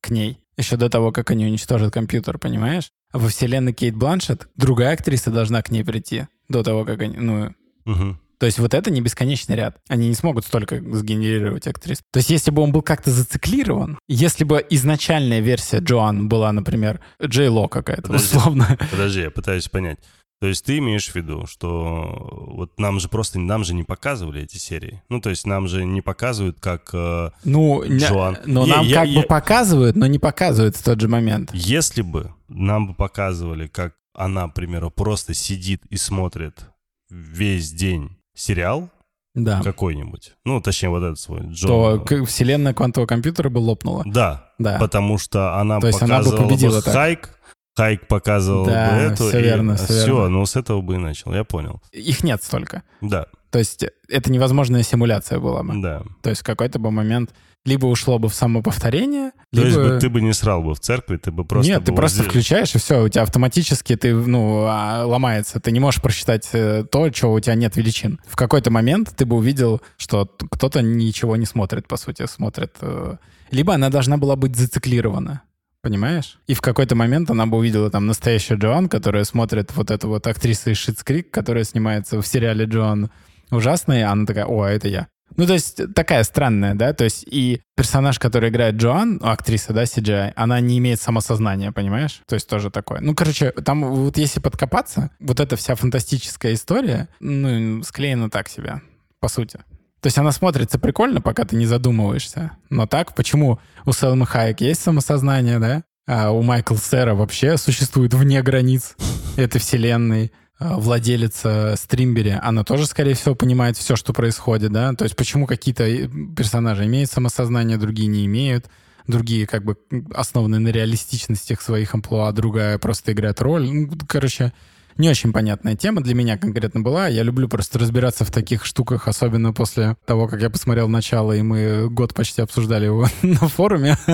к 0.00 0.10
ней. 0.10 0.38
Еще 0.56 0.76
до 0.76 0.88
того, 0.90 1.12
как 1.12 1.30
они 1.30 1.46
уничтожат 1.46 1.92
компьютер, 1.92 2.38
понимаешь? 2.38 2.90
А 3.12 3.18
во 3.18 3.28
вселенной 3.28 3.72
Кейт 3.72 3.96
Бланшет 3.96 4.48
другая 4.56 4.94
актриса 4.94 5.30
должна 5.30 5.62
к 5.62 5.70
ней 5.70 5.82
прийти 5.84 6.26
до 6.48 6.62
того, 6.62 6.84
как 6.84 7.00
они... 7.00 7.16
Ну, 7.16 7.54
Мгм. 7.84 8.20
то 8.38 8.46
есть 8.46 8.58
вот 8.58 8.74
это 8.74 8.90
не 8.90 9.00
бесконечный 9.00 9.56
ряд. 9.56 9.78
Они 9.88 10.08
не 10.08 10.14
смогут 10.14 10.44
столько 10.44 10.80
сгенерировать 10.80 11.66
актрис. 11.66 11.98
То 12.12 12.18
есть 12.18 12.30
если 12.30 12.50
бы 12.50 12.62
он 12.62 12.70
был 12.72 12.82
как-то 12.82 13.10
зациклирован, 13.10 13.98
если 14.08 14.44
бы 14.44 14.64
изначальная 14.70 15.40
версия 15.40 15.78
Джоан 15.78 16.28
была, 16.28 16.52
например, 16.52 17.00
Джей 17.24 17.48
Ло 17.48 17.68
какая-то, 17.68 18.02
Подожди. 18.02 18.36
условно, 18.36 18.78
Подожди, 18.90 19.20
я 19.22 19.30
пытаюсь 19.30 19.68
понять. 19.68 19.98
То 20.42 20.48
есть 20.48 20.64
ты 20.64 20.78
имеешь 20.78 21.08
в 21.08 21.14
виду, 21.14 21.46
что 21.46 22.48
вот 22.52 22.76
нам 22.76 22.98
же 22.98 23.08
просто 23.08 23.38
нам 23.38 23.62
же 23.62 23.74
не 23.74 23.84
показывали 23.84 24.42
эти 24.42 24.56
серии. 24.56 25.00
Ну, 25.08 25.20
то 25.20 25.30
есть 25.30 25.46
нам 25.46 25.68
же 25.68 25.84
не 25.84 26.00
показывают, 26.00 26.58
как 26.58 26.90
э, 26.92 27.30
Ну, 27.44 27.84
Джоан. 27.86 28.38
но 28.44 28.64
Не, 28.66 28.70
нам 28.72 28.84
я- 28.84 28.94
как 28.96 29.08
я- 29.08 29.20
бы 29.20 29.26
показывают, 29.28 29.94
но 29.94 30.06
не 30.08 30.18
показывают 30.18 30.74
в 30.74 30.82
тот 30.82 31.00
же 31.00 31.06
момент. 31.06 31.50
если 31.54 32.02
бы 32.02 32.32
нам 32.48 32.88
бы 32.88 32.94
показывали, 32.94 33.68
как 33.68 33.94
она, 34.14 34.48
к 34.48 34.54
примеру, 34.54 34.90
просто 34.90 35.32
сидит 35.32 35.82
и 35.90 35.96
смотрит 35.96 36.66
весь 37.08 37.70
день 37.70 38.10
сериал 38.34 38.90
Да. 39.34 39.62
какой-нибудь, 39.62 40.32
ну, 40.44 40.60
точнее, 40.60 40.88
вот 40.88 41.04
этот 41.04 41.20
свой 41.20 41.42
Джон. 41.52 41.68
То 41.68 42.00
к- 42.04 42.24
вселенная 42.26 42.74
квантового 42.74 43.06
компьютера 43.06 43.48
бы 43.48 43.58
лопнула. 43.58 44.02
Да, 44.06 44.50
Да. 44.58 44.78
потому 44.80 45.18
что 45.18 45.56
она 45.60 45.78
То 45.78 45.86
есть 45.86 46.02
она 46.02 46.18
бы 46.18 46.24
показывала 46.24 46.48
победила 46.48 46.82
так. 46.82 46.92
Хайк, 46.92 47.38
Хайк 47.76 48.06
показывал 48.06 48.66
Да, 48.66 48.90
бы 48.90 48.96
эту. 48.96 49.28
всё 49.28 49.38
и- 49.38 49.42
верно, 49.42 49.76
Все, 49.76 50.06
верно. 50.06 50.28
ну 50.28 50.46
с 50.46 50.56
этого 50.56 50.80
бы 50.82 50.94
и 50.94 50.98
начал, 50.98 51.32
я 51.34 51.44
понял. 51.44 51.80
Их 51.92 52.22
нет 52.22 52.42
столько. 52.42 52.82
Да, 53.00 53.26
То 53.50 53.58
есть 53.58 53.84
это 54.08 54.30
невозможная 54.30 54.82
симуляция 54.82 55.38
была 55.38 55.62
бы. 55.62 55.80
да. 55.80 56.02
То 56.22 56.30
есть 56.30 56.42
в 56.42 56.44
какой-то 56.44 56.78
бы 56.78 56.90
момент 56.90 57.30
либо 57.64 57.86
ушло 57.86 58.18
бы 58.18 58.28
в 58.28 58.34
самоповторение, 58.34 59.30
То 59.54 59.62
есть 59.62 59.76
либо... 59.76 59.90
бы 59.94 60.00
ты 60.00 60.08
бы 60.08 60.20
не 60.20 60.32
срал 60.32 60.62
бы 60.64 60.74
в 60.74 60.80
церкви, 60.80 61.16
ты 61.16 61.30
бы 61.30 61.44
просто... 61.44 61.70
Нет, 61.72 61.84
ты 61.84 61.92
просто 61.92 62.18
здесь- 62.18 62.28
включаешь, 62.28 62.74
и 62.74 62.78
все, 62.78 63.04
у 63.04 63.08
тебя 63.08 63.22
автоматически 63.22 63.94
ты, 63.96 64.12
ну, 64.14 64.64
а, 64.66 65.04
ломается. 65.06 65.60
Ты 65.60 65.70
не 65.70 65.78
можешь 65.78 66.02
просчитать 66.02 66.48
э, 66.52 66.84
то, 66.90 67.08
чего 67.10 67.32
у 67.34 67.40
тебя 67.40 67.54
нет 67.54 67.76
величин. 67.76 68.18
В 68.26 68.34
какой-то 68.36 68.70
момент 68.72 69.14
ты 69.16 69.24
бы 69.26 69.36
увидел, 69.36 69.80
что 69.96 70.28
кто-то 70.50 70.82
ничего 70.82 71.36
не 71.36 71.46
смотрит, 71.46 71.86
по 71.86 71.96
сути, 71.96 72.26
смотрит. 72.26 72.74
э, 72.80 73.16
Либо 73.52 73.74
она 73.74 73.90
должна 73.90 74.16
была 74.16 74.34
быть 74.34 74.56
зациклирована. 74.56 75.42
Понимаешь? 75.82 76.38
И 76.46 76.54
в 76.54 76.60
какой-то 76.60 76.94
момент 76.94 77.28
она 77.30 77.46
бы 77.46 77.58
увидела 77.58 77.90
там 77.90 78.06
настоящую 78.06 78.58
Джоан, 78.58 78.88
которая 78.88 79.24
смотрит 79.24 79.74
вот 79.74 79.90
эту 79.90 80.08
вот 80.08 80.26
актрису 80.28 80.70
из 80.70 80.78
Шитс 80.78 81.02
Крик, 81.02 81.30
которая 81.32 81.64
снимается 81.64 82.22
в 82.22 82.26
сериале 82.26 82.66
Джоан 82.66 83.10
ужасная, 83.50 84.08
она 84.08 84.24
такая, 84.24 84.46
о, 84.46 84.62
а 84.62 84.70
это 84.70 84.88
я. 84.88 85.08
Ну, 85.36 85.46
то 85.46 85.54
есть 85.54 85.80
такая 85.94 86.22
странная, 86.24 86.74
да, 86.74 86.92
то 86.92 87.04
есть 87.04 87.24
и 87.26 87.62
персонаж, 87.74 88.18
который 88.18 88.50
играет 88.50 88.76
Джоан, 88.76 89.18
ну, 89.20 89.28
актриса, 89.28 89.72
да, 89.72 89.84
CGI, 89.84 90.32
она 90.36 90.60
не 90.60 90.78
имеет 90.78 91.00
самосознания, 91.00 91.72
понимаешь? 91.72 92.20
То 92.26 92.34
есть 92.34 92.48
тоже 92.48 92.70
такое. 92.70 93.00
Ну, 93.00 93.14
короче, 93.14 93.50
там 93.50 93.82
вот 93.84 94.18
если 94.18 94.40
подкопаться, 94.40 95.10
вот 95.20 95.40
эта 95.40 95.56
вся 95.56 95.74
фантастическая 95.74 96.52
история, 96.54 97.08
ну, 97.20 97.82
склеена 97.82 98.30
так 98.30 98.48
себе, 98.48 98.82
по 99.20 99.28
сути. 99.28 99.60
То 100.02 100.08
есть 100.08 100.18
она 100.18 100.32
смотрится 100.32 100.80
прикольно, 100.80 101.20
пока 101.20 101.44
ты 101.44 101.54
не 101.54 101.64
задумываешься. 101.64 102.50
Но 102.70 102.88
так, 102.88 103.14
почему 103.14 103.60
у 103.86 103.92
Селмы 103.92 104.26
Хайек 104.26 104.60
есть 104.60 104.82
самосознание, 104.82 105.60
да? 105.60 105.84
А 106.08 106.32
у 106.32 106.42
Майкла 106.42 106.76
Сера 106.76 107.14
вообще 107.14 107.56
существует 107.56 108.12
вне 108.12 108.42
границ 108.42 108.96
этой 109.36 109.60
вселенной. 109.60 110.32
А 110.58 110.76
Владелица 110.78 111.74
Стримбери, 111.76 112.36
она 112.42 112.64
тоже, 112.64 112.86
скорее 112.86 113.14
всего, 113.14 113.36
понимает 113.36 113.76
все, 113.76 113.94
что 113.94 114.12
происходит, 114.12 114.72
да? 114.72 114.92
То 114.94 115.04
есть 115.04 115.14
почему 115.14 115.46
какие-то 115.46 115.84
э, 115.84 116.08
персонажи 116.36 116.84
имеют 116.86 117.08
самосознание, 117.08 117.76
другие 117.78 118.08
не 118.08 118.26
имеют, 118.26 118.66
другие 119.06 119.46
как 119.46 119.64
бы 119.64 119.76
основаны 120.14 120.58
на 120.58 120.68
реалистичности 120.68 121.56
своих 121.60 121.94
амплуа, 121.94 122.32
другая 122.32 122.78
просто 122.78 123.12
играет 123.12 123.40
роль. 123.40 123.70
Ну, 123.70 123.88
короче, 124.08 124.52
не 124.98 125.08
очень 125.08 125.32
понятная 125.32 125.76
тема 125.76 126.00
для 126.00 126.14
меня 126.14 126.38
конкретно 126.38 126.80
была. 126.80 127.08
Я 127.08 127.22
люблю 127.22 127.48
просто 127.48 127.78
разбираться 127.78 128.24
в 128.24 128.30
таких 128.30 128.64
штуках, 128.64 129.08
особенно 129.08 129.52
после 129.52 129.96
того, 130.04 130.28
как 130.28 130.40
я 130.40 130.50
посмотрел 130.50 130.88
начало, 130.88 131.32
и 131.32 131.42
мы 131.42 131.88
год 131.90 132.14
почти 132.14 132.42
обсуждали 132.42 132.86
его 132.86 133.06
на 133.22 133.48
форуме. 133.48 133.96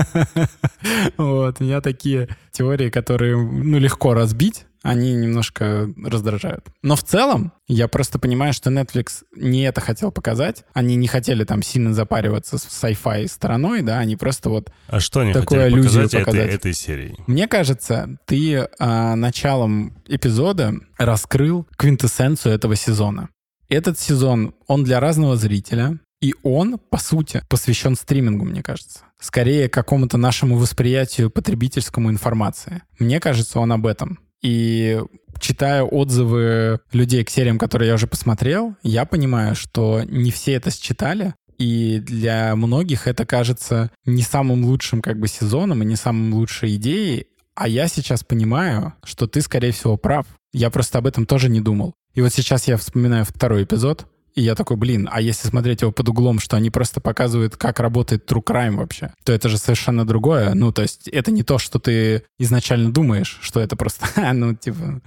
Вот, 1.17 1.59
меня 1.59 1.81
такие 1.81 2.29
теории, 2.51 2.89
которые, 2.89 3.35
ну, 3.37 3.77
легко 3.79 4.13
разбить, 4.13 4.65
они 4.81 5.13
немножко 5.13 5.89
раздражают. 6.03 6.65
Но 6.81 6.95
в 6.95 7.03
целом, 7.03 7.51
я 7.67 7.87
просто 7.87 8.19
понимаю, 8.19 8.53
что 8.53 8.69
Netflix 8.69 9.23
не 9.35 9.63
это 9.63 9.81
хотел 9.81 10.11
показать. 10.11 10.63
Они 10.73 10.95
не 10.95 11.07
хотели 11.07 11.43
там 11.43 11.61
сильно 11.61 11.93
запариваться 11.93 12.57
с 12.57 12.65
sci-fi 12.65 13.27
стороной, 13.27 13.81
да, 13.81 13.99
они 13.99 14.15
просто 14.15 14.49
вот 14.49 14.71
А 14.87 14.99
что 14.99 15.21
они 15.21 15.33
такую 15.33 15.61
хотели 15.61 15.73
аллюзию 15.73 16.03
показать, 16.03 16.25
показать. 16.25 16.45
Этой, 16.45 16.55
этой 16.55 16.73
серии? 16.73 17.15
мне 17.27 17.47
кажется, 17.47 18.17
ты 18.25 18.67
а, 18.79 19.15
началом 19.15 19.93
эпизода 20.07 20.73
раскрыл 20.97 21.67
квинтэссенцию 21.77 22.55
этого 22.55 22.75
сезона. 22.75 23.29
Этот 23.67 23.99
сезон, 23.99 24.55
он 24.67 24.83
для 24.83 24.99
разного 24.99 25.35
зрителя, 25.35 25.99
и 26.21 26.33
он, 26.43 26.79
по 26.79 26.97
сути, 26.97 27.43
посвящен 27.49 27.95
стримингу, 27.95 28.45
мне 28.45 28.61
кажется. 28.61 29.01
Скорее, 29.19 29.69
какому-то 29.69 30.17
нашему 30.17 30.57
восприятию 30.57 31.29
потребительскому 31.29 32.09
информации. 32.09 32.81
Мне 32.97 33.19
кажется, 33.19 33.59
он 33.59 33.71
об 33.71 33.85
этом. 33.85 34.19
И 34.41 35.01
читая 35.39 35.83
отзывы 35.83 36.79
людей 36.91 37.23
к 37.23 37.29
сериям, 37.29 37.57
которые 37.57 37.89
я 37.89 37.95
уже 37.95 38.07
посмотрел, 38.07 38.75
я 38.83 39.05
понимаю, 39.05 39.55
что 39.55 40.03
не 40.05 40.31
все 40.31 40.53
это 40.53 40.71
считали, 40.71 41.33
и 41.57 41.99
для 41.99 42.55
многих 42.55 43.07
это 43.07 43.25
кажется 43.25 43.91
не 44.05 44.23
самым 44.23 44.63
лучшим 44.65 45.01
как 45.01 45.19
бы 45.19 45.27
сезоном 45.27 45.83
и 45.83 45.85
не 45.85 45.97
самым 45.97 46.33
лучшей 46.33 46.77
идеей, 46.77 47.27
а 47.53 47.67
я 47.67 47.87
сейчас 47.89 48.23
понимаю, 48.23 48.93
что 49.03 49.27
ты, 49.27 49.41
скорее 49.41 49.73
всего, 49.73 49.97
прав. 49.97 50.25
Я 50.53 50.69
просто 50.69 50.97
об 50.97 51.07
этом 51.07 51.25
тоже 51.25 51.49
не 51.49 51.59
думал. 51.59 51.93
И 52.13 52.21
вот 52.21 52.33
сейчас 52.33 52.67
я 52.67 52.77
вспоминаю 52.77 53.25
второй 53.25 53.63
эпизод, 53.63 54.07
и 54.39 54.41
я 54.41 54.55
такой, 54.55 54.77
блин, 54.77 55.09
а 55.11 55.19
если 55.19 55.49
смотреть 55.49 55.81
его 55.81 55.91
под 55.91 56.07
углом, 56.07 56.39
что 56.39 56.55
они 56.55 56.69
просто 56.69 57.01
показывают, 57.01 57.57
как 57.57 57.81
работает 57.81 58.29
True 58.31 58.41
Crime 58.41 58.77
вообще, 58.77 59.11
то 59.25 59.33
это 59.33 59.49
же 59.49 59.57
совершенно 59.57 60.07
другое. 60.07 60.53
Ну, 60.53 60.71
то 60.71 60.81
есть 60.81 61.09
это 61.09 61.29
не 61.29 61.43
то, 61.43 61.59
что 61.59 61.77
ты 61.77 62.23
изначально 62.37 62.93
думаешь, 62.93 63.37
что 63.41 63.59
это 63.59 63.75
просто, 63.75 64.07
ну, 64.33 64.55
типа, 64.55 65.01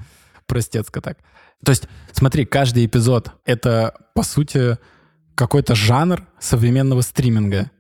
простецко 0.47 1.01
так. 1.01 1.17
То 1.65 1.71
есть, 1.71 1.85
смотри, 2.13 2.45
каждый 2.45 2.85
эпизод— 2.85 3.33
это, 3.47 3.95
по 4.15 4.23
сути, 4.23 4.77
какой-то 5.35 5.75
жанр 5.75 6.27
современного 6.39 7.01
стриминга. 7.01 7.71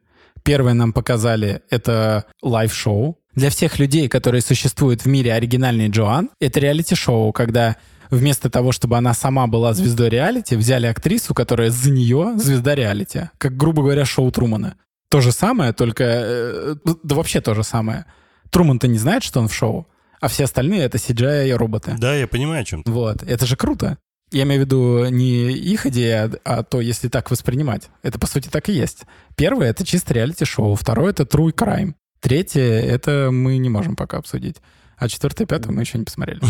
Первое 0.44 0.72
нам 0.72 0.94
показали— 0.94 1.62
это 1.70 2.24
лайв-шоу. 2.40 3.18
Для 3.34 3.50
всех 3.50 3.78
людей, 3.78 4.08
которые 4.08 4.40
существуют 4.40 5.02
в 5.02 5.06
мире 5.06 5.34
оригинальный 5.34 5.88
Джоан, 5.88 6.30
это 6.40 6.60
реалити-шоу, 6.60 7.32
когда 7.32 7.76
вместо 8.12 8.50
того, 8.50 8.72
чтобы 8.72 8.96
она 8.98 9.14
сама 9.14 9.46
была 9.46 9.72
звездой 9.72 10.10
реалити, 10.10 10.54
взяли 10.54 10.86
актрису, 10.86 11.34
которая 11.34 11.70
за 11.70 11.90
нее 11.90 12.34
звезда 12.36 12.74
реалити. 12.74 13.30
Как, 13.38 13.56
грубо 13.56 13.82
говоря, 13.82 14.04
шоу 14.04 14.30
Трумана. 14.30 14.76
То 15.08 15.20
же 15.20 15.32
самое, 15.32 15.72
только... 15.72 16.04
Э, 16.04 16.74
да 17.02 17.14
вообще 17.14 17.40
то 17.40 17.54
же 17.54 17.64
самое. 17.64 18.04
Труман-то 18.50 18.86
не 18.86 18.98
знает, 18.98 19.22
что 19.22 19.40
он 19.40 19.48
в 19.48 19.54
шоу, 19.54 19.88
а 20.20 20.28
все 20.28 20.44
остальные— 20.44 20.82
это 20.84 20.98
CGI 20.98 21.48
и 21.48 21.52
роботы. 21.52 21.96
Да, 21.98 22.14
я 22.14 22.26
понимаю, 22.28 22.62
о 22.62 22.64
чем 22.64 22.82
ты. 22.82 22.90
Вот. 22.90 23.22
Это 23.22 23.46
же 23.46 23.56
круто. 23.56 23.98
Я 24.30 24.42
имею 24.44 24.62
в 24.62 24.64
виду 24.64 25.06
не 25.08 25.52
их 25.52 25.86
идея, 25.86 26.30
а 26.44 26.62
то, 26.62 26.80
если 26.80 27.08
так 27.08 27.30
воспринимать. 27.30 27.88
Это, 28.02 28.18
по 28.18 28.26
сути, 28.26 28.48
так 28.48 28.68
и 28.68 28.72
есть. 28.72 29.04
Первое— 29.36 29.70
это 29.70 29.84
чисто 29.86 30.14
реалити-шоу. 30.14 30.74
Второе— 30.74 31.10
это 31.12 31.22
true 31.24 31.52
crime. 31.52 31.94
Третье— 32.20 32.62
это 32.62 33.30
мы 33.32 33.56
не 33.56 33.70
можем 33.70 33.96
пока 33.96 34.18
обсудить. 34.18 34.56
А 35.02 35.08
четвертое, 35.08 35.46
пятое 35.46 35.72
мы 35.72 35.80
еще 35.80 35.98
не 35.98 36.04
посмотрели. 36.04 36.40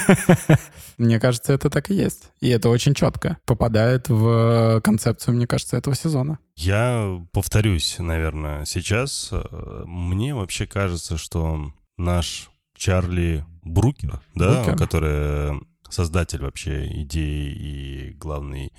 Мне 0.96 1.20
кажется, 1.20 1.52
это 1.52 1.68
так 1.68 1.90
и 1.90 1.94
есть. 1.94 2.30
И 2.40 2.48
это 2.48 2.70
очень 2.70 2.94
четко 2.94 3.36
попадает 3.44 4.08
в 4.08 4.80
концепцию, 4.80 5.34
мне 5.34 5.46
кажется, 5.46 5.76
этого 5.76 5.94
сезона. 5.94 6.38
Я 6.56 7.20
повторюсь, 7.32 7.96
наверное, 7.98 8.64
сейчас. 8.64 9.30
Мне 9.84 10.34
вообще 10.34 10.66
кажется, 10.66 11.18
что 11.18 11.74
наш 11.98 12.48
Чарли 12.74 13.44
Брукер, 13.62 14.18
да, 14.34 14.62
Брукер. 14.62 14.78
который 14.78 15.60
создатель 15.90 16.40
вообще 16.40 16.86
идеи 17.02 17.52
и 17.52 18.10
главный 18.14 18.72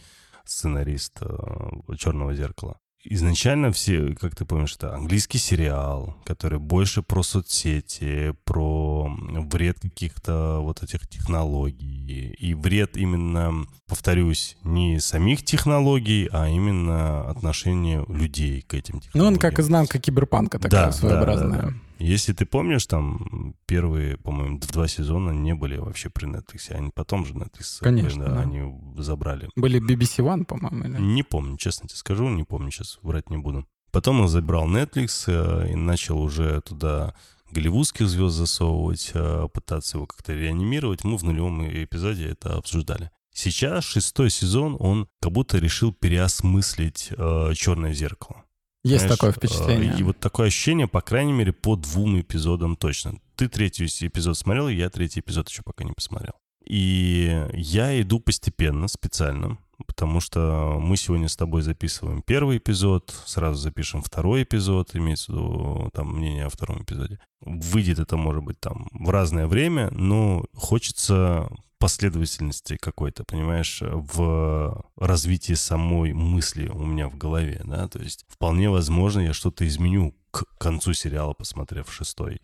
сценарист 0.45 1.19
э, 1.21 1.95
«Черного 1.95 2.33
зеркала», 2.33 2.79
изначально 3.05 3.71
все, 3.71 4.15
как 4.19 4.35
ты 4.35 4.45
помнишь, 4.45 4.75
это 4.75 4.93
английский 4.93 5.37
сериал, 5.37 6.17
который 6.25 6.59
больше 6.59 7.01
про 7.01 7.23
соцсети, 7.23 8.33
про 8.43 9.09
вред 9.17 9.79
каких-то 9.79 10.59
вот 10.61 10.83
этих 10.83 11.07
технологий. 11.07 12.35
И 12.39 12.53
вред 12.53 12.97
именно, 12.97 13.65
повторюсь, 13.87 14.57
не 14.63 14.99
самих 14.99 15.43
технологий, 15.43 16.29
а 16.31 16.47
именно 16.49 17.29
отношения 17.29 18.03
людей 18.07 18.61
к 18.61 18.73
этим 18.73 18.99
технологиям. 18.99 19.11
Ну, 19.13 19.27
он 19.27 19.37
как 19.37 19.59
изнанка 19.59 19.99
киберпанка 19.99 20.59
такая 20.59 20.87
да, 20.87 20.91
своеобразная. 20.91 21.49
Да, 21.49 21.61
да, 21.61 21.69
да. 21.69 21.84
Если 21.97 22.33
ты 22.33 22.45
помнишь, 22.45 22.85
там 22.85 23.55
первые, 23.65 24.17
по-моему, 24.17 24.59
два 24.59 24.87
сезона 24.87 25.31
не 25.31 25.55
были 25.55 25.77
вообще 25.77 26.09
при 26.09 26.27
Netflix. 26.27 26.71
Они 26.71 26.91
потом 26.93 27.25
же 27.25 27.33
Netflix 27.33 27.79
Конечно, 27.79 28.25
да, 28.25 28.41
они 28.41 28.63
забрали. 28.97 29.49
Были 29.55 29.81
BBC 29.81 30.23
One, 30.23 30.45
по-моему, 30.45 30.85
или? 30.85 31.01
Не 31.01 31.23
помню, 31.23 31.57
честно 31.57 31.87
тебе 31.87 31.97
скажу, 31.97 32.27
не 32.29 32.43
помню, 32.43 32.71
сейчас 32.71 32.99
врать 33.01 33.29
не 33.29 33.37
буду. 33.37 33.67
Потом 33.91 34.19
он 34.19 34.27
забрал 34.27 34.67
Netflix 34.67 35.23
э, 35.27 35.71
и 35.71 35.75
начал 35.75 36.19
уже 36.21 36.61
туда 36.61 37.15
голливудских 37.51 38.07
звезд 38.09 38.35
засовывать, 38.35 39.11
э, 39.13 39.47
пытаться 39.53 39.97
его 39.97 40.05
как-то 40.05 40.33
реанимировать. 40.33 41.05
Мы 41.05 41.17
в 41.17 41.23
нулевом 41.23 41.65
эпизоде 41.65 42.27
это 42.27 42.57
обсуждали. 42.57 43.11
Сейчас 43.33 43.83
шестой 43.83 44.29
сезон 44.29 44.75
он 44.79 45.07
как 45.21 45.31
будто 45.31 45.57
решил 45.57 45.93
переосмыслить 45.93 47.09
э, 47.11 47.53
«Черное 47.55 47.93
зеркало». 47.93 48.43
Есть 48.85 49.05
Знаешь, 49.05 49.17
такое 49.17 49.31
впечатление. 49.31 49.95
И 49.97 50.03
вот 50.03 50.19
такое 50.19 50.47
ощущение, 50.47 50.87
по 50.87 51.01
крайней 51.01 51.33
мере, 51.33 51.51
по 51.51 51.75
двум 51.75 52.19
эпизодам 52.19 52.75
точно. 52.75 53.15
Ты 53.35 53.47
третий 53.47 53.85
эпизод 53.85 54.37
смотрел, 54.37 54.67
я 54.67 54.91
третий 54.91 55.21
эпизод 55.21 55.49
еще 55.49 55.63
пока 55.63 55.83
не 55.83 55.91
посмотрел. 55.91 56.33
И 56.67 57.47
я 57.53 57.99
иду 57.99 58.19
постепенно, 58.19 58.87
специально, 58.87 59.57
потому 59.87 60.19
что 60.19 60.77
мы 60.79 60.97
сегодня 60.97 61.27
с 61.27 61.35
тобой 61.35 61.63
записываем 61.63 62.21
первый 62.21 62.57
эпизод, 62.57 63.11
сразу 63.25 63.59
запишем 63.59 64.03
второй 64.03 64.43
эпизод, 64.43 64.95
имеется 64.95 65.31
в 65.31 65.35
виду 65.35 65.89
там 65.91 66.15
мнение 66.15 66.45
о 66.45 66.49
втором 66.49 66.83
эпизоде. 66.83 67.17
Выйдет 67.41 67.97
это, 67.97 68.17
может 68.17 68.43
быть, 68.43 68.59
там 68.59 68.87
в 68.91 69.09
разное 69.09 69.47
время, 69.47 69.89
но 69.89 70.45
хочется 70.53 71.49
последовательности 71.85 72.77
какой-то, 72.77 73.23
понимаешь, 73.23 73.79
в 73.83 74.83
развитии 74.97 75.53
самой 75.53 76.13
мысли 76.13 76.67
у 76.67 76.83
меня 76.83 77.09
в 77.09 77.15
голове, 77.15 77.61
да, 77.63 77.87
то 77.87 77.99
есть 77.99 78.25
вполне 78.27 78.71
возможно 78.71 79.19
я 79.19 79.33
что-то 79.33 79.67
изменю 79.67 80.15
к 80.31 80.45
концу 80.57 80.93
сериала, 80.93 81.33
посмотрев 81.33 81.93
шестой 81.93 82.41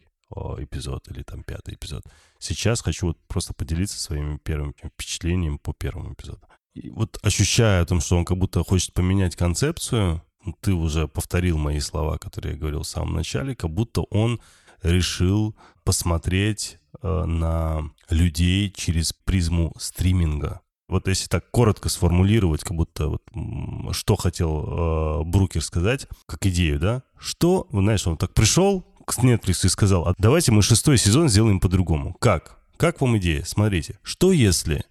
эпизод 0.59 1.09
или 1.09 1.23
там 1.23 1.41
пятый 1.41 1.73
эпизод. 1.73 2.03
Сейчас 2.37 2.81
хочу 2.81 3.07
вот 3.07 3.17
просто 3.27 3.55
поделиться 3.55 3.99
своими 3.99 4.37
первыми 4.37 4.75
впечатлениями 4.83 5.57
по 5.57 5.73
первому 5.73 6.13
эпизоду. 6.13 6.47
И 6.75 6.91
вот 6.91 7.17
ощущая 7.23 7.81
о 7.81 7.85
том, 7.87 7.99
что 7.99 8.17
он 8.17 8.25
как 8.25 8.37
будто 8.37 8.63
хочет 8.63 8.93
поменять 8.93 9.35
концепцию, 9.35 10.21
ты 10.59 10.73
уже 10.73 11.07
повторил 11.07 11.57
мои 11.57 11.79
слова, 11.79 12.19
которые 12.19 12.53
я 12.53 12.59
говорил 12.59 12.83
в 12.83 12.87
самом 12.87 13.15
начале, 13.15 13.55
как 13.55 13.71
будто 13.71 14.01
он 14.01 14.39
решил 14.83 15.55
посмотреть 15.83 16.79
э, 17.01 17.23
на 17.25 17.91
людей 18.09 18.71
через 18.71 19.13
призму 19.13 19.73
стриминга. 19.77 20.61
Вот 20.87 21.07
если 21.07 21.27
так 21.27 21.49
коротко 21.51 21.87
сформулировать, 21.87 22.63
как 22.63 22.75
будто 22.75 23.07
вот 23.07 23.23
что 23.95 24.17
хотел 24.17 25.21
э, 25.21 25.23
Брукер 25.23 25.63
сказать, 25.63 26.07
как 26.25 26.45
идею, 26.45 26.79
да? 26.79 27.03
Что, 27.17 27.67
знаешь, 27.71 28.05
он 28.05 28.17
так 28.17 28.33
пришел 28.33 28.81
к 29.05 29.17
Netflix 29.19 29.65
и 29.65 29.69
сказал, 29.69 30.07
а 30.07 30.13
давайте 30.17 30.51
мы 30.51 30.61
шестой 30.61 30.97
сезон 30.97 31.29
сделаем 31.29 31.59
по-другому. 31.59 32.13
Как? 32.15 32.59
Как 32.77 32.99
вам 32.99 33.17
идея? 33.19 33.43
Смотрите, 33.45 33.99
что 34.03 34.31
если 34.31 34.83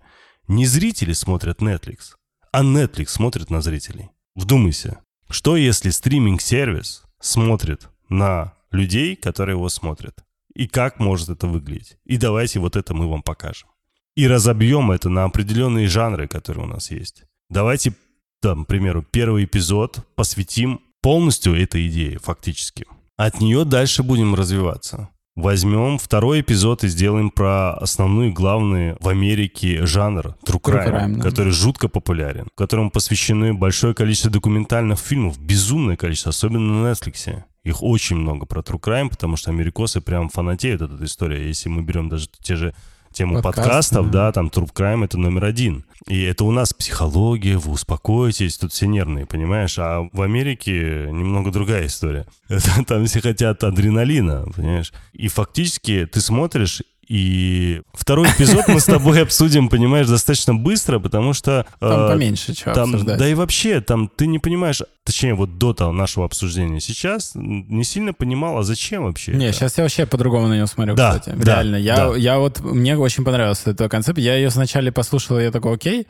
не 0.49 0.65
зрители 0.65 1.13
смотрят 1.13 1.61
Netflix, 1.61 2.15
а 2.53 2.63
Netflix 2.63 3.09
смотрит 3.09 3.51
на 3.51 3.61
зрителей? 3.61 4.09
Вдумайся. 4.35 5.01
Что 5.29 5.57
если 5.57 5.91
стриминг-сервис 5.91 7.03
смотрит 7.21 7.89
на 8.09 8.55
людей, 8.71 9.17
которые 9.17 9.57
его 9.57 9.69
смотрят. 9.69 10.25
И 10.55 10.67
как 10.67 10.99
может 10.99 11.29
это 11.29 11.47
выглядеть. 11.47 11.97
И 12.05 12.17
давайте 12.17 12.61
вот 12.61 12.77
это 12.77 12.95
мы 12.95 13.09
вам 13.09 13.23
покажем. 13.23 13.69
И 14.17 14.27
разобьем 14.27 14.91
это 14.91 15.09
на 15.09 15.25
определенные 15.25 15.87
жанры, 15.87 16.29
которые 16.29 16.65
у 16.65 16.69
нас 16.69 16.91
есть. 16.91 17.25
Давайте, 17.49 17.95
там, 18.43 18.65
к 18.65 18.69
примеру, 18.69 19.05
первый 19.09 19.45
эпизод 19.45 20.01
посвятим 20.17 20.81
полностью 21.01 21.55
этой 21.55 21.89
идее, 21.89 22.19
фактически. 22.19 22.87
От 23.17 23.41
нее 23.41 23.65
дальше 23.65 24.03
будем 24.03 24.35
развиваться. 24.35 25.09
Возьмем 25.41 25.97
второй 25.97 26.43
эпизод 26.43 26.85
и 26.85 26.89
сделаем 26.89 27.31
про 27.31 27.73
основной 27.73 28.31
главный 28.31 28.97
в 29.01 29.09
Америке 29.09 29.87
жанр 29.87 30.37
True 30.45 30.61
Crime, 30.61 30.85
True 30.85 30.93
Crime 30.93 31.17
да. 31.17 31.23
который 31.23 31.51
жутко 31.51 31.89
популярен, 31.89 32.49
которому 32.55 32.91
посвящены 32.91 33.55
большое 33.55 33.95
количество 33.95 34.31
документальных 34.31 34.99
фильмов, 34.99 35.39
безумное 35.41 35.97
количество, 35.97 36.29
особенно 36.29 36.83
на 36.83 36.89
Netflix. 36.89 37.43
Их 37.65 37.83
очень 37.83 38.17
много 38.17 38.45
про 38.45 38.61
True 38.61 38.79
Crime, 38.79 39.09
потому 39.09 39.37
что 39.39 39.51
америкосы 39.51 40.03
прям 40.03 40.29
фанатеют 40.29 40.83
от 40.83 40.93
этой 40.93 41.07
истории. 41.07 41.49
Если 41.49 41.71
мы 41.71 41.81
берем 41.81 42.11
даже 42.11 42.29
те 42.43 42.57
же 42.57 42.75
тему 43.21 43.43
Подкаст, 43.43 43.57
подкастов, 43.57 44.11
да. 44.11 44.33
там 44.33 44.47
True 44.47 44.73
Crime 44.73 45.05
это 45.05 45.19
номер 45.19 45.45
один. 45.45 45.85
И 46.09 46.23
это 46.23 46.45
у 46.45 46.51
нас 46.51 46.73
психология, 46.73 47.59
вы 47.59 47.73
успокойтесь, 47.73 48.57
тут 48.57 48.73
все 48.73 48.87
нервные, 48.87 49.27
понимаешь? 49.27 49.79
А 49.79 50.09
в 50.11 50.23
Америке 50.23 51.09
немного 51.11 51.51
другая 51.51 51.87
история. 51.87 52.27
Там 52.87 53.05
все 53.05 53.21
хотят 53.21 53.63
адреналина, 53.63 54.47
понимаешь? 54.57 54.95
И 55.13 55.29
фактически 55.29 56.09
ты 56.11 56.23
смотришь, 56.23 56.83
и 57.11 57.83
второй 57.93 58.29
эпизод 58.29 58.69
мы 58.69 58.79
с 58.79 58.85
тобой 58.85 59.21
обсудим, 59.25 59.69
понимаешь, 59.69 60.07
достаточно 60.07 60.55
быстро, 60.55 61.01
потому 61.01 61.33
что... 61.33 61.67
Там 61.81 62.07
э, 62.07 62.13
поменьше 62.13 62.55
чего 62.55 62.73
там, 62.73 62.91
обсуждать. 62.91 63.19
Да 63.19 63.29
и 63.29 63.35
вообще, 63.35 63.81
там 63.81 64.09
ты 64.15 64.29
не 64.29 64.39
понимаешь, 64.39 64.81
точнее, 65.03 65.35
вот 65.35 65.59
до 65.59 65.75
того 65.75 65.91
нашего 65.91 66.25
обсуждения 66.25 66.79
сейчас 66.79 67.33
не 67.35 67.83
сильно 67.83 68.13
понимал, 68.13 68.59
а 68.59 68.63
зачем 68.63 69.07
вообще 69.07 69.33
Не, 69.33 69.47
это? 69.47 69.57
сейчас 69.57 69.77
я 69.77 69.83
вообще 69.83 70.07
по-другому 70.07 70.47
на 70.47 70.55
него 70.55 70.69
смотрю, 70.69 70.95
да, 70.95 71.19
кстати. 71.19 71.37
Да, 71.37 71.57
Реально. 71.57 71.77
Я, 71.77 71.97
да. 71.97 72.17
я 72.17 72.39
вот... 72.39 72.61
Мне 72.61 72.97
очень 72.97 73.25
понравился 73.25 73.71
этот 73.73 73.91
концепт. 73.91 74.21
Я 74.21 74.37
ее 74.37 74.51
сначала 74.51 74.89
послушал, 74.93 75.41
и 75.41 75.43
я 75.43 75.51
такой, 75.51 75.75
окей, 75.75 76.07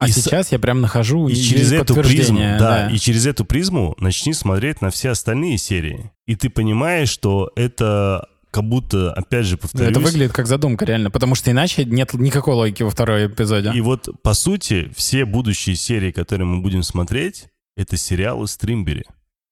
А 0.00 0.08
И 0.08 0.10
с- 0.10 0.16
сейчас 0.16 0.50
я 0.50 0.58
прям 0.58 0.80
нахожу 0.80 1.28
И 1.28 1.34
через 1.36 1.70
эту 1.70 1.94
призму, 1.94 2.02
подтверждение, 2.02 2.58
да, 2.58 2.90
и 2.90 2.98
через 2.98 3.24
эту 3.24 3.44
призму 3.44 3.94
начни 4.00 4.32
смотреть 4.32 4.80
на 4.82 4.90
все 4.90 5.10
остальные 5.10 5.58
серии. 5.58 6.10
И 6.26 6.34
ты 6.34 6.50
понимаешь, 6.50 7.08
что 7.08 7.52
это 7.54 8.26
как 8.50 8.64
будто, 8.64 9.12
опять 9.12 9.46
же, 9.46 9.56
повторюсь, 9.56 9.90
Это 9.90 10.00
выглядит 10.00 10.32
как 10.32 10.46
задумка, 10.46 10.84
реально. 10.84 11.10
Потому 11.10 11.34
что 11.34 11.50
иначе 11.50 11.84
нет 11.84 12.12
никакой 12.14 12.54
логики 12.54 12.82
во 12.82 12.90
второй 12.90 13.26
эпизоде. 13.26 13.70
И 13.74 13.80
вот, 13.80 14.08
по 14.22 14.34
сути, 14.34 14.90
все 14.96 15.24
будущие 15.24 15.76
серии, 15.76 16.10
которые 16.10 16.46
мы 16.46 16.60
будем 16.60 16.82
смотреть, 16.82 17.48
это 17.76 17.96
сериалы 17.96 18.48
Стримбери, 18.48 19.04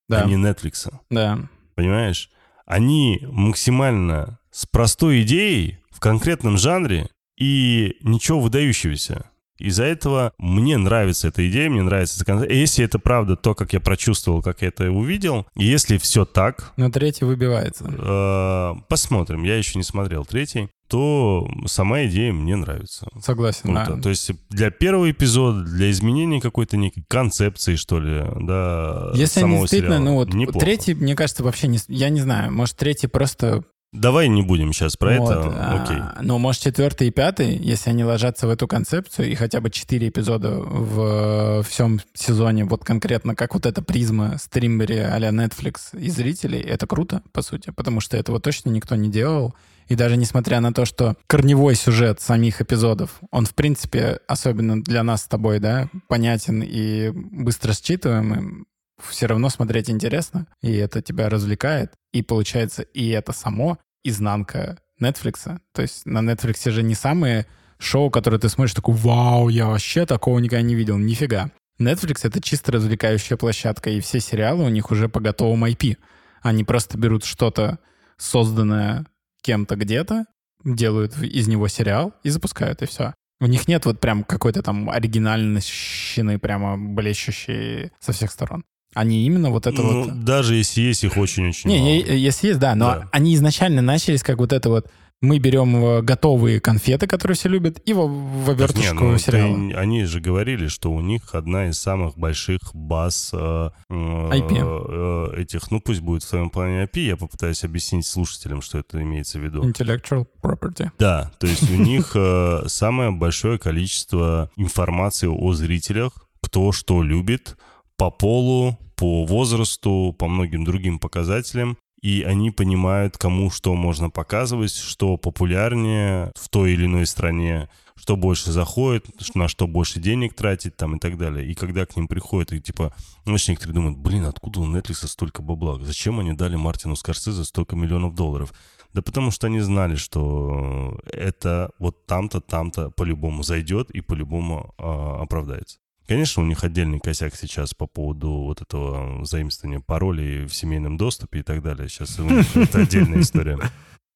Да, 0.09 0.23
а 0.23 0.25
не 0.27 0.35
Netflix. 0.35 0.93
да. 1.11 1.39
Понимаешь? 1.75 2.31
Они 2.67 3.21
максимально 3.31 4.39
с 4.51 4.67
простой 4.67 5.23
идеей 5.23 5.79
в 5.91 6.01
конкретном 6.01 6.59
жанре 6.59 7.09
и 7.39 7.97
ничего 8.03 8.41
выдающегося. 8.41 9.31
Из-за 9.59 9.85
этого 9.85 10.33
мне 10.39 10.77
нравится 10.77 11.29
эта 11.29 11.49
идея, 11.49 11.69
мне 11.71 11.83
нравится 11.83 12.17
эта 12.17 12.25
концепция. 12.25 12.57
Если 12.59 12.85
это 12.85 12.99
правда 12.99 13.37
то, 13.37 13.55
как 13.55 13.73
я 13.73 13.81
прочувствовал, 13.81 14.43
как 14.43 14.63
я 14.63 14.69
это 14.69 14.91
увидел, 14.91 15.47
и 15.57 15.65
если 15.65 15.99
все 15.99 16.25
так, 16.25 16.73
Но 16.77 16.91
третий 16.91 17.25
выбивается. 17.25 17.85
э, 17.89 18.75
посмотрим. 18.89 19.43
Я 19.45 19.57
еще 19.57 19.79
не 19.79 19.83
смотрел 19.85 20.25
третий, 20.25 20.69
то 20.89 21.47
сама 21.67 22.05
идея 22.07 22.33
мне 22.33 22.57
нравится. 22.57 23.09
Согласен, 23.23 23.75
Круто. 23.75 23.97
да. 23.97 24.03
То 24.03 24.09
есть 24.09 24.31
для 24.49 24.71
первого 24.71 25.11
эпизода, 25.11 25.63
для 25.65 25.91
изменения 25.91 26.41
какой-то 26.41 26.77
некой 26.77 27.05
концепции, 27.09 27.75
что 27.77 28.01
ли, 28.01 28.25
да, 28.41 29.11
Если 29.15 29.41
они 29.41 29.49
самого 29.51 29.61
действительно, 29.63 29.97
сериала, 29.97 30.05
ну 30.05 30.15
вот 30.15 30.33
неплохо. 30.33 30.61
третий, 30.65 30.95
мне 30.95 31.15
кажется, 31.15 31.43
вообще 31.45 31.69
не... 31.69 31.79
Я 31.89 32.09
не 32.09 32.21
знаю, 32.21 32.53
может, 32.53 32.77
третий 32.77 33.07
просто... 33.07 33.65
Давай 33.93 34.29
не 34.29 34.43
будем 34.43 34.75
сейчас 34.75 34.97
про 34.97 35.19
вот, 35.19 35.31
это, 35.31 35.49
а, 35.49 35.83
окей. 35.83 35.97
Но, 36.23 36.39
может, 36.39 36.63
четвертый 36.63 37.09
и 37.09 37.11
пятый, 37.11 37.57
если 37.57 37.89
они 37.89 38.05
ложатся 38.05 38.47
в 38.47 38.51
эту 38.51 38.69
концепцию, 38.69 39.31
и 39.31 39.35
хотя 39.35 39.63
бы 39.63 39.71
четыре 39.71 40.09
эпизода 40.09 40.51
в 40.59 41.63
всем 41.63 41.99
сезоне, 42.13 42.67
вот 42.67 42.85
конкретно 42.85 43.35
как 43.35 43.55
вот 43.55 43.65
эта 43.65 43.81
призма 43.81 44.37
стримбери 44.37 44.99
а-ля 44.99 45.31
Netflix 45.31 45.99
и 45.99 46.11
зрителей, 46.11 46.61
это 46.61 46.87
круто, 46.87 47.23
по 47.33 47.41
сути, 47.41 47.71
потому 47.71 48.01
что 48.01 48.19
этого 48.19 48.41
точно 48.41 48.69
никто 48.71 48.95
не 48.95 49.11
делал. 49.11 49.55
И 49.89 49.95
даже 49.95 50.19
несмотря 50.19 50.61
на 50.61 50.75
то, 50.75 50.85
что 50.85 51.17
корневой 51.27 51.75
сюжет 51.75 52.21
самих 52.21 52.61
эпизодов, 52.61 53.21
он, 53.31 53.47
в 53.47 53.55
принципе, 53.55 54.21
особенно 54.29 54.83
для 54.83 55.03
нас 55.03 55.23
с 55.23 55.29
тобой, 55.29 55.61
да, 55.61 55.89
понятен 56.09 56.63
и 56.63 57.11
быстро 57.11 57.73
считываемый, 57.73 58.65
все 59.03 59.27
равно 59.27 59.49
смотреть 59.49 59.91
интересно, 59.91 60.47
и 60.61 60.75
это 60.75 61.03
тебя 61.03 61.29
развлекает. 61.29 61.93
И 62.13 62.23
получается, 62.23 62.83
и 62.83 63.09
это 63.09 63.33
само 63.33 63.79
изнанка 64.05 64.79
Netflix. 65.01 65.61
То 65.73 65.83
есть 65.83 66.07
на 66.07 66.19
Netflix 66.19 66.71
же 66.71 66.83
не 66.83 66.95
самые 66.95 67.47
шоу, 67.79 68.11
которые 68.11 68.41
ты 68.41 68.49
смотришь, 68.49 68.75
такой, 68.75 68.95
вау, 68.95 69.49
я 69.49 69.67
вообще 69.67 70.07
такого 70.07 70.39
никогда 70.39 70.63
не 70.63 70.75
видел. 70.75 70.99
Нифига. 70.99 71.51
Netflix— 71.81 72.21
это 72.25 72.41
чисто 72.41 72.73
развлекающая 72.73 73.37
площадка, 73.37 73.91
и 73.91 74.01
все 74.01 74.19
сериалы 74.19 74.65
у 74.65 74.69
них 74.69 74.91
уже 74.91 75.09
по 75.09 75.21
готовому 75.21 75.69
IP. 75.69 75.97
Они 76.43 76.65
просто 76.65 76.99
берут 76.99 77.25
что-то, 77.25 77.79
созданное 78.17 79.07
кем-то 79.43 79.77
где-то, 79.77 80.27
делают 80.65 81.17
из 81.19 81.47
него 81.47 81.69
сериал 81.69 82.13
и 82.25 82.31
запускают, 82.31 82.83
и 82.83 82.87
все. 82.87 83.15
У 83.41 83.47
них 83.47 83.69
нет 83.69 83.87
вот 83.87 84.01
прям 84.01 84.25
какой-то 84.25 84.63
там 84.63 84.91
оригинальности, 84.91 86.39
прямо 86.39 86.77
блещущей 86.77 87.93
со 88.01 88.13
всех 88.13 88.33
сторон. 88.33 88.65
Они 88.95 89.25
именно 89.27 89.51
вот 89.51 89.67
это 89.67 89.83
Ну, 89.83 90.03
вот... 90.05 90.25
даже 90.25 90.55
если 90.57 90.81
есть, 90.81 91.05
их 91.05 91.17
очень-очень 91.17 91.71
Не, 91.71 91.79
мало. 91.79 92.17
если 92.17 92.49
есть, 92.49 92.59
да, 92.59 92.75
но 92.75 92.87
Да. 92.87 93.09
они 93.13 93.35
изначально 93.35 93.83
начались 93.83 94.23
как 94.23 94.39
вот 94.39 94.53
это 94.53 94.69
вот 94.71 94.87
мы 95.21 95.41
берем 95.41 95.75
э, 95.85 96.03
готовые 96.03 96.61
конфеты, 96.61 97.09
которые 97.09 97.35
все 97.35 97.49
любят, 97.49 97.81
и 97.85 97.93
в, 97.93 98.07
в 98.07 98.47
Так 98.47 98.55
оберточку 98.55 99.05
не, 99.05 99.11
ну, 99.11 99.19
сериала. 99.19 99.53
ты- 99.71 99.75
они 99.75 100.05
же 100.05 100.21
говорили, 100.21 100.69
что 100.69 100.93
у 100.93 101.01
них 101.01 101.35
одна 101.35 101.69
из 101.71 101.79
самых 101.81 102.17
больших 102.17 102.61
баз 102.73 103.31
э, 103.33 103.71
э, 103.91 103.95
IP. 103.95 105.33
э, 105.35 105.41
этих, 105.43 105.73
ну 105.73 105.81
пусть 105.81 106.03
будет 106.03 106.23
в 106.23 106.29
своем 106.29 106.51
плане 106.51 106.85
IP, 106.85 107.01
я 107.01 107.17
попытаюсь 107.17 107.65
объяснить 107.65 108.07
слушателям, 108.07 108.63
что 108.63 108.79
это 108.79 109.03
имеется 109.03 109.41
в 109.41 109.43
виду. 109.43 109.63
Intellectual 109.69 110.25
property. 110.41 110.91
Да, 111.01 111.33
то 111.41 111.49
есть 111.49 111.69
у 111.69 111.75
них 111.75 112.13
э, 112.15 112.63
самое 112.69 113.11
большое 113.11 113.59
количество 113.59 114.51
информации 114.57 115.27
о 115.27 115.53
зрителях, 115.53 116.13
кто 116.41 116.71
что 116.71 117.03
любит, 117.03 117.57
по 117.99 118.11
полу, 118.11 118.79
по 118.97 119.27
возрасту, 119.27 120.15
по 120.19 120.29
многим 120.29 120.65
другим 120.65 120.99
показателям. 120.99 121.77
И 122.01 122.23
они 122.23 122.53
понимают, 122.53 123.19
кому 123.19 123.51
что 123.51 123.75
можно 123.75 124.09
показывать, 124.09 124.73
что 124.73 125.17
популярнее 125.17 126.33
в 126.37 126.49
той 126.49 126.75
или 126.75 126.87
иной 126.87 127.07
стране, 127.07 127.69
что 127.97 128.17
больше 128.17 128.53
заходит, 128.53 129.07
на 129.35 129.49
что 129.49 129.67
больше 129.67 129.99
денег 129.99 130.35
тратить 130.35 130.77
там 130.77 130.95
и 130.95 131.01
так 131.01 131.19
далее. 131.19 131.45
И 131.51 131.55
когда 131.55 131.85
к 131.87 131.97
ним 131.97 132.07
приходят, 132.07 132.53
и 132.53 132.61
типа, 132.61 132.95
ну, 133.25 133.33
значит, 133.33 133.49
некоторые 133.49 133.75
думают, 133.75 133.99
блин, 133.99 134.27
откуда 134.27 134.61
у 134.61 134.73
Netflix 134.73 135.09
столько 135.09 135.43
бабла? 135.43 135.81
Зачем 135.81 136.21
они 136.21 136.35
дали 136.35 136.55
Мартину 136.55 136.95
Скорсезе 136.95 137.43
столько 137.43 137.75
миллионов 137.75 138.15
долларов? 138.15 138.55
Да 138.95 139.03
потому 139.03 139.33
что 139.33 139.49
они 139.49 139.59
знали, 139.59 139.97
что 139.97 141.01
это 141.13 141.73
вот 141.81 142.07
там-то, 142.07 142.41
там-то 142.41 142.91
по-любому 142.91 143.43
зайдет 143.43 143.91
и 143.91 144.01
по-любому 144.01 144.73
а, 144.79 145.21
оправдается. 145.21 145.79
Конечно, 146.09 146.43
у 146.43 146.47
них 146.47 146.65
отдельный 146.65 147.01
косяк 147.01 147.35
сейчас 147.37 147.75
по 147.75 147.87
поводу 147.87 148.31
вот 148.31 148.63
этого 148.63 149.27
заимствования 149.27 149.79
паролей 149.79 150.47
в 150.47 150.55
семейном 150.55 150.97
доступе 150.97 151.41
и 151.41 151.43
так 151.43 151.63
далее. 151.63 151.87
Сейчас 151.91 152.19
это 152.55 152.79
отдельная 152.79 153.21
история. 153.21 153.59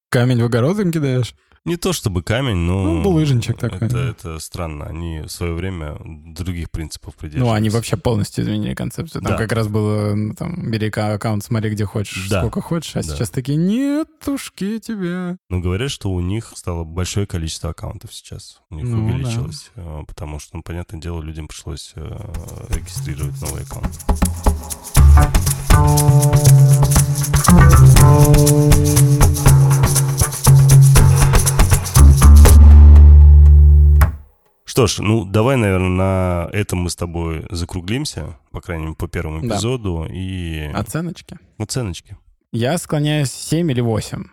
Камень 0.08 0.40
в 0.40 0.46
огород 0.46 0.78
им 0.78 0.90
кидаешь? 0.90 1.34
Не 1.64 1.76
то 1.76 1.92
чтобы 1.92 2.24
камень, 2.24 2.56
но... 2.56 2.82
Ну, 2.82 3.02
булыжничек 3.04 3.56
такой, 3.56 3.78
Это, 3.86 3.88
да. 3.88 4.08
это 4.10 4.38
странно. 4.40 4.84
Они 4.86 5.20
в 5.20 5.28
свое 5.28 5.52
время 5.54 5.96
других 6.04 6.72
принципов 6.72 7.14
придерживались. 7.14 7.48
Ну, 7.48 7.54
они 7.54 7.70
вообще 7.70 7.96
полностью 7.96 8.42
изменили 8.42 8.74
концепцию. 8.74 9.22
Там 9.22 9.32
Да. 9.32 9.38
как 9.38 9.52
раз 9.52 9.68
было, 9.68 10.12
ну, 10.16 10.34
там, 10.34 10.72
бери 10.72 10.90
ка- 10.90 11.14
аккаунт, 11.14 11.44
смотри, 11.44 11.70
где 11.70 11.84
хочешь, 11.84 12.28
Да. 12.28 12.40
сколько 12.40 12.60
хочешь, 12.60 12.96
а 12.96 13.02
Да. 13.02 13.14
сейчас 13.14 13.30
такие, 13.30 13.56
нетушки 13.56 14.80
тебе. 14.80 15.36
Но 15.50 15.60
говорят, 15.60 15.92
что 15.92 16.10
у 16.10 16.18
них 16.18 16.52
стало 16.56 16.82
большое 16.82 17.26
количество 17.26 17.70
аккаунтов 17.70 18.12
сейчас. 18.12 18.60
У 18.70 18.74
них 18.74 18.84
Ну, 18.86 19.04
увеличилось. 19.06 19.70
э, 19.76 20.00
Потому 20.08 20.40
что, 20.40 20.56
ну, 20.56 20.62
понятное 20.64 21.00
дело, 21.00 21.22
людям 21.22 21.46
пришлось 21.46 21.92
э, 21.94 22.18
регистрировать 22.70 23.40
новый 23.40 23.62
аккаунт. 23.62 24.00
Что 34.72 34.86
ж, 34.86 35.00
ну 35.02 35.26
давай, 35.26 35.56
наверное, 35.56 35.90
на 35.90 36.48
этом 36.50 36.78
мы 36.78 36.88
с 36.88 36.96
тобой 36.96 37.44
закруглимся, 37.50 38.38
по 38.52 38.62
крайней 38.62 38.84
мере, 38.84 38.96
по 38.96 39.06
первому 39.06 39.42
Да. 39.42 39.48
эпизоду, 39.56 40.08
и 40.10 40.70
Оценочки. 40.72 41.38
оценочки. 41.58 42.16
Я 42.52 42.78
склоняюсь 42.78 43.30
7 43.30 43.70
или 43.70 43.82
8. 43.82 44.24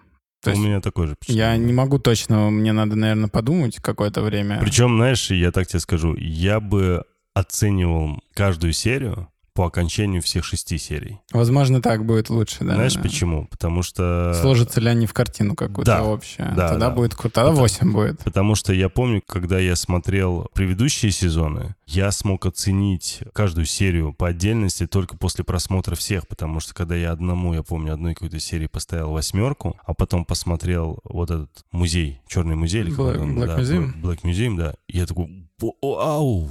То 0.41 0.51
У 0.51 0.53
есть 0.53 0.63
меня 0.63 0.79
такое 0.79 1.07
же 1.07 1.17
я 1.27 1.57
не 1.57 1.73
могу 1.73 1.99
точно, 1.99 2.49
мне 2.51 2.71
надо, 2.71 2.95
наверное, 2.95 3.27
подумать 3.27 3.79
какое-то 3.81 4.21
время. 4.21 4.61
Причем, 4.61 4.95
знаешь, 4.95 5.29
я 5.29 5.51
так 5.51 5.67
тебе 5.67 5.81
скажу, 5.81 6.15
я 6.15 6.61
бы 6.61 7.03
оценивал 7.33 8.21
каждую 8.33 8.71
серию 8.71 9.27
по 9.59 9.65
окончанию 9.65 10.21
всех 10.21 10.45
шести 10.45 10.77
серий. 10.77 11.19
Возможно, 11.33 11.81
так 11.81 12.05
будет 12.05 12.29
лучше, 12.29 12.63
да. 12.63 12.75
Знаешь 12.75 12.93
да. 12.93 13.01
почему? 13.01 13.45
Потому 13.47 13.83
что... 13.83 14.33
Сложатся 14.39 14.79
ли 14.79 14.87
они 14.87 15.05
в 15.05 15.11
картину 15.11 15.53
какую-то 15.53 15.91
Да, 15.91 15.99
общую? 16.13 16.47
да, 16.55 16.69
Тогда 16.69 16.87
да. 16.87 16.95
будет 16.95 17.13
круто. 17.13 17.35
Тогда 17.35 17.49
Потому- 17.49 17.59
8 17.63 17.91
будет. 17.91 18.23
Потому 18.23 18.55
что 18.55 18.71
я 18.71 18.87
помню, 18.87 19.21
когда 19.27 19.59
я 19.59 19.75
смотрел 19.75 20.47
предыдущие 20.53 21.11
сезоны, 21.11 21.75
я 21.87 22.09
смог 22.11 22.45
оценить 22.45 23.19
каждую 23.33 23.65
серию 23.65 24.13
по 24.13 24.29
отдельности 24.29 24.87
только 24.87 25.17
после 25.17 25.43
просмотра 25.43 25.95
всех, 25.95 26.25
потому 26.29 26.61
что 26.61 26.73
когда 26.73 26.95
я 26.95 27.11
одному, 27.11 27.53
я 27.53 27.61
помню, 27.61 27.91
одной 27.91 28.13
какой-то 28.13 28.39
серии 28.39 28.67
поставил 28.67 29.11
восьмерку, 29.11 29.75
а 29.85 29.93
потом 29.93 30.23
посмотрел 30.23 30.99
вот 31.03 31.31
этот 31.31 31.49
музей, 31.73 32.21
черный 32.29 32.55
музей, 32.55 32.83
или 32.83 32.95
Black- 32.95 33.17
Black 33.17 33.45
да, 33.45 33.59
Museum? 33.59 34.01
Black 34.01 34.21
Museum, 34.21 34.55
да, 34.55 34.75
и 34.87 34.99
я 34.99 35.05
такой, 35.05 35.48
ау, 35.81 36.49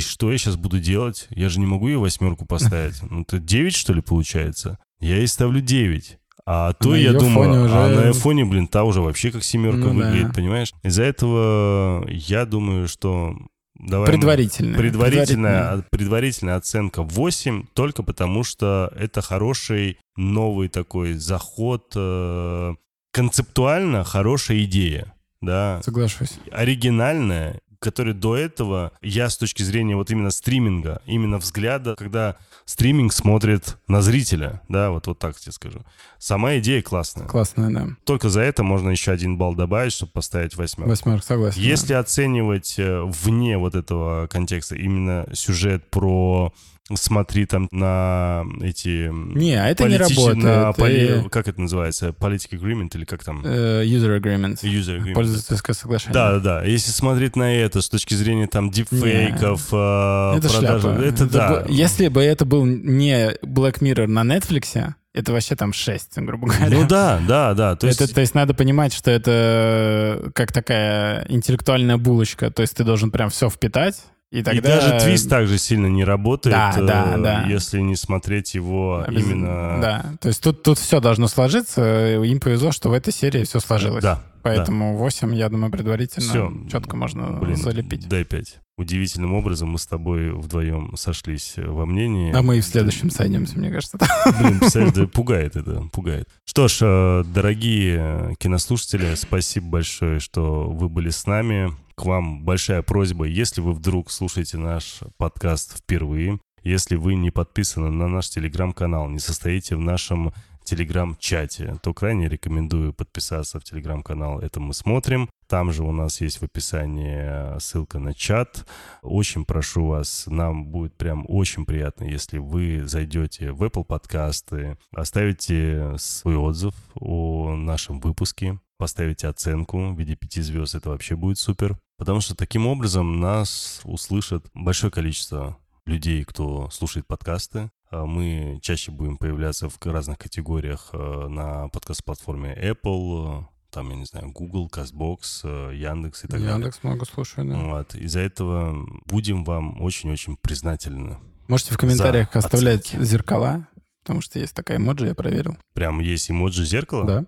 что 0.00 0.30
я 0.32 0.38
сейчас 0.38 0.56
буду 0.56 0.78
делать? 0.80 1.26
Я 1.30 1.48
же 1.48 1.60
не 1.60 1.66
могу 1.66 1.88
ее 1.88 1.98
восьмерку 1.98 2.46
поставить. 2.46 3.00
Ну, 3.08 3.22
это 3.22 3.38
9, 3.38 3.74
что 3.74 3.92
ли, 3.92 4.00
получается? 4.00 4.78
Я 5.00 5.16
ей 5.16 5.26
ставлю 5.28 5.60
9. 5.60 6.18
А 6.48 6.72
то 6.74 6.90
на 6.90 6.94
я 6.94 7.12
думаю, 7.12 7.64
уже- 7.64 7.74
а 7.74 7.88
на 8.06 8.12
фоне, 8.12 8.44
блин, 8.44 8.68
та 8.68 8.84
уже 8.84 9.00
вообще 9.00 9.32
как 9.32 9.42
семерка 9.42 9.78
Ну 9.78 10.00
да. 10.00 10.06
выглядит, 10.10 10.34
понимаешь? 10.34 10.72
Из-за 10.84 11.02
этого 11.02 12.08
я 12.08 12.44
думаю, 12.46 12.86
что... 12.88 13.34
Давай 13.78 14.06
мы- 14.06 14.12
Предварительная. 14.12 14.78
Предварительная, 14.78 15.84
предварительная 15.90 16.56
оценка 16.56 17.02
8, 17.02 17.64
только 17.74 18.02
потому 18.02 18.42
что 18.44 18.90
это 18.96 19.20
хороший 19.22 19.98
новый 20.16 20.68
такой 20.68 21.14
заход, 21.14 21.92
э, 21.94 22.74
концептуально 23.12 24.04
хорошая 24.04 24.62
идея, 24.64 25.12
да, 25.42 25.80
Соглашусь. 25.84 26.38
оригинальная, 26.52 27.60
который 27.78 28.14
до 28.14 28.36
этого 28.36 28.92
я 29.02 29.28
с 29.28 29.36
точки 29.36 29.62
зрения 29.62 29.96
вот 29.96 30.10
именно 30.10 30.30
стриминга, 30.30 31.02
именно 31.06 31.38
взгляда, 31.38 31.94
когда 31.96 32.36
стриминг 32.64 33.12
смотрит 33.12 33.76
на 33.88 34.02
зрителя, 34.02 34.62
да, 34.68 34.90
вот, 34.90 35.06
вот 35.06 35.18
так 35.18 35.36
тебе 35.36 35.52
скажу. 35.52 35.80
Сама 36.18 36.58
идея 36.58 36.82
классная. 36.82 37.26
Классная, 37.26 37.70
да. 37.70 37.88
Только 38.04 38.28
за 38.28 38.40
это 38.40 38.62
можно 38.62 38.90
еще 38.90 39.12
один 39.12 39.36
балл 39.36 39.54
добавить, 39.54 39.92
чтобы 39.92 40.12
поставить 40.12 40.56
восьмерку. 40.56 40.90
Восьмерка, 40.90 41.26
согласен. 41.26 41.60
Если 41.60 41.92
оценивать 41.92 42.74
э, 42.78 43.02
вне 43.02 43.58
вот 43.58 43.74
этого 43.74 44.26
контекста 44.26 44.76
именно 44.76 45.26
сюжет 45.32 45.88
про 45.90 46.52
смотри 46.94 47.46
там 47.46 47.68
на 47.72 48.44
эти... 48.62 49.10
Не, 49.12 49.54
а 49.54 49.68
это 49.68 49.88
не 49.88 49.96
работает. 49.96 50.36
на 50.36 50.70
поли- 50.72 51.26
И, 51.26 51.28
Как 51.30 51.48
это 51.48 51.60
называется? 51.60 52.08
Politic 52.10 52.50
agreement 52.52 52.90
или 52.94 53.04
как 53.04 53.24
там? 53.24 53.42
э, 53.44 53.84
user 53.84 54.20
agreement. 54.20 54.62
User 54.62 54.98
agreement. 55.00 55.14
Пользовательское 55.14 55.74
соглашение. 55.74 56.14
Да, 56.14 56.32
да, 56.34 56.38
да. 56.38 56.64
Если 56.64 56.92
смотреть 56.92 57.34
на 57.36 57.52
это 57.54 57.80
с 57.82 57.88
точки 57.88 58.14
зрения 58.14 58.46
там 58.46 58.70
дипфейков, 58.70 59.68
э, 59.72 60.34
Это 60.38 60.48
продажи, 60.48 60.80
шляпа. 60.80 61.00
это 61.02 61.26
да. 61.26 61.50
бу- 61.64 61.72
Если 61.72 62.08
бы 62.08 62.22
это 62.22 62.44
был 62.44 62.64
не 62.64 63.32
Black 63.42 63.80
Mirror 63.80 64.06
на 64.06 64.22
Netflix, 64.22 64.92
это 65.12 65.32
вообще 65.32 65.56
там 65.56 65.72
6, 65.72 66.18
грубо 66.18 66.46
говоря. 66.48 66.68
Ну 66.78 66.86
да, 66.86 67.18
да, 67.26 67.54
да. 67.54 67.74
То 67.74 67.86
есть, 67.86 68.00
это, 68.00 68.14
то 68.14 68.20
есть 68.20 68.34
надо 68.34 68.52
понимать, 68.54 68.92
что 68.92 69.10
это 69.10 70.30
как 70.34 70.52
такая 70.52 71.24
интеллектуальная 71.28 71.96
булочка. 71.96 72.50
То 72.50 72.62
есть 72.62 72.76
ты 72.76 72.84
должен 72.84 73.10
прям 73.10 73.30
все 73.30 73.48
впитать, 73.48 73.96
и 74.32 74.40
и 74.40 74.42
тогда... 74.42 74.80
даже 74.80 75.04
твист 75.04 75.30
так 75.30 75.46
же 75.46 75.56
сильно 75.58 75.86
не 75.86 76.04
работает, 76.04 76.54
Да, 76.56 76.72
э, 76.76 76.86
да, 76.86 77.16
да. 77.16 77.44
если 77.46 77.80
не 77.80 77.96
смотреть 77.96 78.54
его 78.54 79.04
Обяз- 79.06 79.22
именно... 79.22 79.78
Да, 79.80 80.04
то 80.20 80.28
есть 80.28 80.42
тут, 80.42 80.62
тут 80.62 80.78
все 80.78 81.00
должно 81.00 81.28
сложиться. 81.28 82.22
Им 82.22 82.40
повезло, 82.40 82.72
что 82.72 82.88
в 82.88 82.92
этой 82.92 83.12
серии 83.12 83.44
все 83.44 83.60
сложилось. 83.60 84.02
Да, 84.02 84.22
Поэтому 84.42 84.96
8, 84.96 85.34
я 85.34 85.48
думаю, 85.48 85.72
предварительно 85.72 86.28
Всё. 86.28 86.52
четко 86.70 86.96
можно 86.96 87.32
Блин, 87.40 87.56
залепить. 87.56 88.08
дай 88.08 88.24
пять. 88.24 88.58
Удивительным 88.78 89.32
образом 89.32 89.70
мы 89.70 89.78
с 89.78 89.86
тобой 89.86 90.32
вдвоем 90.32 90.96
сошлись 90.96 91.54
во 91.56 91.86
мнении. 91.86 92.32
А 92.36 92.42
мы 92.42 92.58
и 92.58 92.60
в 92.60 92.64
следующем 92.64 93.10
сойдемся, 93.10 93.58
мне 93.58 93.70
кажется. 93.70 93.98
Блин, 94.38 94.58
представляешь, 94.60 94.94
да, 94.94 95.06
пугает 95.06 95.56
это, 95.56 95.82
пугает. 95.92 96.28
Что 96.44 96.68
ж, 96.68 96.78
э, 96.82 97.24
дорогие 97.32 98.36
кинослушатели, 98.38 99.14
спасибо 99.14 99.66
большое, 99.68 100.20
что 100.20 100.64
вы 100.68 100.88
были 100.88 101.08
с 101.10 101.26
нами. 101.26 101.72
К 101.96 102.04
вам 102.04 102.44
большая 102.44 102.82
просьба, 102.82 103.24
если 103.24 103.62
вы 103.62 103.72
вдруг 103.72 104.10
слушаете 104.10 104.58
наш 104.58 105.00
подкаст 105.16 105.78
впервые, 105.78 106.38
если 106.62 106.96
вы 106.96 107.14
не 107.14 107.30
подписаны 107.30 107.88
на 107.90 108.06
наш 108.06 108.28
телеграм-канал, 108.28 109.08
не 109.08 109.18
состоите 109.18 109.76
в 109.76 109.80
нашем 109.80 110.34
телеграм-чате, 110.62 111.76
то 111.82 111.94
крайне 111.94 112.28
рекомендую 112.28 112.92
подписаться 112.92 113.60
в 113.60 113.64
телеграм-канал 113.64 114.40
«Это 114.40 114.60
мы 114.60 114.74
смотрим». 114.74 115.30
Там 115.46 115.72
же 115.72 115.84
у 115.84 115.92
нас 115.92 116.20
есть 116.20 116.38
в 116.38 116.42
описании 116.42 117.58
ссылка 117.60 117.98
на 117.98 118.12
чат. 118.12 118.66
Очень 119.00 119.46
прошу 119.46 119.86
вас, 119.86 120.24
нам 120.26 120.66
будет 120.66 120.94
прям 120.96 121.24
очень 121.28 121.64
приятно, 121.64 122.04
если 122.04 122.36
вы 122.36 122.82
зайдете 122.84 123.52
в 123.52 123.62
Apple 123.62 123.84
подкасты, 123.84 124.76
оставите 124.92 125.94
свой 125.98 126.36
отзыв 126.36 126.74
о 126.96 127.54
нашем 127.54 128.00
выпуске, 128.00 128.58
поставите 128.78 129.28
оценку 129.28 129.92
в 129.92 129.98
виде 129.98 130.16
пяти 130.16 130.42
звезд, 130.42 130.74
это 130.74 130.90
вообще 130.90 131.16
будет 131.16 131.38
супер. 131.38 131.78
Потому 131.98 132.20
что 132.20 132.34
таким 132.34 132.66
образом 132.66 133.20
нас 133.20 133.80
услышит 133.84 134.46
большое 134.54 134.92
количество 134.92 135.58
людей, 135.86 136.24
кто 136.24 136.68
слушает 136.70 137.06
подкасты. 137.06 137.70
А 137.90 138.04
Мы 138.04 138.58
чаще 138.62 138.90
будем 138.90 139.16
появляться 139.16 139.68
в 139.68 139.78
разных 139.84 140.18
категориях 140.18 140.90
э, 140.92 141.28
на 141.28 141.68
подкаст-платформе 141.68 142.54
Apple, 142.60 143.46
там, 143.70 143.90
я 143.90 143.96
не 143.96 144.04
знаю, 144.04 144.30
Google, 144.32 144.68
CastBox, 144.68 145.18
э, 145.44 145.76
Яндекс 145.76 146.24
и 146.24 146.28
так 146.28 146.40
далее. 146.40 146.54
Яндекс 146.54 146.82
много 146.82 147.04
слушаю, 147.04 147.48
да. 147.48 147.56
Вот. 147.56 147.94
Из-за 147.94 148.20
этого 148.20 148.86
будем 149.06 149.44
вам 149.44 149.80
очень-очень 149.80 150.36
признательны. 150.36 151.18
Можете 151.46 151.74
в 151.74 151.78
комментариях 151.78 152.34
оставлять 152.34 152.86
оценки. 152.86 153.04
зеркала, 153.04 153.68
потому 154.02 154.20
что 154.20 154.38
есть 154.40 154.54
такая 154.54 154.78
эмоджи, 154.78 155.06
я 155.06 155.14
проверил. 155.14 155.56
Прям 155.74 156.00
есть 156.00 156.30
эмоджи 156.30 156.64
зеркала? 156.64 157.04
Да. 157.04 157.24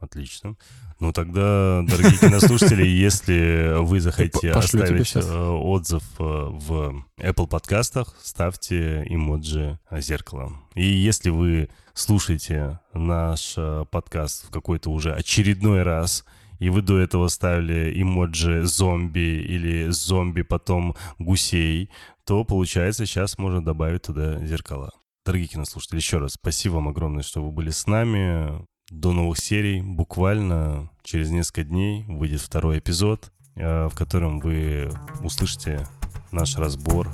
Отлично. 0.00 0.56
Ну 1.00 1.12
тогда, 1.12 1.82
дорогие 1.82 2.18
кинослушатели, 2.18 2.86
если 2.86 3.80
вы 3.80 4.00
захотите 4.00 4.50
оставить 4.50 5.16
э, 5.16 5.20
отзыв 5.20 6.02
э, 6.18 6.22
в 6.22 7.04
Apple 7.18 7.46
подкастах, 7.46 8.14
ставьте 8.22 9.04
эмоджи 9.08 9.78
зеркала. 9.90 10.52
И 10.74 10.84
если 10.84 11.30
вы 11.30 11.70
слушаете 11.94 12.80
наш 12.92 13.54
э, 13.56 13.86
подкаст 13.90 14.48
в 14.48 14.50
какой-то 14.50 14.90
уже 14.90 15.14
очередной 15.14 15.84
раз, 15.84 16.26
и 16.58 16.68
вы 16.68 16.82
до 16.82 16.98
этого 16.98 17.28
ставили 17.28 17.98
эмоджи 17.98 18.66
зомби 18.66 19.42
или 19.42 19.88
зомби 19.88 20.42
потом 20.42 20.96
гусей, 21.18 21.88
то 22.26 22.44
получается 22.44 23.06
сейчас 23.06 23.38
можно 23.38 23.64
добавить 23.64 24.02
туда 24.02 24.44
зеркала. 24.44 24.92
Дорогие 25.24 25.48
кинослушатели, 25.48 25.96
еще 25.96 26.18
раз 26.18 26.34
спасибо 26.34 26.74
вам 26.74 26.88
огромное, 26.88 27.22
что 27.22 27.42
вы 27.42 27.52
были 27.52 27.70
с 27.70 27.86
нами. 27.86 28.66
До 28.90 29.12
новых 29.12 29.38
серий. 29.38 29.80
Буквально 29.82 30.90
через 31.02 31.30
несколько 31.30 31.64
дней 31.64 32.04
выйдет 32.08 32.40
второй 32.40 32.78
эпизод, 32.80 33.30
э, 33.56 33.86
в 33.88 33.94
котором 33.94 34.40
вы 34.40 34.90
услышите 35.22 35.86
наш 36.32 36.56
разбор 36.56 37.08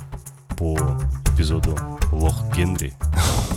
по 0.56 0.76
эпизоду 1.34 1.76
Лох 2.12 2.42
Генри. 2.56 2.94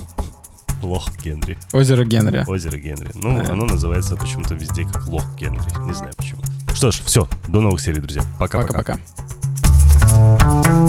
Лох 0.84 1.10
Генри. 1.24 1.58
Озеро 1.74 2.04
Генри. 2.06 2.44
Озеро 2.48 2.78
Генри. 2.78 3.10
Ну, 3.16 3.42
Да. 3.44 3.54
оно 3.54 3.66
называется 3.66 4.16
почему-то 4.16 4.54
везде 4.56 4.84
как 4.86 5.08
Лох 5.08 5.26
Генри. 5.38 5.62
Не 5.86 5.94
знаю 5.94 6.14
почему. 6.18 6.42
Что 6.74 6.92
ж, 6.92 7.02
все. 7.06 7.28
До 7.48 7.62
новых 7.62 7.82
серий, 7.82 8.00
друзья. 8.00 8.24
Пока-пока. 8.38 8.98
Пока-пока. 10.10 10.89